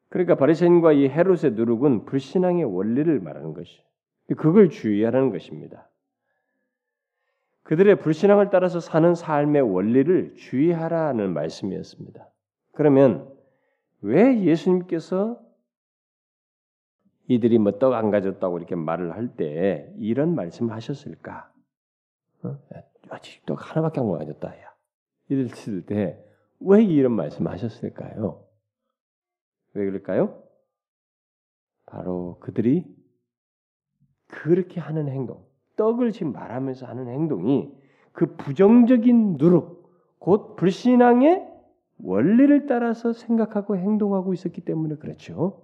그러니까 0.10 0.36
바리새인과 0.36 0.93
이 0.93 1.10
헤롯의 1.10 1.54
누룩은 1.54 2.06
불신앙의 2.06 2.63
원리를 2.63 3.20
말하는 3.20 3.54
것이. 3.54 3.82
그걸 4.38 4.70
주의하라는 4.70 5.32
것입니다. 5.32 5.89
그들의 7.67 7.99
불신앙을 7.99 8.49
따라서 8.49 8.80
사는 8.80 9.13
삶의 9.13 9.62
원리를 9.62 10.36
주의하라는 10.36 11.34
말씀이었습니다. 11.34 12.30
그러면 12.71 13.30
왜 14.01 14.41
예수님께서 14.43 15.41
이들이 17.27 17.58
뭐 17.60 17.73
떡 17.77 17.93
안 17.93 18.10
가졌다고 18.10 18.58
이렇게 18.58 18.75
말을 18.75 19.13
할 19.13 19.36
때 19.36 19.93
이런 19.97 20.34
말씀을 20.34 20.73
하셨을까? 20.73 21.51
어? 22.43 22.58
아직 23.10 23.45
떡 23.45 23.69
하나밖에 23.69 23.99
안 23.99 24.12
가졌다. 24.12 24.47
야. 24.62 24.73
이랬을 25.27 25.86
때왜 25.86 26.84
이런 26.86 27.12
말씀을 27.12 27.51
하셨을까요? 27.51 28.45
왜 29.73 29.86
그럴까요? 29.86 30.41
바로 31.86 32.38
그들이 32.39 32.86
그렇게 34.27 34.80
하는 34.80 35.10
행동, 35.10 35.45
떡을 35.78 36.12
지금 36.12 36.34
말하면서 36.34 36.86
하는 36.86 37.08
행동이 37.08 37.72
그 38.12 38.36
부정적인 38.36 39.38
누룩, 39.38 39.90
곧 40.20 40.56
불신앙의 40.56 41.48
원리를 42.04 42.66
따라서 42.66 43.13
생각하고 43.13 43.78
행동하고 43.78 44.34
있었기 44.34 44.62
때문에 44.62 44.96
그렇죠. 44.96 45.63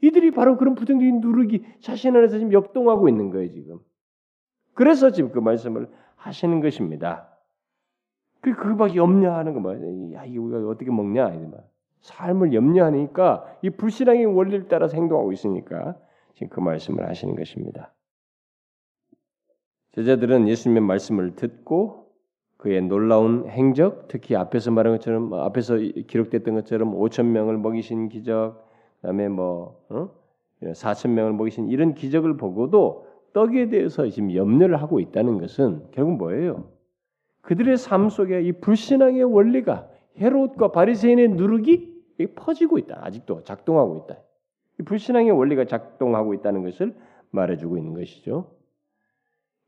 이들이 0.00 0.32
바로 0.32 0.56
그런 0.56 0.74
부정적인 0.74 1.20
누룩이 1.20 1.64
자신 1.80 2.16
안에서 2.16 2.38
지금 2.38 2.52
역동하고 2.52 3.08
있는 3.08 3.30
거예요, 3.30 3.50
지금. 3.50 3.78
그래서 4.74 5.10
지금 5.10 5.30
그 5.30 5.38
말씀을 5.38 5.88
하시는 6.16 6.60
것입니다. 6.60 7.28
그, 8.40 8.54
그밖에 8.54 8.96
염려하는 8.96 9.54
거 9.54 9.60
뭐야? 9.60 9.78
야, 10.14 10.24
이거 10.24 10.42
우리가 10.42 10.68
어떻게 10.68 10.90
먹냐? 10.90 11.30
삶을 12.00 12.52
염려하니까 12.52 13.58
이 13.62 13.70
불신앙의 13.70 14.26
원리를 14.26 14.66
따라서 14.68 14.96
행동하고 14.96 15.32
있으니까 15.32 15.96
지금 16.34 16.48
그 16.48 16.60
말씀을 16.60 17.08
하시는 17.08 17.36
것입니다. 17.36 17.92
제자들은 19.92 20.48
예수님의 20.48 20.82
말씀을 20.82 21.36
듣고 21.36 22.06
그의 22.56 22.80
놀라운 22.82 23.48
행적, 23.48 24.08
특히 24.08 24.36
앞에서 24.36 24.70
말한 24.70 24.94
것처럼 24.94 25.34
앞에서 25.34 25.76
기록됐던 25.76 26.54
것처럼 26.54 26.94
5천 26.94 27.26
명을 27.26 27.58
먹이신 27.58 28.08
기적, 28.08 28.64
그다음에 29.00 29.28
뭐 29.28 29.84
어? 29.90 30.10
4천 30.62 31.10
명을 31.10 31.32
먹이신 31.32 31.68
이런 31.68 31.94
기적을 31.94 32.36
보고도 32.36 33.06
떡에 33.32 33.68
대해서 33.68 34.08
지금 34.08 34.32
염려를 34.32 34.80
하고 34.80 35.00
있다는 35.00 35.38
것은 35.38 35.82
결국 35.90 36.16
뭐예요? 36.18 36.68
그들의 37.40 37.76
삶 37.76 38.08
속에 38.08 38.42
이 38.42 38.52
불신앙의 38.52 39.24
원리가 39.24 39.88
헤롯과 40.18 40.70
바리새인의 40.70 41.30
누룩이 41.30 41.92
퍼지고 42.36 42.78
있다. 42.78 43.00
아직도 43.02 43.42
작동하고 43.42 44.04
있다. 44.04 44.20
이 44.78 44.84
불신앙의 44.84 45.32
원리가 45.32 45.64
작동하고 45.64 46.34
있다는 46.34 46.62
것을 46.62 46.94
말해주고 47.30 47.76
있는 47.76 47.94
것이죠. 47.94 48.61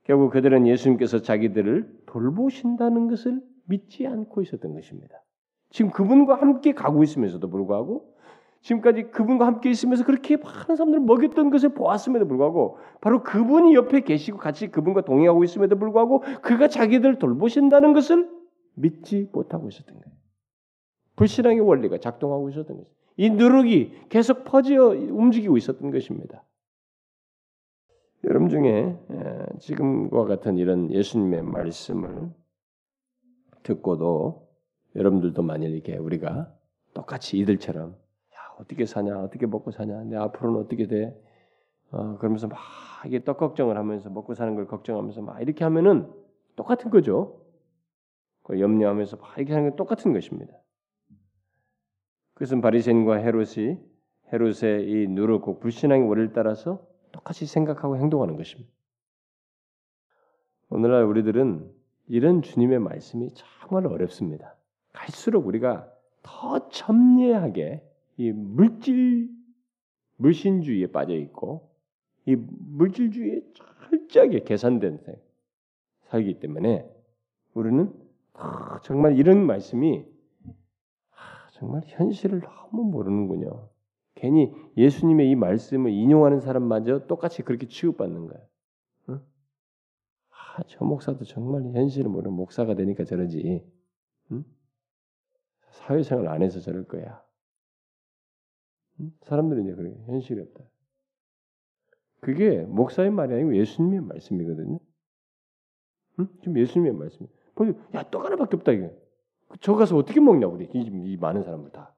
결국 0.04 0.30
그들은 0.30 0.66
예수님께서 0.66 1.22
자기들을 1.22 2.02
돌보신다는 2.06 3.08
것을 3.08 3.40
믿지 3.66 4.06
않고 4.06 4.42
있었던 4.42 4.74
것입니다. 4.74 5.22
지금 5.70 5.90
그분과 5.90 6.36
함께 6.36 6.72
가고 6.72 7.02
있으면서도 7.02 7.48
불구하고 7.48 8.14
지금까지 8.60 9.10
그분과 9.10 9.46
함께 9.46 9.70
있으면서 9.70 10.04
그렇게 10.04 10.36
많은 10.36 10.76
사람들을 10.76 11.00
먹였던 11.00 11.50
것을 11.50 11.70
보았음에도 11.70 12.26
불구하고 12.26 12.78
바로 13.00 13.22
그분이 13.22 13.74
옆에 13.74 14.00
계시고 14.00 14.38
같이 14.38 14.68
그분과 14.68 15.02
동행하고 15.02 15.44
있음에도 15.44 15.76
불구하고 15.78 16.20
그가 16.40 16.68
자기들 16.68 17.18
돌보신다는 17.18 17.92
것을 17.92 18.30
믿지 18.74 19.28
못하고 19.32 19.68
있었던 19.68 19.94
거예요. 19.94 20.16
불신앙의 21.16 21.60
원리가 21.60 21.98
작동하고 21.98 22.48
있었던 22.50 22.76
것이. 22.76 22.90
이 23.16 23.30
누룩이 23.30 24.08
계속 24.08 24.44
퍼져 24.44 24.88
움직이고 24.88 25.56
있었던 25.56 25.90
것입니다. 25.90 26.42
여러분 28.26 28.48
중에 28.48 28.98
지금과 29.60 30.24
같은 30.24 30.56
이런 30.56 30.90
예수님의 30.90 31.42
말씀을 31.42 32.30
듣고도 33.62 34.48
여러분들도 34.96 35.42
만일 35.42 35.74
이렇게 35.74 35.96
우리가 35.96 36.50
똑같이 36.94 37.38
이들처럼 37.38 37.90
야 37.90 38.38
어떻게 38.58 38.86
사냐 38.86 39.18
어떻게 39.18 39.46
먹고 39.46 39.72
사냐 39.72 40.04
내 40.04 40.16
앞으로는 40.16 40.60
어떻게 40.60 40.86
돼 40.86 41.14
어, 41.90 42.16
그러면서 42.16 42.48
막 42.48 42.58
이게 43.06 43.22
떡 43.22 43.36
걱정을 43.36 43.76
하면서 43.76 44.08
먹고 44.08 44.34
사는 44.34 44.54
걸 44.54 44.66
걱정하면서 44.66 45.22
막 45.22 45.40
이렇게 45.42 45.64
하면은 45.64 46.10
똑같은 46.56 46.90
거죠. 46.90 47.40
그 48.42 48.58
염려하면서 48.58 49.18
막 49.18 49.36
이렇게 49.36 49.52
하는 49.52 49.70
건 49.70 49.76
똑같은 49.76 50.12
것입니다. 50.12 50.54
그것은 52.34 52.60
바리새인과 52.60 53.16
헤롯이 53.16 53.78
헤롯의 54.32 54.88
이 54.88 55.06
누르고 55.08 55.60
불신앙의 55.60 56.08
원리를 56.08 56.32
따라서 56.32 56.93
똑같이 57.14 57.46
생각하고 57.46 57.96
행동하는 57.96 58.36
것입니다. 58.36 58.72
오늘날 60.68 61.04
우리들은 61.04 61.72
이런 62.08 62.42
주님의 62.42 62.80
말씀이 62.80 63.30
정말 63.34 63.86
어렵습니다. 63.86 64.56
갈수록 64.92 65.46
우리가 65.46 65.88
더 66.22 66.68
첨예하게 66.68 67.88
이 68.16 68.32
물질 68.32 69.30
물신주의에 70.16 70.88
빠져 70.88 71.14
있고 71.14 71.70
이 72.26 72.34
물질주의에 72.36 73.42
철저하게 73.54 74.40
계산된 74.40 74.98
살기 76.08 76.40
때문에 76.40 76.84
우리는 77.54 77.92
정말 78.82 79.16
이런 79.16 79.46
말씀이 79.46 80.04
정말 81.52 81.82
현실을 81.86 82.40
너무 82.40 82.90
모르는군요. 82.90 83.68
괜히 84.24 84.54
예수님의 84.78 85.28
이 85.28 85.34
말씀을 85.34 85.90
인용하는 85.90 86.40
사람마저 86.40 87.06
똑같이 87.06 87.42
그렇게 87.42 87.68
취급받는 87.68 88.26
거예요. 88.26 88.46
응? 89.10 89.20
아, 90.30 90.62
저 90.66 90.82
목사도 90.82 91.26
정말 91.26 91.62
현실을 91.74 92.10
모르는 92.10 92.34
목사가 92.34 92.74
되니까 92.74 93.04
저러지. 93.04 93.62
응? 94.32 94.44
사회생활 95.72 96.28
안 96.28 96.40
해서 96.40 96.58
저럴 96.60 96.86
거야. 96.88 97.22
응? 99.00 99.12
사람들은 99.24 99.64
이제 99.64 99.74
그래 99.74 99.94
현실이 100.06 100.40
없다. 100.40 100.64
그게 102.20 102.62
목사의 102.62 103.10
말이 103.10 103.34
아니고 103.34 103.54
예수님의 103.58 104.00
말씀이거든요. 104.00 104.78
응? 106.20 106.28
지금 106.40 106.58
예수님의 106.58 106.94
말씀. 106.94 107.26
야, 107.94 108.02
떡 108.10 108.24
하나밖에 108.24 108.56
없다 108.56 108.72
이게. 108.72 108.90
저 109.60 109.74
가서 109.74 109.98
어떻게 109.98 110.18
먹냐 110.18 110.46
우리 110.46 110.64
이, 110.72 111.12
이 111.12 111.16
많은 111.18 111.42
사람들 111.42 111.72
다. 111.72 111.94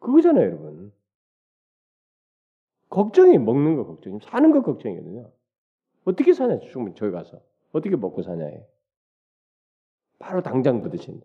그거잖아요, 0.00 0.44
여러분. 0.44 0.99
걱정이 2.90 3.38
먹는 3.38 3.76
거 3.76 3.86
걱정이 3.86 4.18
사는 4.22 4.50
거 4.52 4.62
걱정이거든요. 4.62 5.30
어떻게 6.04 6.32
사냐 6.32 6.58
충분히 6.60 6.94
저기 6.96 7.12
가서 7.12 7.40
어떻게 7.72 7.96
먹고 7.96 8.22
사냐에 8.22 8.66
바로 10.18 10.42
당장 10.42 10.82
부딪힌. 10.82 11.22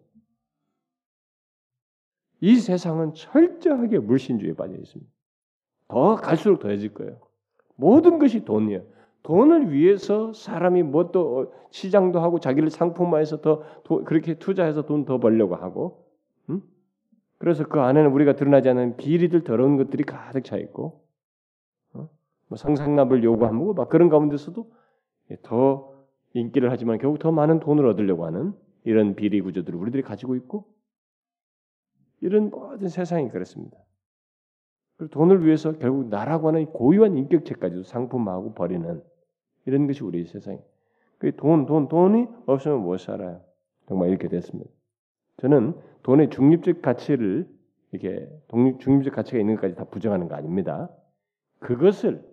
이 2.42 2.56
세상은 2.58 3.14
철저하게 3.14 4.00
물신주의에 4.00 4.54
빠져 4.56 4.76
있습니다. 4.76 5.12
더 5.88 6.16
갈수록 6.16 6.60
더해질 6.60 6.94
거예요. 6.94 7.20
모든 7.76 8.20
것이 8.20 8.46
돈이에요. 8.46 8.84
돈을 9.24 9.72
위해서 9.72 10.34
사람이 10.34 10.84
뭐 10.84 11.12
또 11.12 11.54
시장도 11.72 12.20
하고 12.22 12.40
자기를 12.40 12.70
상품화해서 12.70 13.42
더 13.42 13.64
도, 13.84 14.04
그렇게 14.06 14.36
투자해서 14.36 14.86
돈 14.86 15.06
더 15.06 15.20
벌려고 15.20 15.56
하고, 15.56 16.06
음? 16.50 16.62
그래서 17.38 17.66
그 17.68 17.80
안에는 17.82 18.12
우리가 18.12 18.36
드러나지 18.36 18.70
않는 18.70 18.98
비리들 18.98 19.44
더러운 19.44 19.78
것들이 19.78 20.04
가득 20.04 20.44
차 20.46 20.58
있고, 20.58 21.05
뭐 22.48 22.58
상상납을 22.58 23.24
요구하고 23.24 23.74
막 23.74 23.90
그런 23.90 24.10
가운데서도 24.10 24.72
더 25.44 25.94
인기를 26.34 26.72
하지만 26.72 26.98
결국 26.98 27.20
더 27.20 27.32
많은 27.32 27.60
돈을 27.60 27.86
얻으려고 27.88 28.26
하는 28.26 28.54
이런 28.84 29.16
비리 29.16 29.42
구조들을 29.42 29.78
우리들이 29.80 30.04
가지고 30.04 30.36
있고 30.36 30.66
이런 32.22 32.50
모든 32.50 32.88
세상이 32.88 33.30
그렇습니다. 33.30 33.78
그리고 34.98 35.12
돈을 35.12 35.46
위해서 35.46 35.74
결국 35.74 36.08
나라고 36.08 36.48
하는 36.48 36.66
고유한 36.68 37.18
인격체까지도 37.18 37.84
상품화하고 37.84 38.54
버리는 38.54 39.04
이런 39.66 39.88
것이 39.88 40.04
우리 40.04 40.26
세상이. 40.26 40.60
그 41.18 41.36
돈, 41.36 41.66
돈, 41.66 41.88
돈이 41.88 42.28
없으면 42.46 42.82
못 42.82 42.98
살아요. 42.98 43.42
정말 43.88 44.10
이렇게 44.10 44.28
됐습니다. 44.28 44.70
저는 45.38 45.74
돈의 46.04 46.30
중립적 46.30 46.82
가치를 46.82 47.48
이렇게 47.92 48.30
중립적 48.80 49.14
가치가 49.14 49.40
있는 49.40 49.56
것까지 49.56 49.76
다 49.76 49.86
부정하는 49.86 50.28
거 50.28 50.36
아닙니다. 50.36 50.90
그것을 51.60 52.24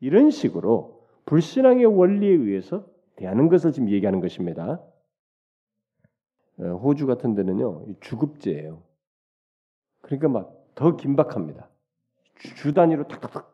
이런 0.00 0.30
식으로 0.30 1.06
불신앙의 1.24 1.86
원리에 1.86 2.30
의해서 2.30 2.86
대하는 3.16 3.48
것을 3.48 3.72
지금 3.72 3.90
얘기하는 3.90 4.20
것입니다. 4.20 4.80
어, 6.58 6.64
호주 6.64 7.06
같은 7.06 7.34
데는요 7.34 7.86
주급제예요. 8.00 8.82
그러니까 10.02 10.28
막 10.28 10.56
더 10.76 10.94
긴박합니다. 10.94 11.68
주 12.38 12.72
단위로 12.72 13.08
탁탁탁 13.08 13.50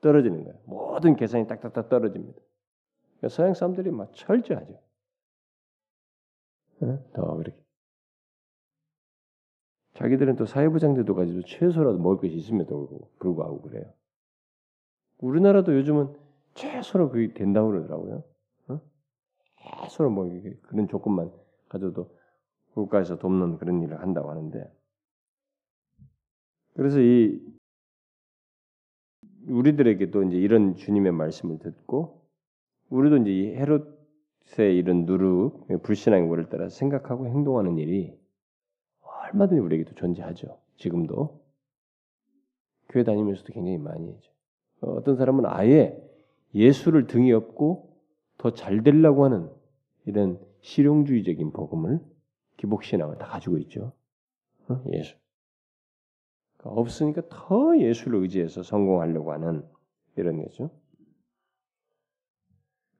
떨어지는 0.00 0.42
거예요. 0.42 0.58
모든 0.64 1.14
계산이 1.14 1.46
딱딱딱 1.46 1.88
떨어집니다. 1.88 2.40
그러니까 3.18 3.28
서양 3.28 3.54
사람들이 3.54 3.90
막 3.90 4.12
철저하죠. 4.14 4.80
네? 6.80 6.98
더 7.12 7.36
그렇게. 7.36 7.56
자기들은 9.94 10.36
또 10.36 10.46
사회부장 10.46 10.94
제도 10.94 11.14
가지고 11.14 11.42
최소라도 11.42 11.98
먹을 11.98 12.16
것이 12.16 12.34
있음에도 12.34 13.10
불구하고 13.18 13.60
그래요. 13.62 13.92
우리나라도 15.18 15.74
요즘은 15.76 16.14
최소로 16.54 17.10
그게 17.10 17.32
된다고 17.32 17.68
그러더라고요. 17.68 18.24
어? 18.68 18.80
최소로 19.82 20.10
뭐 20.10 20.30
그런 20.62 20.88
조건만 20.88 21.30
가져도 21.68 22.16
국가에서 22.72 23.18
돕는 23.18 23.58
그런 23.58 23.82
일을 23.82 24.00
한다고 24.00 24.30
하는데 24.30 24.70
그래서 26.74 27.00
이 27.00 27.40
우리들에게도 29.48 30.24
이제 30.24 30.36
이런 30.36 30.74
주님의 30.74 31.12
말씀을 31.12 31.58
듣고 31.58 32.26
우리도 32.90 33.18
이제 33.18 33.30
이 33.30 33.54
헤롯의 33.54 34.76
이런 34.76 35.06
누르 35.06 35.50
불신앙의 35.82 36.28
원을 36.28 36.48
따라 36.48 36.68
생각하고 36.68 37.26
행동하는 37.26 37.78
일이 37.78 38.18
얼마든지 39.00 39.60
우리에게도 39.60 39.94
존재하죠. 39.94 40.60
지금도 40.76 41.42
교회 42.88 43.04
다니면서도 43.04 43.52
굉장히 43.52 43.78
많이 43.78 44.12
하죠. 44.12 44.35
어, 44.80 44.92
어떤 44.92 45.16
사람은 45.16 45.44
아예 45.46 46.00
예수를 46.54 47.06
등에 47.06 47.32
업고 47.32 47.96
더 48.38 48.50
잘 48.50 48.82
되려고 48.82 49.24
하는 49.24 49.48
이런 50.04 50.38
실용주의적인 50.60 51.52
복음을 51.52 52.00
기복신앙을 52.58 53.18
다 53.18 53.26
가지고 53.26 53.58
있죠. 53.58 53.92
어? 54.68 54.82
예수. 54.92 55.16
그러니까 56.56 56.80
없으니까 56.80 57.22
더 57.28 57.78
예수를 57.78 58.20
의지해서 58.20 58.62
성공하려고 58.62 59.32
하는 59.32 59.64
이런 60.16 60.42
거죠. 60.42 60.70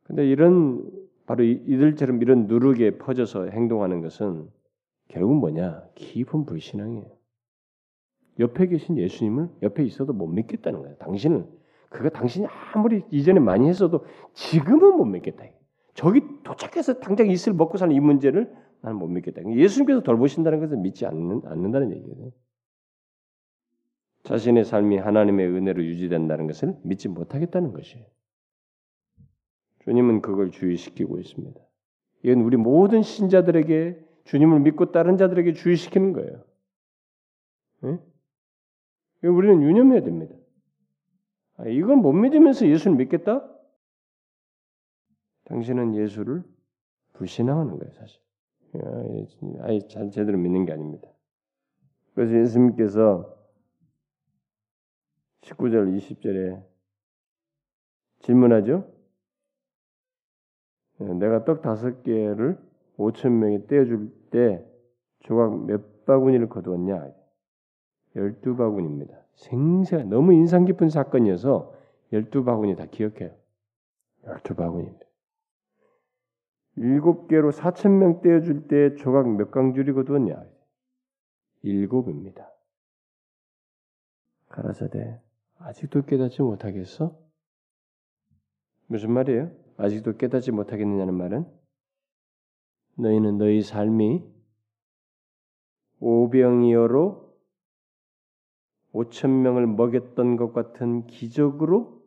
근데 0.04 0.26
이런 0.26 0.90
바로 1.26 1.42
이들처럼 1.42 2.22
이런 2.22 2.46
누르게 2.46 2.98
퍼져서 2.98 3.46
행동하는 3.46 4.00
것은 4.00 4.48
결국 5.08 5.34
뭐냐? 5.36 5.88
깊은 5.94 6.46
불신앙이에요. 6.46 7.10
옆에 8.38 8.66
계신 8.66 8.98
예수님을 8.98 9.48
옆에 9.62 9.84
있어도 9.84 10.12
못 10.12 10.26
믿겠다는 10.28 10.82
거예요. 10.82 10.96
당신은 10.96 11.48
그가 11.90 12.08
당신이 12.08 12.46
아무리 12.72 13.04
이전에 13.10 13.40
많이 13.40 13.68
했어도 13.68 14.04
지금은 14.34 14.96
못 14.96 15.04
믿겠다. 15.04 15.44
저기 15.94 16.20
도착해서 16.42 17.00
당장 17.00 17.28
이슬 17.30 17.52
먹고 17.54 17.78
사는 17.78 17.94
이 17.94 18.00
문제를 18.00 18.52
나는 18.82 18.98
못 18.98 19.06
믿겠다. 19.08 19.42
예수님께서 19.50 20.02
돌보신다는 20.02 20.60
것을 20.60 20.76
믿지 20.76 21.06
않는, 21.06 21.42
않는다는 21.46 21.92
얘기예요. 21.92 22.32
자신의 24.24 24.64
삶이 24.64 24.98
하나님의 24.98 25.46
은혜로 25.48 25.84
유지된다는 25.84 26.46
것을 26.46 26.76
믿지 26.82 27.08
못하겠다는 27.08 27.72
것이에요. 27.72 28.04
주님은 29.84 30.20
그걸 30.20 30.50
주의시키고 30.50 31.20
있습니다. 31.20 31.60
이건 32.24 32.40
우리 32.40 32.56
모든 32.56 33.02
신자들에게 33.02 34.04
주님을 34.24 34.60
믿고 34.60 34.90
다른 34.90 35.16
자들에게 35.16 35.52
주의시키는 35.52 36.12
거예요. 36.12 36.44
네? 37.82 37.98
우리는 39.22 39.62
유념해야 39.62 40.02
됩니다. 40.02 40.34
아, 41.58 41.66
이건 41.66 42.00
못 42.00 42.12
믿으면서 42.12 42.66
예수를 42.66 42.96
믿겠다? 42.96 43.48
당신은 45.44 45.94
예수를 45.94 46.42
불신앙하는 47.14 47.78
거예요, 47.78 47.92
사실. 47.92 48.20
아, 48.74 49.66
아예 49.66 49.80
잘 49.88 50.10
제대로 50.10 50.36
믿는 50.38 50.66
게 50.66 50.72
아닙니다. 50.72 51.08
그래서 52.14 52.34
예수님께서 52.34 53.36
19절 55.42 55.96
20절에 55.96 56.64
질문하죠. 58.20 58.90
예, 61.00 61.04
내가 61.04 61.44
떡 61.44 61.62
다섯 61.62 62.02
개를 62.02 62.58
5천 62.96 63.30
명이 63.30 63.66
떼어줄 63.66 64.30
때 64.30 64.66
조각 65.20 65.66
몇 65.66 66.04
바구니를 66.06 66.48
거두었냐? 66.48 67.12
열두 68.16 68.56
바구니입니다. 68.56 69.25
생생 69.36 70.08
너무 70.08 70.32
인상 70.32 70.64
깊은 70.64 70.88
사건이어서 70.88 71.74
열두 72.12 72.44
바구니 72.44 72.76
다 72.76 72.86
기억해요. 72.86 73.34
열두 74.24 74.54
바구니입니다. 74.54 75.06
일곱 76.76 77.28
개로 77.28 77.52
4천 77.52 77.90
명 77.90 78.20
떼어줄 78.20 78.68
때 78.68 78.94
조각 78.96 79.28
몇 79.36 79.50
강줄이 79.50 79.92
거두었냐? 79.92 80.44
일곱입니다. 81.62 82.50
가라사대 84.48 85.20
아직도 85.58 86.02
깨닫지 86.02 86.42
못하겠어? 86.42 87.16
무슨 88.86 89.12
말이에요? 89.12 89.50
아직도 89.78 90.16
깨닫지 90.16 90.52
못하겠느냐는 90.52 91.14
말은 91.14 91.46
너희는 92.94 93.38
너희 93.38 93.62
삶이 93.62 94.22
오병이어로 96.00 97.25
5천 98.96 99.28
명을 99.28 99.66
먹였던 99.66 100.36
것 100.36 100.52
같은 100.52 101.06
기적으로 101.06 102.02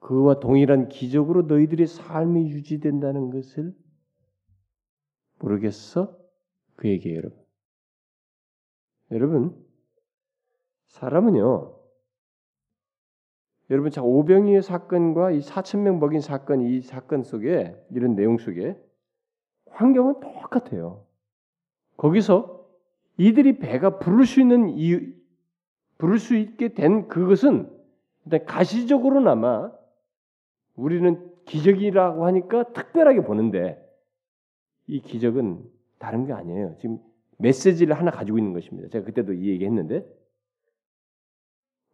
그와 0.00 0.40
동일한 0.40 0.88
기적으로 0.88 1.42
너희들의 1.42 1.86
삶이 1.86 2.50
유지된다는 2.50 3.30
것을 3.30 3.74
모르겠어? 5.38 6.16
그에게 6.76 7.14
여러분. 7.14 7.38
여러분, 9.10 9.66
사람은요, 10.86 11.78
여러분, 13.70 13.90
자, 13.90 14.02
오병이의 14.02 14.62
사건과 14.62 15.30
이 15.32 15.40
4천 15.40 15.80
명 15.80 15.98
먹인 15.98 16.20
사건, 16.20 16.62
이 16.62 16.80
사건 16.80 17.22
속에, 17.22 17.76
이런 17.90 18.14
내용 18.14 18.38
속에 18.38 18.80
환경은 19.70 20.20
똑같아요. 20.20 21.06
거기서 21.96 22.57
이들이 23.18 23.58
배가 23.58 23.98
부를 23.98 24.24
수 24.24 24.40
있는 24.40 24.70
이 24.70 24.98
부를 25.98 26.18
수 26.18 26.36
있게 26.36 26.74
된 26.74 27.08
그것은 27.08 27.68
일단 28.24 28.46
가시적으로나마 28.46 29.72
우리는 30.76 31.28
기적이라고 31.44 32.24
하니까 32.26 32.72
특별하게 32.72 33.22
보는데 33.22 33.84
이 34.86 35.00
기적은 35.00 35.64
다른 35.98 36.26
게 36.26 36.32
아니에요. 36.32 36.76
지금 36.78 36.98
메시지를 37.38 37.96
하나 37.96 38.10
가지고 38.10 38.38
있는 38.38 38.52
것입니다. 38.52 38.88
제가 38.88 39.04
그때도 39.04 39.32
이 39.32 39.48
얘기했는데 39.48 40.06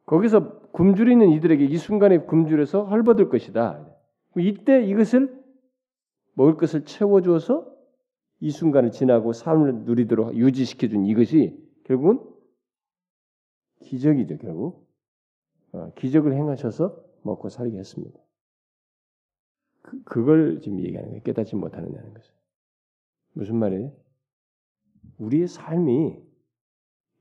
거기서 0.07 0.61
굶주려 0.73 1.13
있는 1.13 1.31
이들에게 1.31 1.65
이 1.65 1.77
순간에 1.79 2.19
굶주려서 2.19 2.85
헐벗을 2.85 3.31
것이다. 3.31 3.87
이때 4.37 4.85
이것을 4.85 5.43
먹을 6.35 6.57
것을 6.57 6.85
채워주어서 6.85 7.74
이 8.41 8.51
순간을 8.51 8.91
지나고 8.91 9.33
삶을 9.33 9.85
누리도록 9.85 10.37
유지시켜준 10.37 11.07
이것이 11.07 11.59
결국은 11.85 12.21
기적이죠. 13.81 14.39
결국 14.39 14.89
어, 15.73 15.93
기적을 15.95 16.35
행하셔서 16.35 17.03
먹고 17.23 17.49
살게 17.49 17.79
했습니다. 17.79 18.19
그, 19.83 20.03
그걸 20.05 20.61
지금 20.61 20.81
얘기하는 20.81 21.11
거예요. 21.11 21.23
깨닫지 21.23 21.57
못하느냐는 21.57 22.15
것은 22.15 22.35
무슨 23.33 23.57
말이에요? 23.57 23.93
우리의 25.19 25.49
삶이 25.49 26.17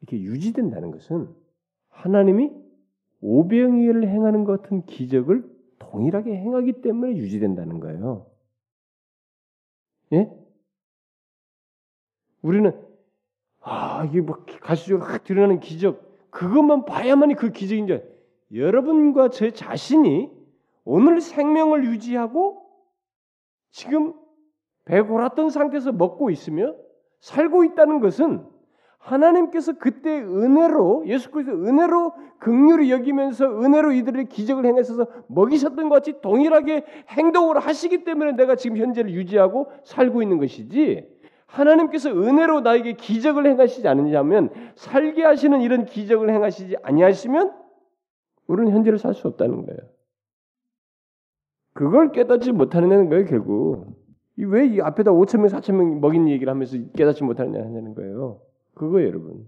이렇게 0.01 0.21
유지된다는 0.21 0.91
것은 0.91 1.33
하나님이 1.89 2.51
오병이어를 3.21 4.07
행하는 4.07 4.43
것 4.43 4.61
같은 4.61 4.85
기적을 4.85 5.49
동일하게 5.79 6.35
행하기 6.35 6.81
때문에 6.81 7.15
유지된다는 7.17 7.79
거예요. 7.79 8.29
예? 10.13 10.42
우리는 12.43 12.79
아 13.61 14.05
이게 14.05 14.21
뭐 14.21 14.45
가시적으로 14.61 15.07
확 15.07 15.23
드러나는 15.23 15.59
기적. 15.59 16.13
그것만 16.29 16.85
봐야만이 16.85 17.35
그 17.35 17.51
기적인지 17.51 18.03
여러분과 18.53 19.29
제 19.29 19.51
자신이 19.51 20.29
오늘 20.83 21.21
생명을 21.21 21.85
유지하고 21.85 22.61
지금 23.71 24.13
배고랐던 24.85 25.49
상태에서 25.49 25.91
먹고 25.91 26.29
있으며 26.29 26.75
살고 27.21 27.63
있다는 27.63 27.99
것은 27.99 28.45
하나님께서 28.97 29.73
그때 29.73 30.09
은혜로 30.21 31.03
예수 31.07 31.29
그리스도 31.29 31.55
은혜로 31.55 32.13
극률이 32.39 32.89
여기면서 32.91 33.45
은혜로 33.45 33.91
이들의 33.93 34.27
기적을 34.29 34.65
행하셔서 34.65 35.07
먹이셨던 35.27 35.89
것 35.89 35.95
같이 35.95 36.21
동일하게 36.21 36.85
행동을 37.09 37.59
하시기 37.59 38.03
때문에 38.03 38.33
내가 38.33 38.55
지금 38.55 38.77
현재를 38.77 39.11
유지하고 39.11 39.71
살고 39.83 40.21
있는 40.21 40.37
것이지 40.37 41.12
하나님께서 41.53 42.09
은혜로 42.09 42.61
나에게 42.61 42.93
기적을 42.93 43.45
행하시지 43.45 43.87
않느냐면 43.87 44.49
살게 44.75 45.23
하시는 45.23 45.61
이런 45.61 45.85
기적을 45.85 46.31
행하시지 46.31 46.77
아니하시면 46.81 47.53
우리는 48.47 48.71
현재를 48.71 48.97
살 48.97 49.13
수 49.13 49.27
없다는 49.27 49.65
거예요. 49.65 49.79
그걸 51.73 52.11
깨닫지 52.11 52.51
못하는 52.51 53.09
거예요, 53.09 53.25
결국. 53.25 53.85
왜 54.35 54.65
이 54.67 54.81
앞에다 54.81 55.11
5천 55.11 55.41
명, 55.41 55.47
4천 55.47 55.75
명 55.75 56.01
먹인 56.01 56.27
얘기를 56.27 56.51
하면서 56.51 56.75
깨닫지 56.95 57.23
못하느냐는 57.23 57.93
거예요. 57.93 58.41
그거예요, 58.73 59.07
여러분. 59.07 59.47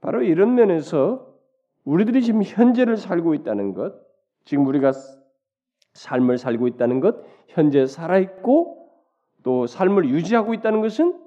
바로 0.00 0.22
이런 0.22 0.56
면에서 0.56 1.32
우리들이 1.84 2.22
지금 2.22 2.42
현재를 2.42 2.96
살고 2.96 3.34
있다는 3.34 3.74
것, 3.74 3.94
지금 4.44 4.66
우리가 4.66 4.90
삶을 5.94 6.38
살고 6.38 6.66
있다는 6.66 6.98
것, 6.98 7.22
현재 7.46 7.86
살아있고 7.86 8.79
또 9.42 9.66
삶을 9.66 10.08
유지하고 10.08 10.54
있다는 10.54 10.80
것은 10.80 11.18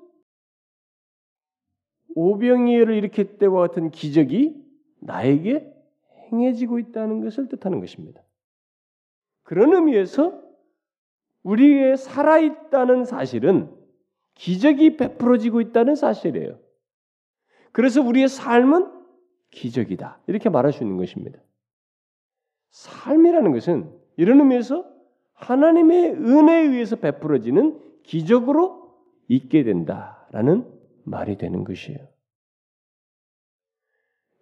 오병이어를 2.16 2.96
일으킬 2.96 3.38
때와 3.38 3.68
같은 3.68 3.90
기적이 3.90 4.64
나에게 5.00 5.72
행해지고 6.32 6.80
있다는 6.80 7.22
것을 7.22 7.50
뜻하는 7.50 7.80
것입니다. 7.80 8.22
그런 9.44 9.74
의미에서 9.74 10.42
우리의 11.44 11.98
살아있다는 11.98 13.06
사실은 13.06 13.76
기적이 14.36 14.98
베풀어지고 14.98 15.62
있다는 15.62 15.96
사실이에요. 15.96 16.60
그래서 17.72 18.02
우리의 18.02 18.28
삶은 18.30 18.92
기적이다. 19.52 20.22
이렇게 20.28 20.50
말할 20.50 20.72
수 20.72 20.84
있는 20.84 20.98
것입니다. 20.98 21.40
삶이라는 22.72 23.52
것은 23.52 23.92
이런 24.18 24.40
의미에서 24.40 24.92
하나님의 25.34 26.14
은혜에 26.14 26.68
의해서 26.68 26.96
베풀어지는 26.96 27.80
기적으로 28.04 28.94
있게 29.28 29.64
된다라는 29.64 30.66
말이 31.04 31.38
되는 31.38 31.64
것이에요. 31.64 32.00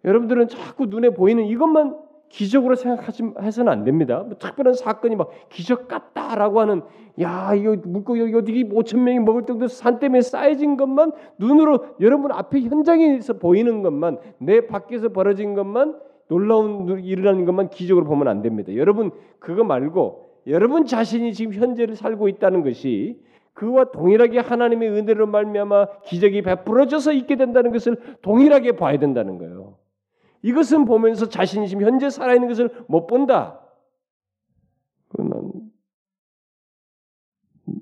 여러분들은 0.04 0.48
자꾸 0.48 0.86
눈에 0.86 1.10
보이는 1.10 1.44
이것만 1.46 1.96
기적으로 2.28 2.74
생각해서는 2.74 3.70
안 3.70 3.84
됩니다. 3.84 4.20
뭐 4.20 4.38
특별한 4.38 4.72
사건이 4.72 5.16
막 5.16 5.30
기적 5.50 5.86
같다라고 5.86 6.60
하는 6.60 6.82
야 7.20 7.54
이거 7.54 7.76
물고기 7.84 8.22
어디 8.34 8.64
5천 8.64 9.00
명이 9.00 9.18
먹을 9.20 9.44
정도 9.44 9.68
산 9.68 9.98
때문에 9.98 10.22
쌓여진 10.22 10.78
것만 10.78 11.12
눈으로 11.38 11.96
여러분 12.00 12.32
앞에 12.32 12.60
현장에서 12.62 13.34
보이는 13.34 13.82
것만 13.82 14.18
내 14.38 14.66
밖에서 14.66 15.10
벌어진 15.10 15.54
것만 15.54 16.00
놀라운 16.28 17.00
일어나는 17.00 17.44
것만 17.44 17.68
기적으로 17.68 18.06
보면 18.06 18.28
안 18.28 18.40
됩니다. 18.40 18.74
여러분 18.74 19.10
그거 19.38 19.62
말고 19.62 20.40
여러분 20.46 20.86
자신이 20.86 21.34
지금 21.34 21.52
현재를 21.52 21.96
살고 21.96 22.28
있다는 22.28 22.62
것이 22.64 23.20
그와 23.54 23.90
동일하게 23.92 24.38
하나님의 24.38 24.90
은혜로 24.90 25.26
말미암아 25.26 26.00
기적이 26.02 26.42
베풀어져서 26.42 27.12
있게 27.12 27.36
된다는 27.36 27.72
것을 27.72 28.18
동일하게 28.22 28.76
봐야 28.76 28.98
된다는 28.98 29.38
거예요. 29.38 29.78
이것은 30.42 30.84
보면서 30.86 31.28
자신이 31.28 31.68
지금 31.68 31.84
현재 31.84 32.10
살아있는 32.10 32.48
것을 32.48 32.84
못 32.88 33.06
본다. 33.06 33.60
그건 35.08 35.70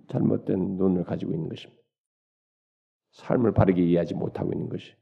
잘못된 0.08 0.76
눈을 0.76 1.04
가지고 1.04 1.32
있는 1.32 1.48
것입니다. 1.48 1.80
삶을 3.12 3.52
바르게 3.52 3.82
이해하지 3.82 4.14
못하고 4.14 4.52
있는 4.52 4.68
것이. 4.68 4.94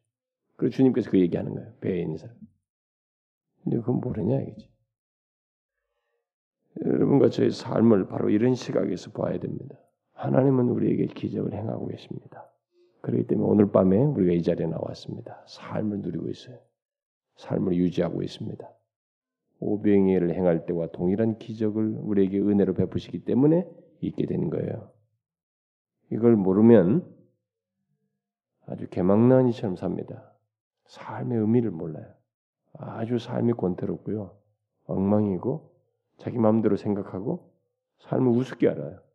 그리고 0.56 0.70
주님께서 0.74 1.10
그 1.10 1.18
얘기하는 1.18 1.54
거예요. 1.54 1.72
배에 1.80 2.00
있는 2.00 2.16
사람. 2.16 2.36
근데 3.62 3.78
그건 3.78 4.00
모르냐 4.00 4.40
이거지. 4.40 4.70
여러분과 6.84 7.30
저의 7.30 7.50
삶을 7.50 8.06
바로 8.06 8.30
이런 8.30 8.54
시각에서 8.54 9.10
봐야 9.10 9.38
됩니다. 9.38 9.76
하나님은 10.18 10.68
우리에게 10.68 11.06
기적을 11.06 11.52
행하고 11.54 11.86
계십니다. 11.86 12.50
그렇기 13.02 13.28
때문에 13.28 13.48
오늘 13.48 13.70
밤에 13.70 13.96
우리가 13.96 14.32
이 14.32 14.42
자리에 14.42 14.66
나왔습니다. 14.66 15.44
삶을 15.46 16.00
누리고 16.00 16.28
있어요. 16.28 16.58
삶을 17.36 17.76
유지하고 17.76 18.22
있습니다. 18.22 18.68
오병이를 19.60 20.34
행할 20.34 20.66
때와 20.66 20.88
동일한 20.88 21.38
기적을 21.38 21.98
우리에게 22.00 22.40
은혜로 22.40 22.74
베푸시기 22.74 23.24
때문에 23.24 23.68
있게 24.00 24.26
된 24.26 24.50
거예요. 24.50 24.90
이걸 26.10 26.34
모르면 26.34 27.08
아주 28.66 28.88
개망난이처럼 28.88 29.76
삽니다. 29.76 30.32
삶의 30.86 31.38
의미를 31.38 31.70
몰라요. 31.70 32.12
아주 32.72 33.18
삶이 33.18 33.52
권태롭고요. 33.52 34.36
엉망이고 34.86 35.72
자기 36.18 36.38
마음대로 36.38 36.76
생각하고 36.76 37.52
삶을 38.00 38.32
우습게 38.32 38.68
알아요. 38.68 39.07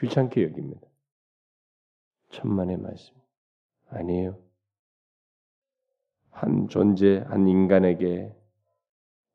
귀찮게 0.00 0.42
여깁니다. 0.44 0.86
천만의 2.30 2.78
말씀. 2.78 3.14
아니에요. 3.88 4.38
한 6.30 6.68
존재, 6.68 7.18
한 7.28 7.46
인간에게 7.46 8.34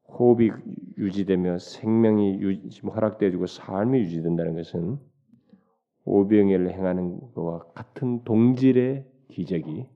호흡이 0.09 0.51
유지되며 0.97 1.59
생명이 1.59 2.39
유지, 2.41 2.81
허락되어지고 2.81 3.45
삶이 3.45 3.99
유지된다는 3.99 4.55
것은 4.55 4.99
오병이를 6.03 6.71
행하는 6.71 7.19
것과 7.33 7.71
같은 7.73 8.23
동질의 8.23 9.05
기적이 9.29 9.87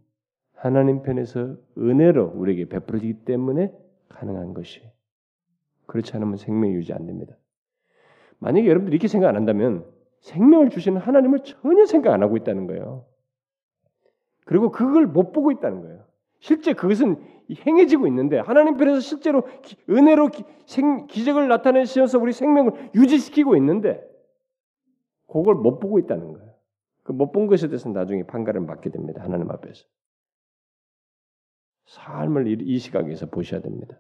하나님 0.54 1.02
편에서 1.02 1.58
은혜로 1.78 2.34
우리에게 2.36 2.70
베풀어지기 2.70 3.26
때문에 3.26 3.74
가능한 4.10 4.54
것이 4.54 4.82
그렇지 5.88 6.16
않으면 6.16 6.38
생명이 6.38 6.74
유지 6.76 6.94
안 6.94 7.06
됩니다. 7.06 7.36
만약에 8.40 8.68
여러분들이 8.68 8.96
이렇게 8.96 9.08
생각 9.08 9.30
안 9.30 9.36
한다면 9.36 9.86
생명을 10.24 10.70
주시는 10.70 11.00
하나님을 11.00 11.40
전혀 11.44 11.86
생각 11.86 12.14
안 12.14 12.24
하고 12.24 12.38
있다는 12.38 12.66
거예요. 12.68 13.06
그리고 14.46 14.72
그걸 14.72 15.06
못 15.06 15.32
보고 15.32 15.52
있다는 15.52 15.82
거예요. 15.82 16.06
실제 16.40 16.74
그것은 16.74 17.22
행해지고 17.66 18.08
있는데 18.08 18.40
하나님 18.40 18.78
편에서 18.78 19.00
실제로 19.00 19.44
은혜로 19.90 20.30
생, 20.66 21.08
기적을 21.08 21.48
나타내시면서 21.48 22.20
우리 22.20 22.34
생명을 22.34 22.92
유지시키고 22.96 23.56
있는데 23.58 24.02
그걸 25.28 25.56
못 25.56 25.80
보고 25.80 26.00
있다는 26.00 26.34
거예요. 26.34 26.54
그 27.04 27.12
못 27.14 27.34
본 27.34 27.48
것에 27.48 27.68
대해서 27.68 27.90
나중에 27.90 28.24
판가를 28.24 28.66
받게 28.66 28.90
됩니다. 28.92 29.22
하나님 29.24 29.52
앞에서. 29.52 29.86
삶을 31.86 32.62
이 32.62 32.80
시각에서 32.80 33.26
보셔야 33.26 33.60
됩니다. 33.62 34.00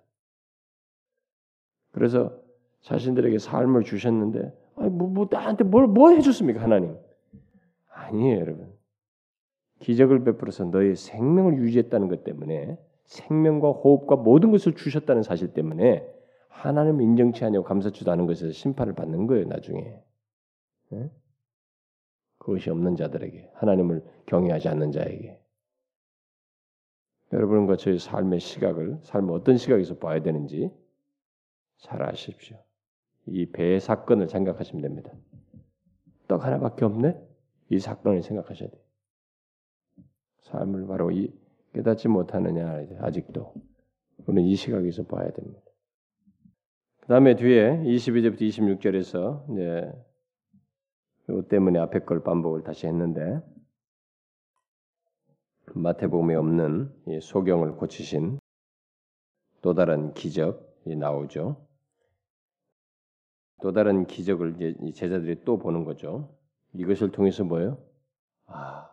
그래서 1.91 2.33
자신들에게 2.81 3.39
삶을 3.39 3.83
주셨는데 3.83 4.53
뭐, 4.75 4.89
뭐 4.89 5.27
나한테 5.29 5.63
뭘, 5.63 5.87
뭘 5.87 6.17
해줬습니까 6.17 6.61
하나님? 6.61 6.97
아니에요 7.89 8.39
여러분. 8.39 8.73
기적을 9.79 10.23
베풀어서 10.23 10.65
너의 10.65 10.95
생명을 10.95 11.57
유지했다는 11.57 12.07
것 12.07 12.23
때문에 12.23 12.77
생명과 13.05 13.69
호흡과 13.71 14.15
모든 14.15 14.51
것을 14.51 14.75
주셨다는 14.75 15.23
사실 15.23 15.53
때문에 15.53 16.07
하나님을 16.47 17.03
인정치 17.03 17.43
않냐고 17.43 17.65
감사치도 17.65 18.11
않은 18.11 18.25
것에서 18.25 18.51
심판을 18.53 18.93
받는 18.93 19.27
거예요 19.27 19.45
나중에. 19.45 19.99
네? 20.89 21.11
그것이 22.37 22.69
없는 22.69 22.95
자들에게 22.95 23.51
하나님을 23.55 24.03
경외하지 24.25 24.69
않는 24.69 24.91
자에게 24.91 25.39
여러분과 27.31 27.77
저의 27.77 27.99
삶의 27.99 28.39
시각을 28.39 28.99
삶을 29.03 29.33
어떤 29.33 29.57
시각에서 29.57 29.97
봐야 29.97 30.21
되는지 30.21 30.71
잘 31.77 32.03
아십시오. 32.03 32.57
이 33.27 33.45
배 33.51 33.79
사건을 33.79 34.27
생각하시면 34.27 34.81
됩니다. 34.81 35.11
떡 36.27 36.43
하나밖에 36.43 36.85
없네? 36.85 37.19
이 37.69 37.79
사건을 37.79 38.21
생각하셔야 38.21 38.69
돼요. 38.69 38.81
삶을 40.41 40.87
바로 40.87 41.11
이 41.11 41.33
깨닫지 41.73 42.07
못하느냐 42.07 42.85
아직도 42.99 43.53
우리는 44.25 44.43
이 44.43 44.55
시각에서 44.55 45.03
봐야 45.03 45.31
됩니다. 45.31 45.61
그 46.99 47.07
다음에 47.07 47.35
뒤에 47.35 47.81
22절부터 47.83 48.41
26절에서 48.41 49.51
이제 49.51 49.91
이 51.29 51.41
때문에 51.49 51.79
앞에 51.79 51.99
걸 51.99 52.23
반복을 52.23 52.63
다시 52.63 52.87
했는데 52.87 53.41
마태복음에 55.73 56.35
없는 56.35 56.93
소경을 57.21 57.75
고치신 57.77 58.39
또 59.61 59.73
다른 59.73 60.13
기적이 60.13 60.95
나오죠. 60.97 61.65
또 63.63 63.71
다른 63.71 64.05
기적을 64.05 64.75
제자들이 64.93 65.45
또 65.45 65.57
보는 65.57 65.85
거죠. 65.85 66.37
이것을 66.73 67.13
통해서 67.13 67.45
뭐예요? 67.45 67.81
아, 68.45 68.89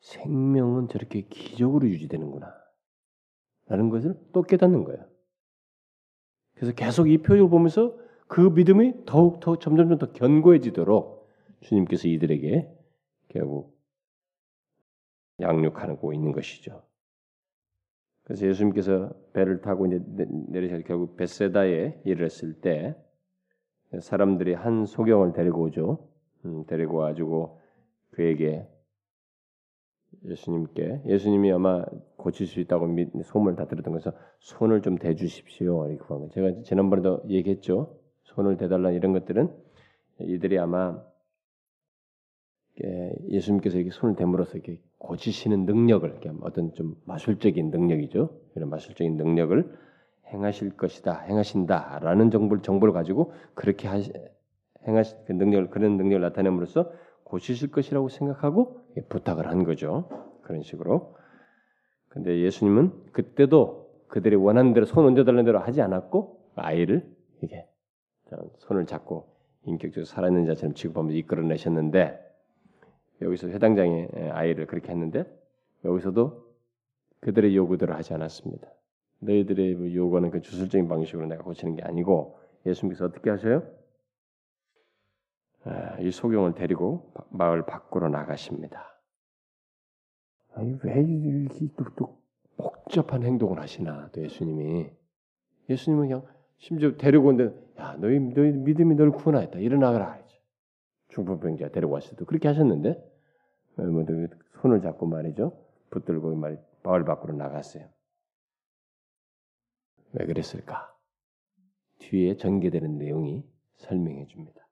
생명은 0.00 0.88
저렇게 0.88 1.20
기적으로 1.20 1.86
유지되는구나. 1.86 2.50
라는 3.66 3.90
것을 3.90 4.18
또 4.32 4.40
깨닫는 4.40 4.84
거예요. 4.84 5.06
그래서 6.54 6.74
계속 6.74 7.10
이 7.10 7.18
표적을 7.18 7.50
보면서 7.50 7.98
그 8.26 8.40
믿음이 8.40 9.04
더욱 9.04 9.40
더 9.40 9.58
점점 9.58 9.98
더 9.98 10.12
견고해지도록 10.14 11.28
주님께서 11.60 12.08
이들에게 12.08 12.74
결국 13.28 13.78
양육하고 15.40 16.14
있는 16.14 16.32
것이죠. 16.32 16.82
그래서 18.22 18.46
예수님께서 18.46 19.12
배를 19.34 19.60
타고 19.60 19.86
이제 19.86 20.00
내리셔 20.48 20.78
결국 20.86 21.18
베세다에 21.18 22.00
이르렀을 22.06 22.54
때 22.62 22.96
사람들이 24.00 24.54
한 24.54 24.86
소경을 24.86 25.32
데리고 25.32 25.62
오죠. 25.62 26.08
음, 26.44 26.64
데리고 26.66 26.98
와가지고 26.98 27.60
그에게 28.10 28.66
예수님께 30.24 31.02
예수님이 31.06 31.52
아마 31.52 31.84
고칠 32.16 32.46
수 32.46 32.60
있다고 32.60 32.88
소문을 33.24 33.56
다 33.56 33.66
들었던 33.66 33.92
것은 33.92 34.12
손을 34.40 34.82
좀 34.82 34.96
대주십시오. 34.96 35.88
이렇게 35.88 36.28
제가 36.32 36.62
지난번에도 36.62 37.22
얘기했죠. 37.28 37.98
손을 38.22 38.56
대달라 38.56 38.90
이런 38.90 39.12
것들은 39.12 39.54
이들이 40.20 40.58
아마 40.58 41.00
예수님께서 43.30 43.76
이렇게 43.78 43.90
손을 43.90 44.16
대물어서 44.16 44.52
이렇게 44.58 44.80
고치시는 44.98 45.64
능력을 45.64 46.20
어떤 46.42 46.74
좀 46.74 46.96
마술적인 47.04 47.70
능력이죠. 47.70 48.30
이런 48.54 48.70
마술적인 48.70 49.16
능력을 49.16 49.85
행하실 50.32 50.76
것이다, 50.76 51.20
행하신다라는 51.20 52.30
정보를 52.30 52.62
정보를 52.62 52.92
가지고 52.92 53.32
그렇게 53.54 53.88
하시, 53.88 54.12
행하실 54.86 55.18
그 55.26 55.32
능력을 55.32 55.70
그런 55.70 55.96
능력을 55.96 56.20
나타냄으로써 56.20 56.90
고치실 57.24 57.70
것이라고 57.70 58.08
생각하고 58.08 58.80
부탁을 59.08 59.48
한 59.48 59.64
거죠. 59.64 60.08
그런 60.42 60.62
식으로. 60.62 61.16
근데 62.08 62.40
예수님은 62.40 63.12
그때도 63.12 63.86
그들이 64.08 64.36
원하는 64.36 64.72
대로 64.72 64.86
손 64.86 65.04
얹어달라는 65.06 65.44
대로 65.44 65.58
하지 65.58 65.82
않았고 65.82 66.52
아이를 66.54 67.08
이게 67.42 67.68
손을 68.58 68.86
잡고 68.86 69.34
인격적으로 69.64 70.04
살아있는 70.04 70.46
자처럼 70.46 70.74
취급하면서 70.74 71.16
이끌어내셨는데 71.18 72.20
여기서 73.22 73.48
해당장의 73.48 74.30
아이를 74.32 74.66
그렇게 74.66 74.90
했는데 74.90 75.24
여기서도 75.84 76.46
그들의 77.20 77.56
요구대로 77.56 77.94
하지 77.94 78.14
않았습니다. 78.14 78.68
너희들의 79.20 79.94
요구는 79.94 80.30
그 80.30 80.40
주술적인 80.40 80.88
방식으로 80.88 81.26
내가 81.26 81.42
고치는 81.42 81.76
게 81.76 81.82
아니고 81.82 82.38
예수님께서 82.64 83.06
어떻게 83.06 83.30
하셔요? 83.30 83.62
아, 85.64 85.98
이 86.00 86.10
소경을 86.10 86.54
데리고 86.54 87.12
마을 87.30 87.66
밖으로 87.66 88.08
나가십니다. 88.08 89.00
왜 90.82 91.02
이렇게 91.02 91.68
또, 91.76 91.84
또 91.96 92.18
복잡한 92.56 93.22
행동을 93.22 93.60
하시나 93.60 94.08
또 94.12 94.22
예수님이 94.22 94.90
예수님은 95.68 96.08
그냥 96.08 96.26
심지어 96.58 96.96
데리고 96.96 97.28
온데 97.28 97.52
야 97.78 97.96
너희 97.98 98.18
너희 98.18 98.52
믿음이 98.52 98.94
너를 98.94 99.12
구원하였다 99.12 99.58
일어나거라 99.58 100.18
중풍병자 101.08 101.70
데리고 101.70 101.98
때 101.98 102.24
그렇게 102.24 102.48
하셨는데 102.48 102.90
어, 103.78 103.82
뭐 103.82 104.04
손을 104.62 104.80
잡고 104.80 105.06
말이죠 105.06 105.52
붙들고 105.90 106.34
말 106.36 106.62
마을 106.82 107.04
밖으로 107.04 107.34
나갔어요. 107.34 107.95
왜 110.18 110.26
그랬을까? 110.26 110.94
뒤에 111.98 112.36
전개되는 112.36 112.98
내용이 112.98 113.44
설명해 113.76 114.26
줍니다. 114.26 114.66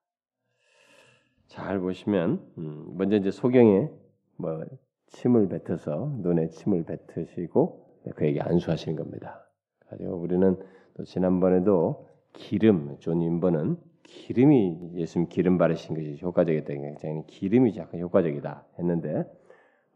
잘 1.46 1.78
보시면 1.78 2.52
음, 2.58 2.94
먼저 2.96 3.16
이제 3.16 3.30
소경에 3.30 3.88
뭐 4.36 4.64
침을 5.06 5.48
뱉어서 5.48 6.16
눈에 6.18 6.48
침을 6.48 6.84
뱉으시고 6.84 8.00
그에게 8.16 8.40
안수하시는 8.40 8.96
겁니다. 8.96 9.46
가지고 9.86 10.16
우리는 10.16 10.56
또 10.94 11.04
지난번에도 11.04 12.08
기름 12.32 12.96
존 12.98 13.22
윔버는 13.22 13.76
기름이 14.04 14.92
예수님 14.94 15.28
기름 15.28 15.58
바르신 15.58 15.94
것이 15.94 16.18
효과적이다. 16.20 16.72
굉장히 16.74 17.26
기름이 17.26 17.76
약간 17.76 18.00
효과적이다 18.00 18.66
했는데 18.78 19.24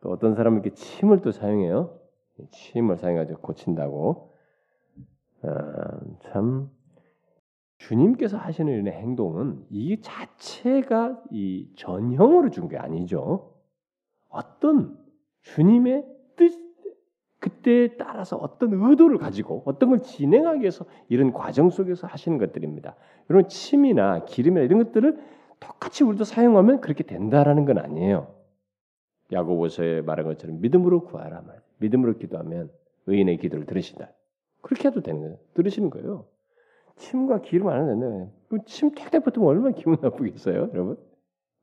또 0.01 0.11
어떤 0.11 0.35
사람은 0.35 0.63
이렇게 0.63 0.75
침을 0.75 1.21
또 1.23 1.33
사용해요. 1.33 1.99
침을 2.51 2.99
사용해서 2.99 3.39
고친다고. 3.39 4.38
아, 5.43 6.01
참 6.23 6.71
주님께서 7.79 8.37
하시는 8.37 8.73
이런 8.73 8.89
행동은 8.89 9.67
이 9.71 10.01
자체가 10.01 11.23
이 11.31 11.69
전형으로 11.77 12.51
준 12.51 12.69
게 12.69 12.77
아니죠. 12.77 13.55
어떤 14.29 14.99
주님의 15.43 16.05
뜻, 16.37 16.53
그때에 17.41 17.97
따라서 17.97 18.37
어떤 18.37 18.73
의도를 18.75 19.19
가지고 19.19 19.63
어떤 19.65 19.91
걸 19.91 20.03
진행하기 20.03 20.61
위해서 20.61 20.85
이런 21.09 21.33
과정 21.33 21.71
속에서 21.71 22.07
하시는 22.09 22.37
것들입니다. 22.39 22.97
이런 23.29 23.49
침이나 23.49 24.25
기름이나 24.25 24.65
이런 24.65 24.83
것들을 24.85 25.19
똑같이 25.61 26.03
우리도 26.05 26.25
사용하면 26.25 26.81
그렇게 26.81 27.05
된다라는 27.05 27.65
건 27.65 27.79
아니에요. 27.79 28.35
야고보서에 29.33 30.01
말한 30.03 30.27
것처럼 30.27 30.61
믿음으로 30.61 31.05
구하라 31.05 31.43
말. 31.43 31.63
믿음으로 31.79 32.17
기도하면 32.19 32.71
의인의 33.07 33.39
기도를 33.39 33.67
들으신다. 33.67 34.11
그렇게 34.63 34.89
해도 34.89 35.01
되는 35.01 35.21
거예요. 35.21 35.39
들으시는 35.55 35.91
거예요. 35.91 36.27
침과 36.97 37.43
기름 37.43 37.69
안 37.69 37.81
하는데 37.83 38.33
침 38.67 38.93
탁탁 38.93 39.25
붙으면 39.25 39.49
얼마나 39.49 39.75
기분 39.75 39.97
나쁘겠어요, 40.01 40.71
여러분? 40.73 40.97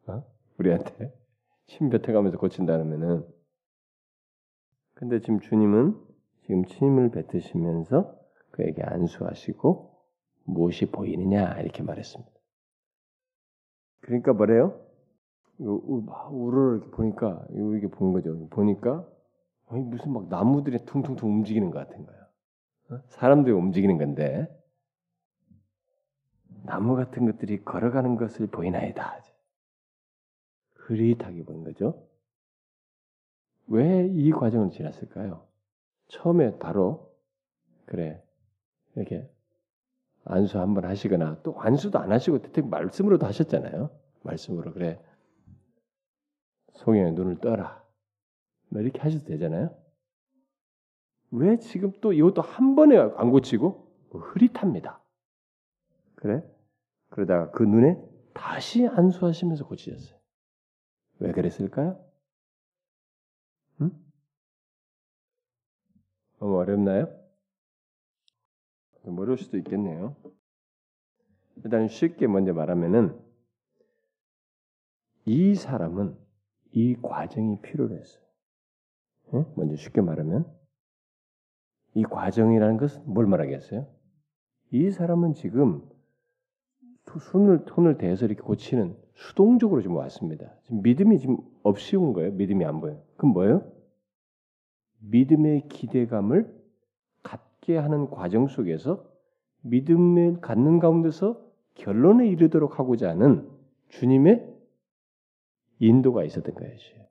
어? 0.08 0.24
우리한테 0.58 1.14
침 1.68 1.90
뱉어가면서 1.90 2.38
고친다면은 2.38 3.26
근데 4.94 5.20
지금 5.20 5.42
주님은 5.42 6.00
지금 6.44 6.66
침을 6.66 7.12
뱉으시면서 7.12 8.16
그에게 8.52 8.82
안수하시고 8.84 9.94
무엇이 10.46 10.86
보이느냐 10.86 11.60
이렇게 11.60 11.84
말했습니다. 11.84 12.32
그러니까 14.02 14.34
뭐래요? 14.34 14.80
우르르 15.58 16.92
보니까 16.92 17.46
이렇게 17.50 17.88
본 17.88 18.14
거죠. 18.14 18.48
보니까 18.50 19.06
무슨 19.70 20.14
막 20.14 20.28
나무들이 20.30 20.86
퉁퉁퉁 20.86 21.30
움직이는 21.30 21.72
것 21.72 21.80
같은 21.80 22.06
거야. 22.06 22.25
어? 22.90 23.00
사람들이 23.08 23.54
움직이는 23.54 23.98
건데 23.98 24.48
나무 26.64 26.96
같은 26.96 27.26
것들이 27.26 27.64
걸어가는 27.64 28.16
것을 28.16 28.48
보이나이다. 28.48 29.22
흐릿하게 30.76 31.44
보인 31.44 31.64
거죠. 31.64 32.08
왜 33.68 34.08
이 34.08 34.32
과정을 34.32 34.72
지났을까요? 34.72 35.48
처음에 36.08 36.58
바로 36.60 37.12
그래 37.86 38.24
이렇게 38.96 39.28
안수 40.24 40.60
한번 40.60 40.86
하시거나 40.86 41.42
또 41.44 41.60
안수도 41.60 42.00
안 42.00 42.12
하시고 42.12 42.42
대체 42.42 42.62
말씀으로도 42.62 43.26
하셨잖아요. 43.26 43.90
말씀으로 44.24 44.74
그래 44.74 45.00
송영의 46.74 47.14
눈을 47.14 47.40
떠라. 47.40 47.84
뭐 48.70 48.82
이렇게 48.82 49.00
하셔도 49.00 49.26
되잖아요. 49.26 49.76
왜 51.32 51.58
지금 51.60 51.92
또 52.02 52.14
이것도 52.14 52.42
한 52.42 52.76
번에 52.76 52.98
안 52.98 53.32
고치고 53.32 53.92
뭐 54.12 54.22
흐릿합니다. 54.22 55.02
그래? 56.16 56.44
그러다가 57.10 57.52
그 57.52 57.64
눈에 57.64 58.02
다시 58.34 58.88
안수하시면서 58.88 59.68
고치셨어요. 59.68 60.18
왜 61.20 61.32
그랬을까요? 61.32 62.00
응? 63.82 63.92
너무 66.40 66.58
어렵나요? 66.58 67.08
좀 69.04 69.18
어려울 69.20 69.38
수도 69.38 69.58
있겠네요. 69.58 70.16
일단 71.64 71.88
쉽게 71.88 72.28
먼저 72.28 72.54
말하면은 72.54 73.18
이 75.26 75.56
사람은 75.56 76.18
이 76.72 76.96
과정이 77.02 77.62
필요했어요. 77.62 78.24
네? 79.34 79.46
먼저 79.56 79.76
쉽게 79.76 80.02
말하면 80.02 80.55
이 81.96 82.04
과정이라는 82.04 82.78
것은 82.78 83.02
뭘 83.06 83.26
말하겠어요? 83.26 83.88
이 84.72 84.92
사람은 84.92 85.34
지금 85.34 85.82
손을 87.32 87.66
손을 87.68 87.98
대서 87.98 88.26
이렇게 88.26 88.42
고치는 88.42 88.98
수동적으로 89.14 89.82
지금 89.82 89.96
왔습니다. 89.96 90.54
지금 90.64 90.82
믿음이 90.82 91.20
지금 91.20 91.38
없이 91.64 91.96
온 91.96 92.14
거예요. 92.14 92.32
믿음이 92.34 92.66
안 92.66 92.82
보여요. 92.82 93.02
그럼 93.16 93.32
뭐예요? 93.34 93.72
믿음의 95.00 95.70
기대감을 95.70 96.54
갖게 97.24 97.78
하는 97.78 98.10
과정 98.10 98.48
속에서 98.48 99.06
믿음을 99.62 100.42
갖는 100.42 100.80
가운데서 100.80 101.42
결론에 101.76 102.28
이르도록 102.28 102.78
하고자 102.78 103.10
하는 103.10 103.50
주님의 103.90 104.54
인도가 105.80 106.24
있었던 106.26 106.54
것이에요. 106.56 107.06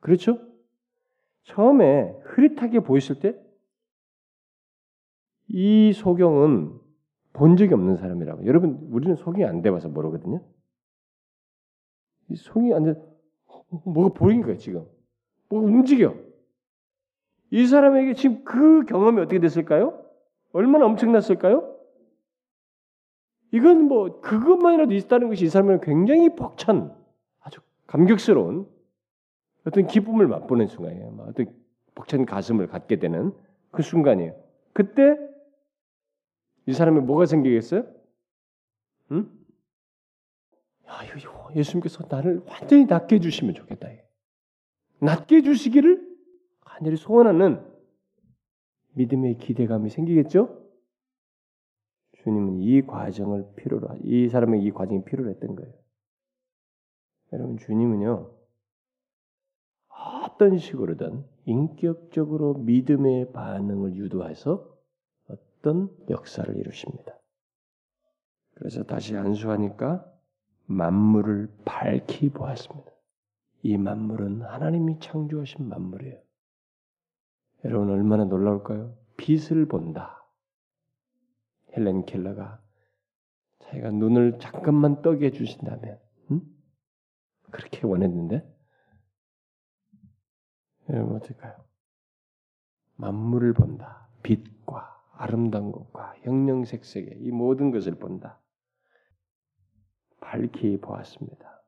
그렇죠? 0.00 0.40
처음에 1.44 2.16
흐릿하게 2.22 2.80
보였을 2.80 3.20
때 3.20 3.36
이 5.48 5.92
소경은 5.92 6.78
본 7.32 7.56
적이 7.56 7.74
없는 7.74 7.96
사람이라고. 7.96 8.46
여러분, 8.46 8.88
우리는 8.90 9.16
소경이 9.16 9.44
안 9.44 9.62
돼봐서 9.62 9.88
모르거든요. 9.88 10.40
이 12.28 12.36
소경이 12.36 12.74
안 12.74 12.84
돼, 12.84 12.94
뭐가 13.84 14.14
보인 14.14 14.42
거야, 14.42 14.56
지금. 14.56 14.86
뭐가 15.48 15.66
움직여. 15.66 16.14
이 17.50 17.66
사람에게 17.66 18.14
지금 18.14 18.44
그 18.44 18.84
경험이 18.84 19.20
어떻게 19.20 19.38
됐을까요? 19.38 20.02
얼마나 20.52 20.86
엄청났을까요? 20.86 21.70
이건 23.52 23.84
뭐 23.84 24.20
그것만이라도 24.20 24.94
있다는 24.94 25.28
것이 25.28 25.44
이 25.44 25.48
사람은 25.48 25.80
굉장히 25.82 26.34
벅찬 26.34 26.94
아주 27.40 27.60
감격스러운 27.86 28.66
어떤 29.66 29.86
기쁨을 29.86 30.26
맛보는 30.26 30.66
순간이에요. 30.66 31.26
어떤 31.28 31.46
벅찬 31.94 32.24
가슴을 32.24 32.66
갖게 32.68 32.96
되는 32.98 33.32
그 33.70 33.82
순간이에요. 33.82 34.34
그때 34.72 35.18
이 36.72 36.74
사람이 36.74 37.00
뭐가 37.00 37.26
생기겠어요? 37.26 37.84
응? 39.10 39.30
야, 40.88 40.94
예수님께서 41.54 42.06
나를 42.08 42.42
완전히 42.46 42.86
낫게 42.86 43.16
해주시면 43.16 43.54
좋겠다. 43.54 43.88
낫게 45.02 45.36
해주시기를 45.36 46.16
간절히 46.60 46.96
소원하는 46.96 47.62
믿음의 48.94 49.36
기대감이 49.36 49.90
생기겠죠? 49.90 50.66
주님은 52.22 52.60
이 52.60 52.80
과정을 52.80 53.52
필요로, 53.56 53.98
이 54.04 54.30
사람의 54.30 54.62
이 54.62 54.70
과정이 54.70 55.04
필요로 55.04 55.28
했던 55.28 55.54
거예요. 55.54 55.74
여러분, 57.34 57.58
주님은요, 57.58 58.34
어떤 59.88 60.56
식으로든 60.56 61.22
인격적으로 61.44 62.54
믿음의 62.54 63.32
반응을 63.32 63.94
유도해서 63.96 64.71
어떤 65.62 65.96
역사를 66.10 66.54
이루십니다. 66.56 67.16
그래서 68.54 68.82
다시 68.82 69.16
안수하니까 69.16 70.04
만물을 70.66 71.50
밝히 71.64 72.28
보았습니다. 72.30 72.90
이 73.62 73.78
만물은 73.78 74.42
하나님이 74.42 74.98
창조하신 74.98 75.68
만물이에요. 75.68 76.20
여러분 77.64 77.90
얼마나 77.90 78.24
놀라울까요? 78.24 78.96
빛을 79.16 79.66
본다. 79.66 80.26
헬렌 81.76 82.04
켈러가 82.06 82.60
자기가 83.60 83.92
눈을 83.92 84.40
잠깐만 84.40 85.00
떠게 85.00 85.26
해주신다면 85.26 85.98
응? 86.32 86.40
그렇게 87.52 87.86
원했는데 87.86 88.44
여러분 90.90 91.16
어떨까요? 91.16 91.64
만물을 92.96 93.54
본다. 93.54 94.08
빛과 94.24 94.91
아름다운 95.14 95.72
것과 95.72 96.14
형형색색의 96.22 97.18
이 97.20 97.30
모든 97.30 97.70
것을 97.70 97.94
본다. 97.94 98.40
밝히 100.20 100.78
보았습니다. 100.80 101.62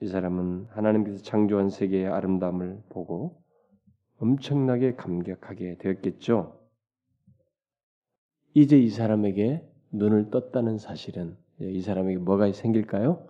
이 0.00 0.06
사람은 0.08 0.66
하나님께서 0.70 1.22
창조한 1.22 1.70
세계의 1.70 2.08
아름다움을 2.08 2.82
보고 2.88 3.42
엄청나게 4.18 4.96
감격하게 4.96 5.78
되었겠죠. 5.78 6.60
이제 8.54 8.78
이 8.78 8.88
사람에게 8.88 9.66
눈을 9.92 10.30
떴다는 10.30 10.78
사실은 10.78 11.36
이 11.60 11.80
사람에게 11.80 12.18
뭐가 12.18 12.50
생길까요? 12.52 13.26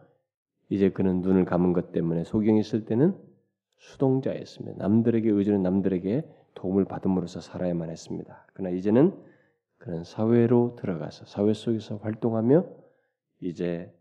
이제 0.68 0.90
그는 0.90 1.20
눈을 1.20 1.44
감은 1.44 1.72
것 1.72 1.92
때문에 1.92 2.24
소경이 2.24 2.60
있을 2.60 2.86
때는 2.86 3.16
수동자였습니다. 3.78 4.78
남들에게 4.78 5.28
의존는 5.28 5.62
남들에게 5.62 6.26
도움을 6.54 6.84
받음으로써 6.84 7.40
살아야만 7.40 7.90
했습니다. 7.90 8.46
그러나 8.54 8.74
이제는 8.74 9.14
그는 9.82 10.04
사회로 10.04 10.76
들어가서 10.76 11.24
사회 11.24 11.52
속에서 11.52 11.96
활동하며 11.96 12.64
이제 13.40 13.92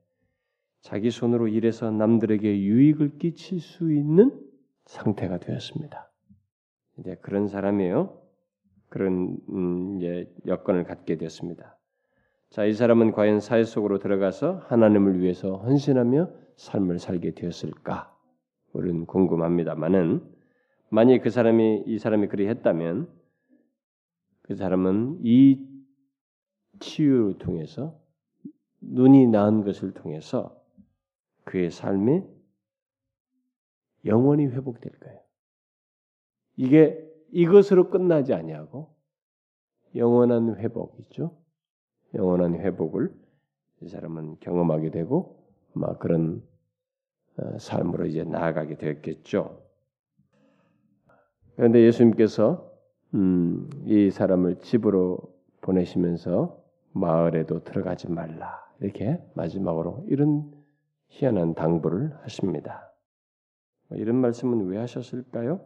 자기 0.82 1.10
손으로 1.10 1.48
일해서 1.48 1.90
남들에게 1.90 2.62
유익을 2.62 3.18
끼칠 3.18 3.60
수 3.60 3.92
있는 3.92 4.40
상태가 4.86 5.40
되었습니다. 5.40 6.12
이제 7.00 7.16
그런 7.24 7.48
사람이에요. 7.48 8.16
그런 8.90 9.40
음, 9.50 9.98
이제 9.98 10.32
여건을 10.46 10.84
갖게 10.84 11.18
되었습니다. 11.18 11.80
자, 12.52 12.66
이 12.66 12.74
사람은 12.74 13.12
과연 13.12 13.40
사회 13.40 13.64
속으로 13.64 13.98
들어가서 13.98 14.62
하나님을 14.68 15.20
위해서 15.20 15.58
헌신하며 15.58 16.30
삶을 16.58 17.00
살게 17.00 17.32
되었을까? 17.32 18.16
우리는 18.74 19.08
궁금합니다만은 19.08 20.30
만약 20.92 21.22
그 21.24 21.32
사람이 21.32 21.86
이 21.88 21.98
사람이 21.98 22.28
그리 22.28 22.48
했다면 22.48 23.10
그 24.44 24.56
사람은 24.56 25.22
이 25.24 25.71
치유를 26.82 27.38
통해서 27.38 27.98
눈이 28.82 29.28
나은 29.28 29.64
것을 29.64 29.94
통해서 29.94 30.60
그의 31.46 31.72
삶이 31.72 32.24
영원히 34.06 34.48
회복될 34.48 34.92
거예요. 35.00 35.20
이게 36.58 37.08
이것으로 37.32 37.90
끝나지 37.90 38.34
아니하고 38.34 38.94
영원한 39.96 40.58
회복이죠. 40.58 41.38
영원한 42.14 42.56
회복을 42.56 43.14
이 43.82 43.88
사람은 43.88 44.38
경험하게 44.40 44.92
되고 44.92 45.44
막 45.74 46.00
그런 46.00 46.44
어, 47.38 47.58
삶으로 47.58 48.06
이제 48.06 48.24
나아가게 48.24 48.78
되었겠죠. 48.78 49.62
그런데 51.56 51.82
예수님께서 51.86 52.70
음, 53.14 53.70
이 53.86 54.10
사람을 54.10 54.60
집으로 54.60 55.20
보내시면서 55.62 56.61
마을에도 56.94 57.64
들어가지 57.64 58.10
말라 58.10 58.64
이렇게 58.80 59.20
마지막으로 59.36 60.06
이런 60.08 60.52
희한한 61.10 61.56
당부를 61.56 62.18
하십니다. 62.24 62.92
뭐 63.88 63.98
이런 63.98 64.16
말씀은 64.16 64.68
왜 64.68 64.78
하셨을까요? 64.78 65.62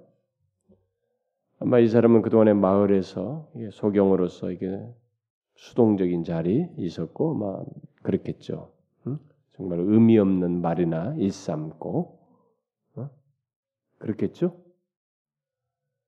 아마 1.60 1.80
이 1.80 1.88
사람은 1.88 2.22
그동안에 2.22 2.54
마을에서 2.54 3.50
소경으로서 3.72 4.52
이게 4.52 4.94
수동적인 5.56 6.24
자리 6.24 6.68
있었고 6.78 7.34
막 7.34 7.66
그렇겠죠. 8.04 8.74
응? 9.08 9.20
정말 9.56 9.80
의미 9.80 10.18
없는 10.18 10.62
말이나 10.62 11.16
일삼고 11.18 12.20
어? 12.98 13.10
그렇겠죠. 14.00 14.58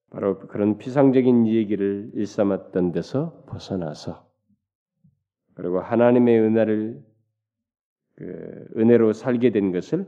바로 0.10 0.40
그런 0.40 0.78
피상적인 0.78 1.48
얘기를 1.48 2.12
일삼았던 2.14 2.92
데서 2.92 3.44
벗어나서 3.48 4.27
그리고 5.58 5.80
하나님의 5.80 6.40
은혜를 6.40 7.04
그 8.16 8.68
은혜로 8.78 9.14
살게 9.14 9.50
된 9.50 9.72
것을 9.72 10.08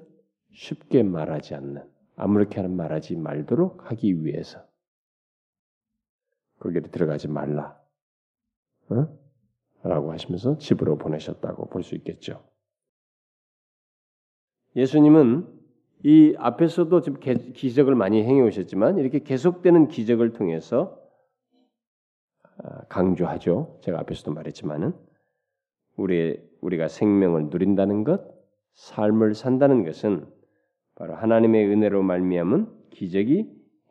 쉽게 0.53 1.01
말하지 1.01 1.55
않는 1.55 1.83
아무렇게나 2.17 2.67
말하지 2.67 3.15
말도록 3.15 3.89
하기 3.89 4.23
위해서 4.25 4.63
거기에 6.59 6.81
들어가지 6.81 7.27
말라. 7.27 7.79
어? 8.89 9.07
라고 9.81 10.11
하시면서 10.11 10.59
집으로 10.59 10.97
보내셨다고 10.99 11.69
볼 11.69 11.81
수 11.81 11.95
있겠죠. 11.95 12.43
예수님은 14.75 15.47
이 16.03 16.35
앞에서도 16.37 17.01
지금 17.01 17.19
기적을 17.53 17.95
많이 17.95 18.23
행해 18.23 18.41
오셨지만 18.41 18.99
이렇게 18.99 19.19
계속되는 19.19 19.87
기적을 19.87 20.33
통해서 20.33 21.01
아, 22.57 22.83
강조하죠. 22.85 23.79
제가 23.81 23.99
앞에서도 24.01 24.31
말했지만은 24.31 25.08
우리 25.99 26.41
우리가 26.61 26.87
생명을 26.87 27.47
누린다는 27.49 28.03
것, 28.03 28.21
삶을 28.75 29.33
산다는 29.33 29.83
것은 29.83 30.25
바로 30.95 31.15
하나님의 31.15 31.67
은혜로 31.67 32.03
말미암은 32.03 32.67
기적이 32.91 33.49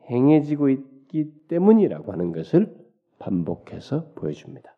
행해지고 0.09 0.69
있기 0.69 1.31
때문이라고 1.47 2.11
하는 2.11 2.31
것을 2.31 2.75
반복해서 3.19 4.13
보여줍니다. 4.15 4.75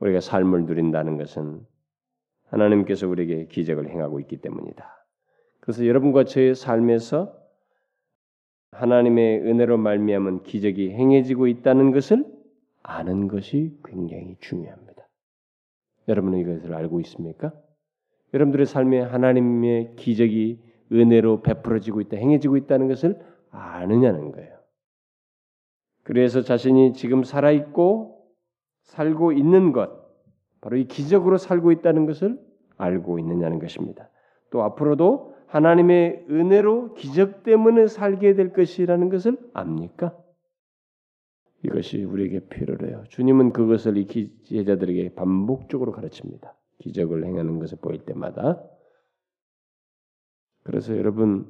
우리가 0.00 0.20
삶을 0.20 0.66
누린다는 0.66 1.16
것은 1.16 1.66
하나님께서 2.46 3.08
우리에게 3.08 3.46
기적을 3.46 3.88
행하고 3.88 4.20
있기 4.20 4.36
때문이다. 4.36 4.84
그래서 5.60 5.86
여러분과 5.86 6.24
저의 6.24 6.54
삶에서 6.54 7.36
하나님의 8.70 9.40
은혜로 9.40 9.78
말미암은 9.78 10.42
기적이 10.42 10.90
행해지고 10.90 11.48
있다는 11.48 11.90
것을 11.90 12.24
아는 12.82 13.28
것이 13.28 13.76
굉장히 13.84 14.36
중요합니다. 14.40 14.83
여러분은 16.08 16.38
이것을 16.38 16.74
알고 16.74 17.00
있습니까? 17.00 17.52
여러분들의 18.32 18.66
삶에 18.66 19.00
하나님의 19.00 19.96
기적이 19.96 20.60
은혜로 20.92 21.42
베풀어지고 21.42 22.00
있다, 22.02 22.16
행해지고 22.16 22.56
있다는 22.56 22.88
것을 22.88 23.18
아느냐는 23.50 24.32
거예요. 24.32 24.54
그래서 26.02 26.42
자신이 26.42 26.92
지금 26.92 27.24
살아있고 27.24 28.26
살고 28.82 29.32
있는 29.32 29.72
것, 29.72 29.90
바로 30.60 30.76
이 30.76 30.84
기적으로 30.84 31.38
살고 31.38 31.72
있다는 31.72 32.06
것을 32.06 32.38
알고 32.76 33.18
있느냐는 33.18 33.58
것입니다. 33.58 34.10
또 34.50 34.62
앞으로도 34.62 35.34
하나님의 35.46 36.26
은혜로 36.28 36.94
기적 36.94 37.44
때문에 37.44 37.86
살게 37.86 38.34
될 38.34 38.52
것이라는 38.52 39.08
것을 39.08 39.38
압니까? 39.54 40.16
이것이 41.64 42.04
우리에게 42.04 42.40
필요해요. 42.40 43.04
주님은 43.08 43.52
그것을 43.52 43.96
이 43.96 44.30
제자들에게 44.44 45.14
반복적으로 45.14 45.92
가르칩니다. 45.92 46.54
기적을 46.78 47.24
행하는 47.24 47.58
것을 47.58 47.78
보일 47.80 48.04
때마다. 48.04 48.62
그래서 50.62 50.96
여러분 50.96 51.46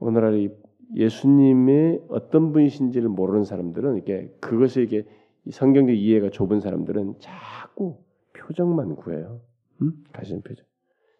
오늘날 0.00 0.50
예수님의 0.94 2.04
어떤 2.08 2.52
분이신지를 2.52 3.08
모르는 3.08 3.44
사람들은 3.44 3.98
이게 3.98 4.34
그것에 4.40 4.82
이게 4.82 5.04
성경적 5.50 5.94
이해가 5.94 6.30
좁은 6.30 6.60
사람들은 6.60 7.16
자꾸 7.20 8.02
표정만 8.32 8.96
구해요. 8.96 9.40
음? 9.82 9.92
가신 10.12 10.42
표정. 10.42 10.66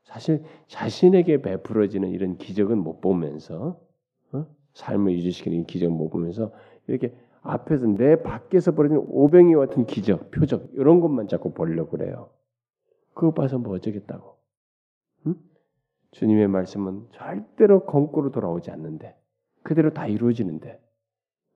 사실 0.04 0.42
자신에게 0.66 1.42
베풀어지는 1.42 2.10
이런 2.10 2.38
기적은 2.38 2.78
못 2.78 3.00
보면서 3.00 3.78
어? 4.32 4.46
삶을 4.74 5.12
유지시키는 5.12 5.66
기적을 5.66 5.94
못 5.94 6.08
보면서 6.08 6.52
이렇게 6.86 7.14
앞에서 7.42 7.86
내 7.86 8.22
밖에서 8.22 8.72
벌어지는 8.72 9.04
오병이 9.08 9.54
같은 9.54 9.86
기적, 9.86 10.30
표적 10.30 10.70
이런 10.74 11.00
것만 11.00 11.28
자꾸 11.28 11.52
보려고 11.52 11.90
그래요. 11.90 12.30
그거 13.14 13.32
봐서 13.32 13.58
뭐 13.58 13.74
어쩌겠다고. 13.74 14.36
응? 15.26 15.34
주님의 16.12 16.48
말씀은 16.48 17.08
절대로 17.12 17.84
거꾸로 17.84 18.30
돌아오지 18.30 18.70
않는데 18.70 19.16
그대로 19.62 19.92
다 19.92 20.06
이루어지는데 20.06 20.80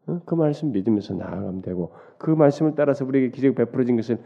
응? 0.09 0.20
그 0.24 0.35
말씀 0.35 0.72
믿으면서 0.72 1.14
나아가면 1.14 1.62
되고 1.62 1.93
그 2.18 2.30
말씀을 2.30 2.74
따라서 2.74 3.05
우리에게 3.05 3.30
기적 3.30 3.55
베풀어진 3.55 3.97
것을 3.97 4.18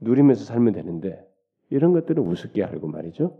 누리면서 0.00 0.44
살면 0.44 0.74
되는데 0.74 1.26
이런 1.70 1.92
것들은 1.92 2.22
우습게 2.26 2.64
알고 2.64 2.88
말이죠. 2.88 3.38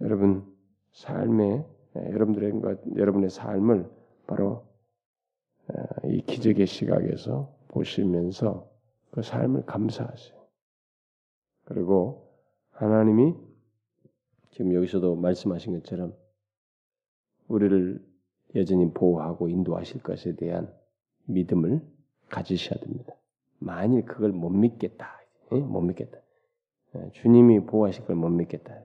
여러분 0.00 0.44
삶에 0.92 1.66
예, 1.96 2.12
여러분들의 2.12 2.52
여러분의 2.96 3.30
삶을 3.30 3.90
바로 4.26 4.64
이 4.64 4.69
기적의 6.30 6.66
시각에서 6.66 7.54
보시면서 7.68 8.68
그 9.10 9.22
삶을 9.22 9.66
감사하세요. 9.66 10.40
그리고 11.64 12.30
하나님이 12.72 13.34
지금 14.50 14.74
여기서도 14.74 15.16
말씀하신 15.16 15.74
것처럼 15.80 16.14
우리를 17.48 18.04
여전히 18.56 18.92
보호하고 18.92 19.48
인도하실 19.48 20.02
것에 20.02 20.36
대한 20.36 20.72
믿음을 21.26 21.80
가지셔야 22.28 22.80
됩니다. 22.80 23.14
만일 23.58 24.04
그걸 24.04 24.32
못 24.32 24.50
믿겠다, 24.50 25.20
못 25.50 25.80
믿겠다. 25.80 26.18
주님이 27.12 27.66
보호하실 27.66 28.04
걸 28.06 28.16
못 28.16 28.30
믿겠다. 28.30 28.82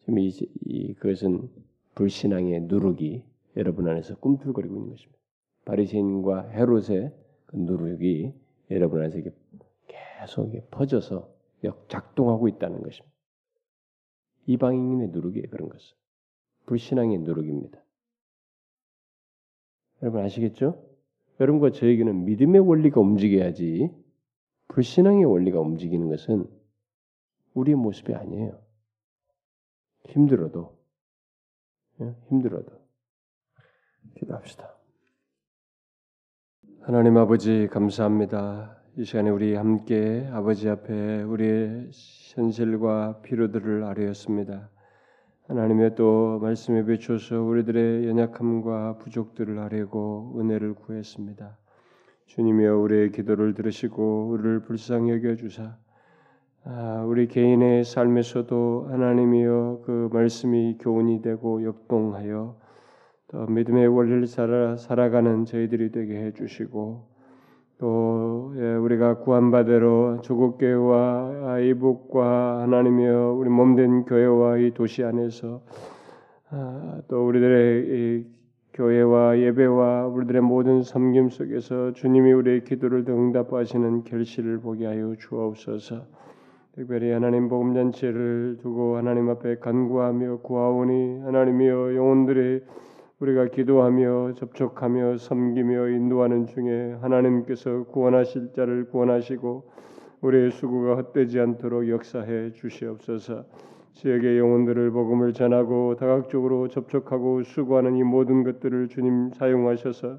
지금 0.00 0.18
이, 0.18 0.28
이 0.66 0.94
그것은 0.94 1.50
불신앙의 1.94 2.62
누룩이 2.62 3.24
여러분 3.56 3.88
안에서 3.88 4.16
꿈틀거리고 4.16 4.74
있는 4.74 4.90
것입니다. 4.90 5.23
바리새인과 5.64 6.50
헤롯의 6.50 7.12
그 7.46 7.56
누룩이 7.56 8.32
여러분 8.70 9.00
안에서 9.00 9.18
계속 9.86 10.70
퍼져서 10.70 11.32
작동하고 11.88 12.48
있다는 12.48 12.82
것입니다. 12.82 13.14
이방인의 14.46 15.08
누룩이에요 15.08 15.48
그런 15.50 15.68
것은 15.68 15.96
불신앙의 16.66 17.18
누룩입니다. 17.18 17.82
여러분 20.02 20.22
아시겠죠? 20.22 20.82
여러분과 21.40 21.70
저에게는 21.70 22.24
믿음의 22.24 22.60
원리가 22.60 23.00
움직여야지 23.00 23.90
불신앙의 24.68 25.24
원리가 25.24 25.60
움직이는 25.60 26.08
것은 26.08 26.46
우리의 27.54 27.76
모습이 27.76 28.14
아니에요. 28.14 28.60
힘들어도 30.08 30.76
예? 32.00 32.14
힘들어도 32.28 32.72
기도합시다. 34.16 34.83
하나님 36.86 37.16
아버지 37.16 37.66
감사합니다. 37.72 38.76
이 38.98 39.04
시간에 39.04 39.30
우리 39.30 39.54
함께 39.54 40.28
아버지 40.34 40.68
앞에 40.68 41.22
우리의 41.22 41.88
현실과 42.34 43.22
필요들을 43.22 43.84
아뢰었습니다. 43.84 44.68
하나님의 45.48 45.94
또 45.94 46.38
말씀에 46.42 46.84
비춰서 46.84 47.40
우리들의 47.40 48.06
연약함과 48.06 48.98
부족들을 48.98 49.58
아뢰고 49.60 50.36
은혜를 50.38 50.74
구했습니다. 50.74 51.56
주님이여 52.26 52.76
우리의 52.76 53.12
기도를 53.12 53.54
들으시고 53.54 54.28
우리를 54.28 54.60
불쌍히 54.64 55.10
여겨 55.12 55.36
주사 55.36 55.78
아, 56.64 57.02
우리 57.06 57.28
개인의 57.28 57.84
삶에서도 57.84 58.88
하나님이여 58.90 59.84
그 59.86 60.10
말씀이 60.12 60.76
교훈이 60.78 61.22
되고 61.22 61.64
역동하여 61.64 62.58
또 63.28 63.46
믿음의 63.46 63.88
원리를 63.88 64.26
살아, 64.26 64.76
살아가는 64.76 65.44
저희들이 65.44 65.92
되게 65.92 66.16
해주시고 66.26 67.14
또 67.78 68.54
예, 68.56 68.74
우리가 68.74 69.18
구한 69.18 69.50
바대로 69.50 70.20
조국 70.22 70.58
교회와 70.58 71.58
이북과 71.60 72.62
하나님이여 72.62 73.34
우리 73.38 73.50
몸된 73.50 74.04
교회와 74.04 74.58
이 74.58 74.72
도시 74.72 75.02
안에서 75.02 75.62
아, 76.50 77.00
또 77.08 77.26
우리들의 77.26 78.26
교회와 78.74 79.38
예배와 79.38 80.06
우리들의 80.06 80.42
모든 80.42 80.82
섬김 80.82 81.30
속에서 81.30 81.92
주님이 81.92 82.32
우리의 82.32 82.64
기도를 82.64 83.04
응답하시는 83.08 84.04
결실을 84.04 84.58
보게 84.58 84.86
하여 84.86 85.14
주옵소서. 85.18 86.06
특별히 86.74 87.12
하나님 87.12 87.48
복음 87.48 87.72
잔치를 87.72 88.58
두고 88.60 88.96
하나님 88.96 89.28
앞에 89.30 89.58
간구하며 89.58 90.38
구하오니 90.38 91.20
하나님이여 91.20 91.94
영혼들의 91.94 92.62
우리가 93.20 93.46
기도하며 93.46 94.34
접촉하며 94.34 95.18
섬기며 95.18 95.88
인도하는 95.88 96.46
중에 96.46 96.96
하나님께서 97.00 97.84
구원하실 97.84 98.52
자를 98.54 98.86
구원하시고 98.86 99.70
우리의 100.20 100.50
수고가 100.50 100.96
헛되지 100.96 101.38
않도록 101.38 101.88
역사해 101.88 102.52
주시옵소서. 102.52 103.44
지역의 103.92 104.38
영혼들을 104.38 104.90
복음을 104.90 105.32
전하고 105.32 105.94
다각적으로 105.94 106.66
접촉하고 106.66 107.44
수고하는 107.44 107.94
이 107.96 108.02
모든 108.02 108.42
것들을 108.42 108.88
주님 108.88 109.30
사용하셔서 109.30 110.18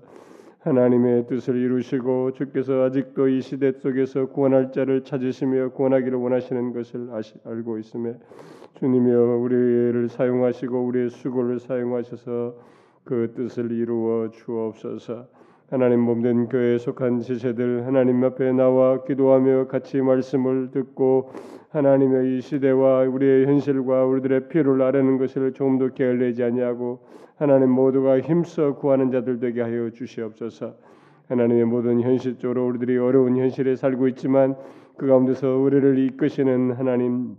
하나님의 0.60 1.28
뜻을 1.28 1.58
이루시고 1.58 2.32
주께서 2.32 2.84
아직도 2.84 3.28
이 3.28 3.42
시대 3.42 3.74
속에서 3.74 4.28
구원할 4.28 4.72
자를 4.72 5.04
찾으시며 5.04 5.72
구원하기를 5.72 6.18
원하시는 6.18 6.74
것을 6.74 7.10
아시, 7.12 7.36
알고 7.44 7.78
있음에 7.80 8.16
주님이여 8.80 9.38
우리를 9.38 10.08
사용하시고 10.10 10.86
우리의 10.86 11.10
수고를 11.10 11.60
사용하셔서 11.60 12.56
그 13.06 13.32
뜻을 13.36 13.72
이루어 13.72 14.30
주옵소서. 14.32 15.28
하나님 15.70 16.02
몸된 16.02 16.50
교회에 16.50 16.78
속한 16.78 17.22
지체들 17.22 17.86
하나님 17.86 18.24
앞에 18.24 18.52
나와 18.52 19.04
기도하며 19.04 19.68
같이 19.68 20.02
말씀을 20.02 20.72
듣고 20.72 21.32
하나님의 21.70 22.38
이 22.38 22.42
시대와 22.42 23.02
우리의 23.04 23.46
현실과 23.48 24.06
우리들의 24.06 24.48
필요를 24.50 24.82
아뢰는 24.82 25.18
것을 25.18 25.54
조금도 25.54 25.94
게을리지 25.94 26.44
아니하고 26.44 27.06
하나님 27.38 27.72
모두가 27.72 28.22
힘써 28.22 28.76
구하는 28.76 29.12
자들 29.12 29.40
되게 29.40 29.62
하여 29.62 29.90
주시옵소서. 29.92 30.76
하나님의 31.28 31.66
모든 31.66 32.02
현실적으로 32.02 32.68
우리들이 32.68 32.98
어려운 32.98 33.38
현실에 33.38 33.76
살고 33.76 34.08
있지만 34.10 34.56
그 34.98 35.08
가운데서 35.08 35.58
우리를 35.58 35.98
이끄시는 36.00 36.74
하나님 36.74 37.36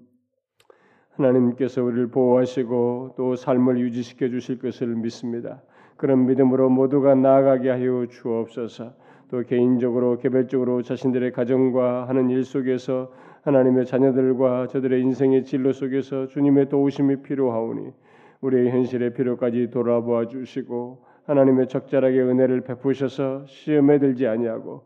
하나님께서 1.17 1.83
우리를 1.83 2.09
보호하시고 2.09 3.15
또 3.17 3.37
삶을 3.37 3.79
유지시켜 3.79 4.29
주실 4.29 4.59
것을 4.59 4.89
믿습니다. 4.89 5.63
그런 5.97 6.27
믿음으로 6.27 6.69
모두가 6.69 7.15
나아가게 7.15 7.71
하여 7.71 8.07
주옵소서. 8.07 8.93
또 9.29 9.43
개인적으로 9.43 10.19
개별적으로 10.19 10.83
자신들의 10.83 11.33
가정과 11.33 12.07
하는 12.09 12.31
일 12.31 12.45
속에서 12.45 13.11
하나님의 13.43 13.87
자녀들과 13.87 14.69
저들의 14.69 15.03
인생의 15.03 15.45
진로 15.45 15.73
속에서 15.73 16.27
주님의 16.29 16.69
도우심이 16.69 17.23
필요하오니 17.23 17.93
우리의 18.41 18.71
현실의 18.71 19.15
필요까지 19.15 19.71
돌아보아 19.71 20.27
주시고 20.27 20.99
하나님의 21.27 21.69
적절하게 21.69 22.21
은혜를 22.21 22.61
베푸셔서 22.61 23.47
시험에 23.47 23.99
들지 23.99 24.27
아니하고 24.29 24.83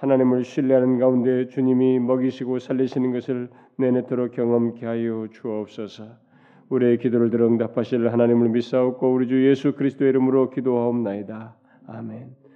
하나님을 0.00 0.44
신뢰하는 0.44 0.98
가운데 0.98 1.46
주님이 1.48 2.00
먹이시고 2.00 2.58
살리시는 2.58 3.12
것을 3.12 3.48
내내토록 3.78 4.32
경험케 4.32 4.86
하여 4.86 5.28
주옵소서. 5.32 6.04
우리의 6.68 6.98
기도를 6.98 7.30
들어 7.30 7.46
응답하실 7.46 8.12
하나님을 8.12 8.48
믿사옵고 8.48 9.12
우리 9.12 9.28
주 9.28 9.48
예수 9.48 9.72
그리스도의 9.74 10.10
이름으로 10.10 10.50
기도하옵나이다. 10.50 11.56
아멘. 11.86 12.36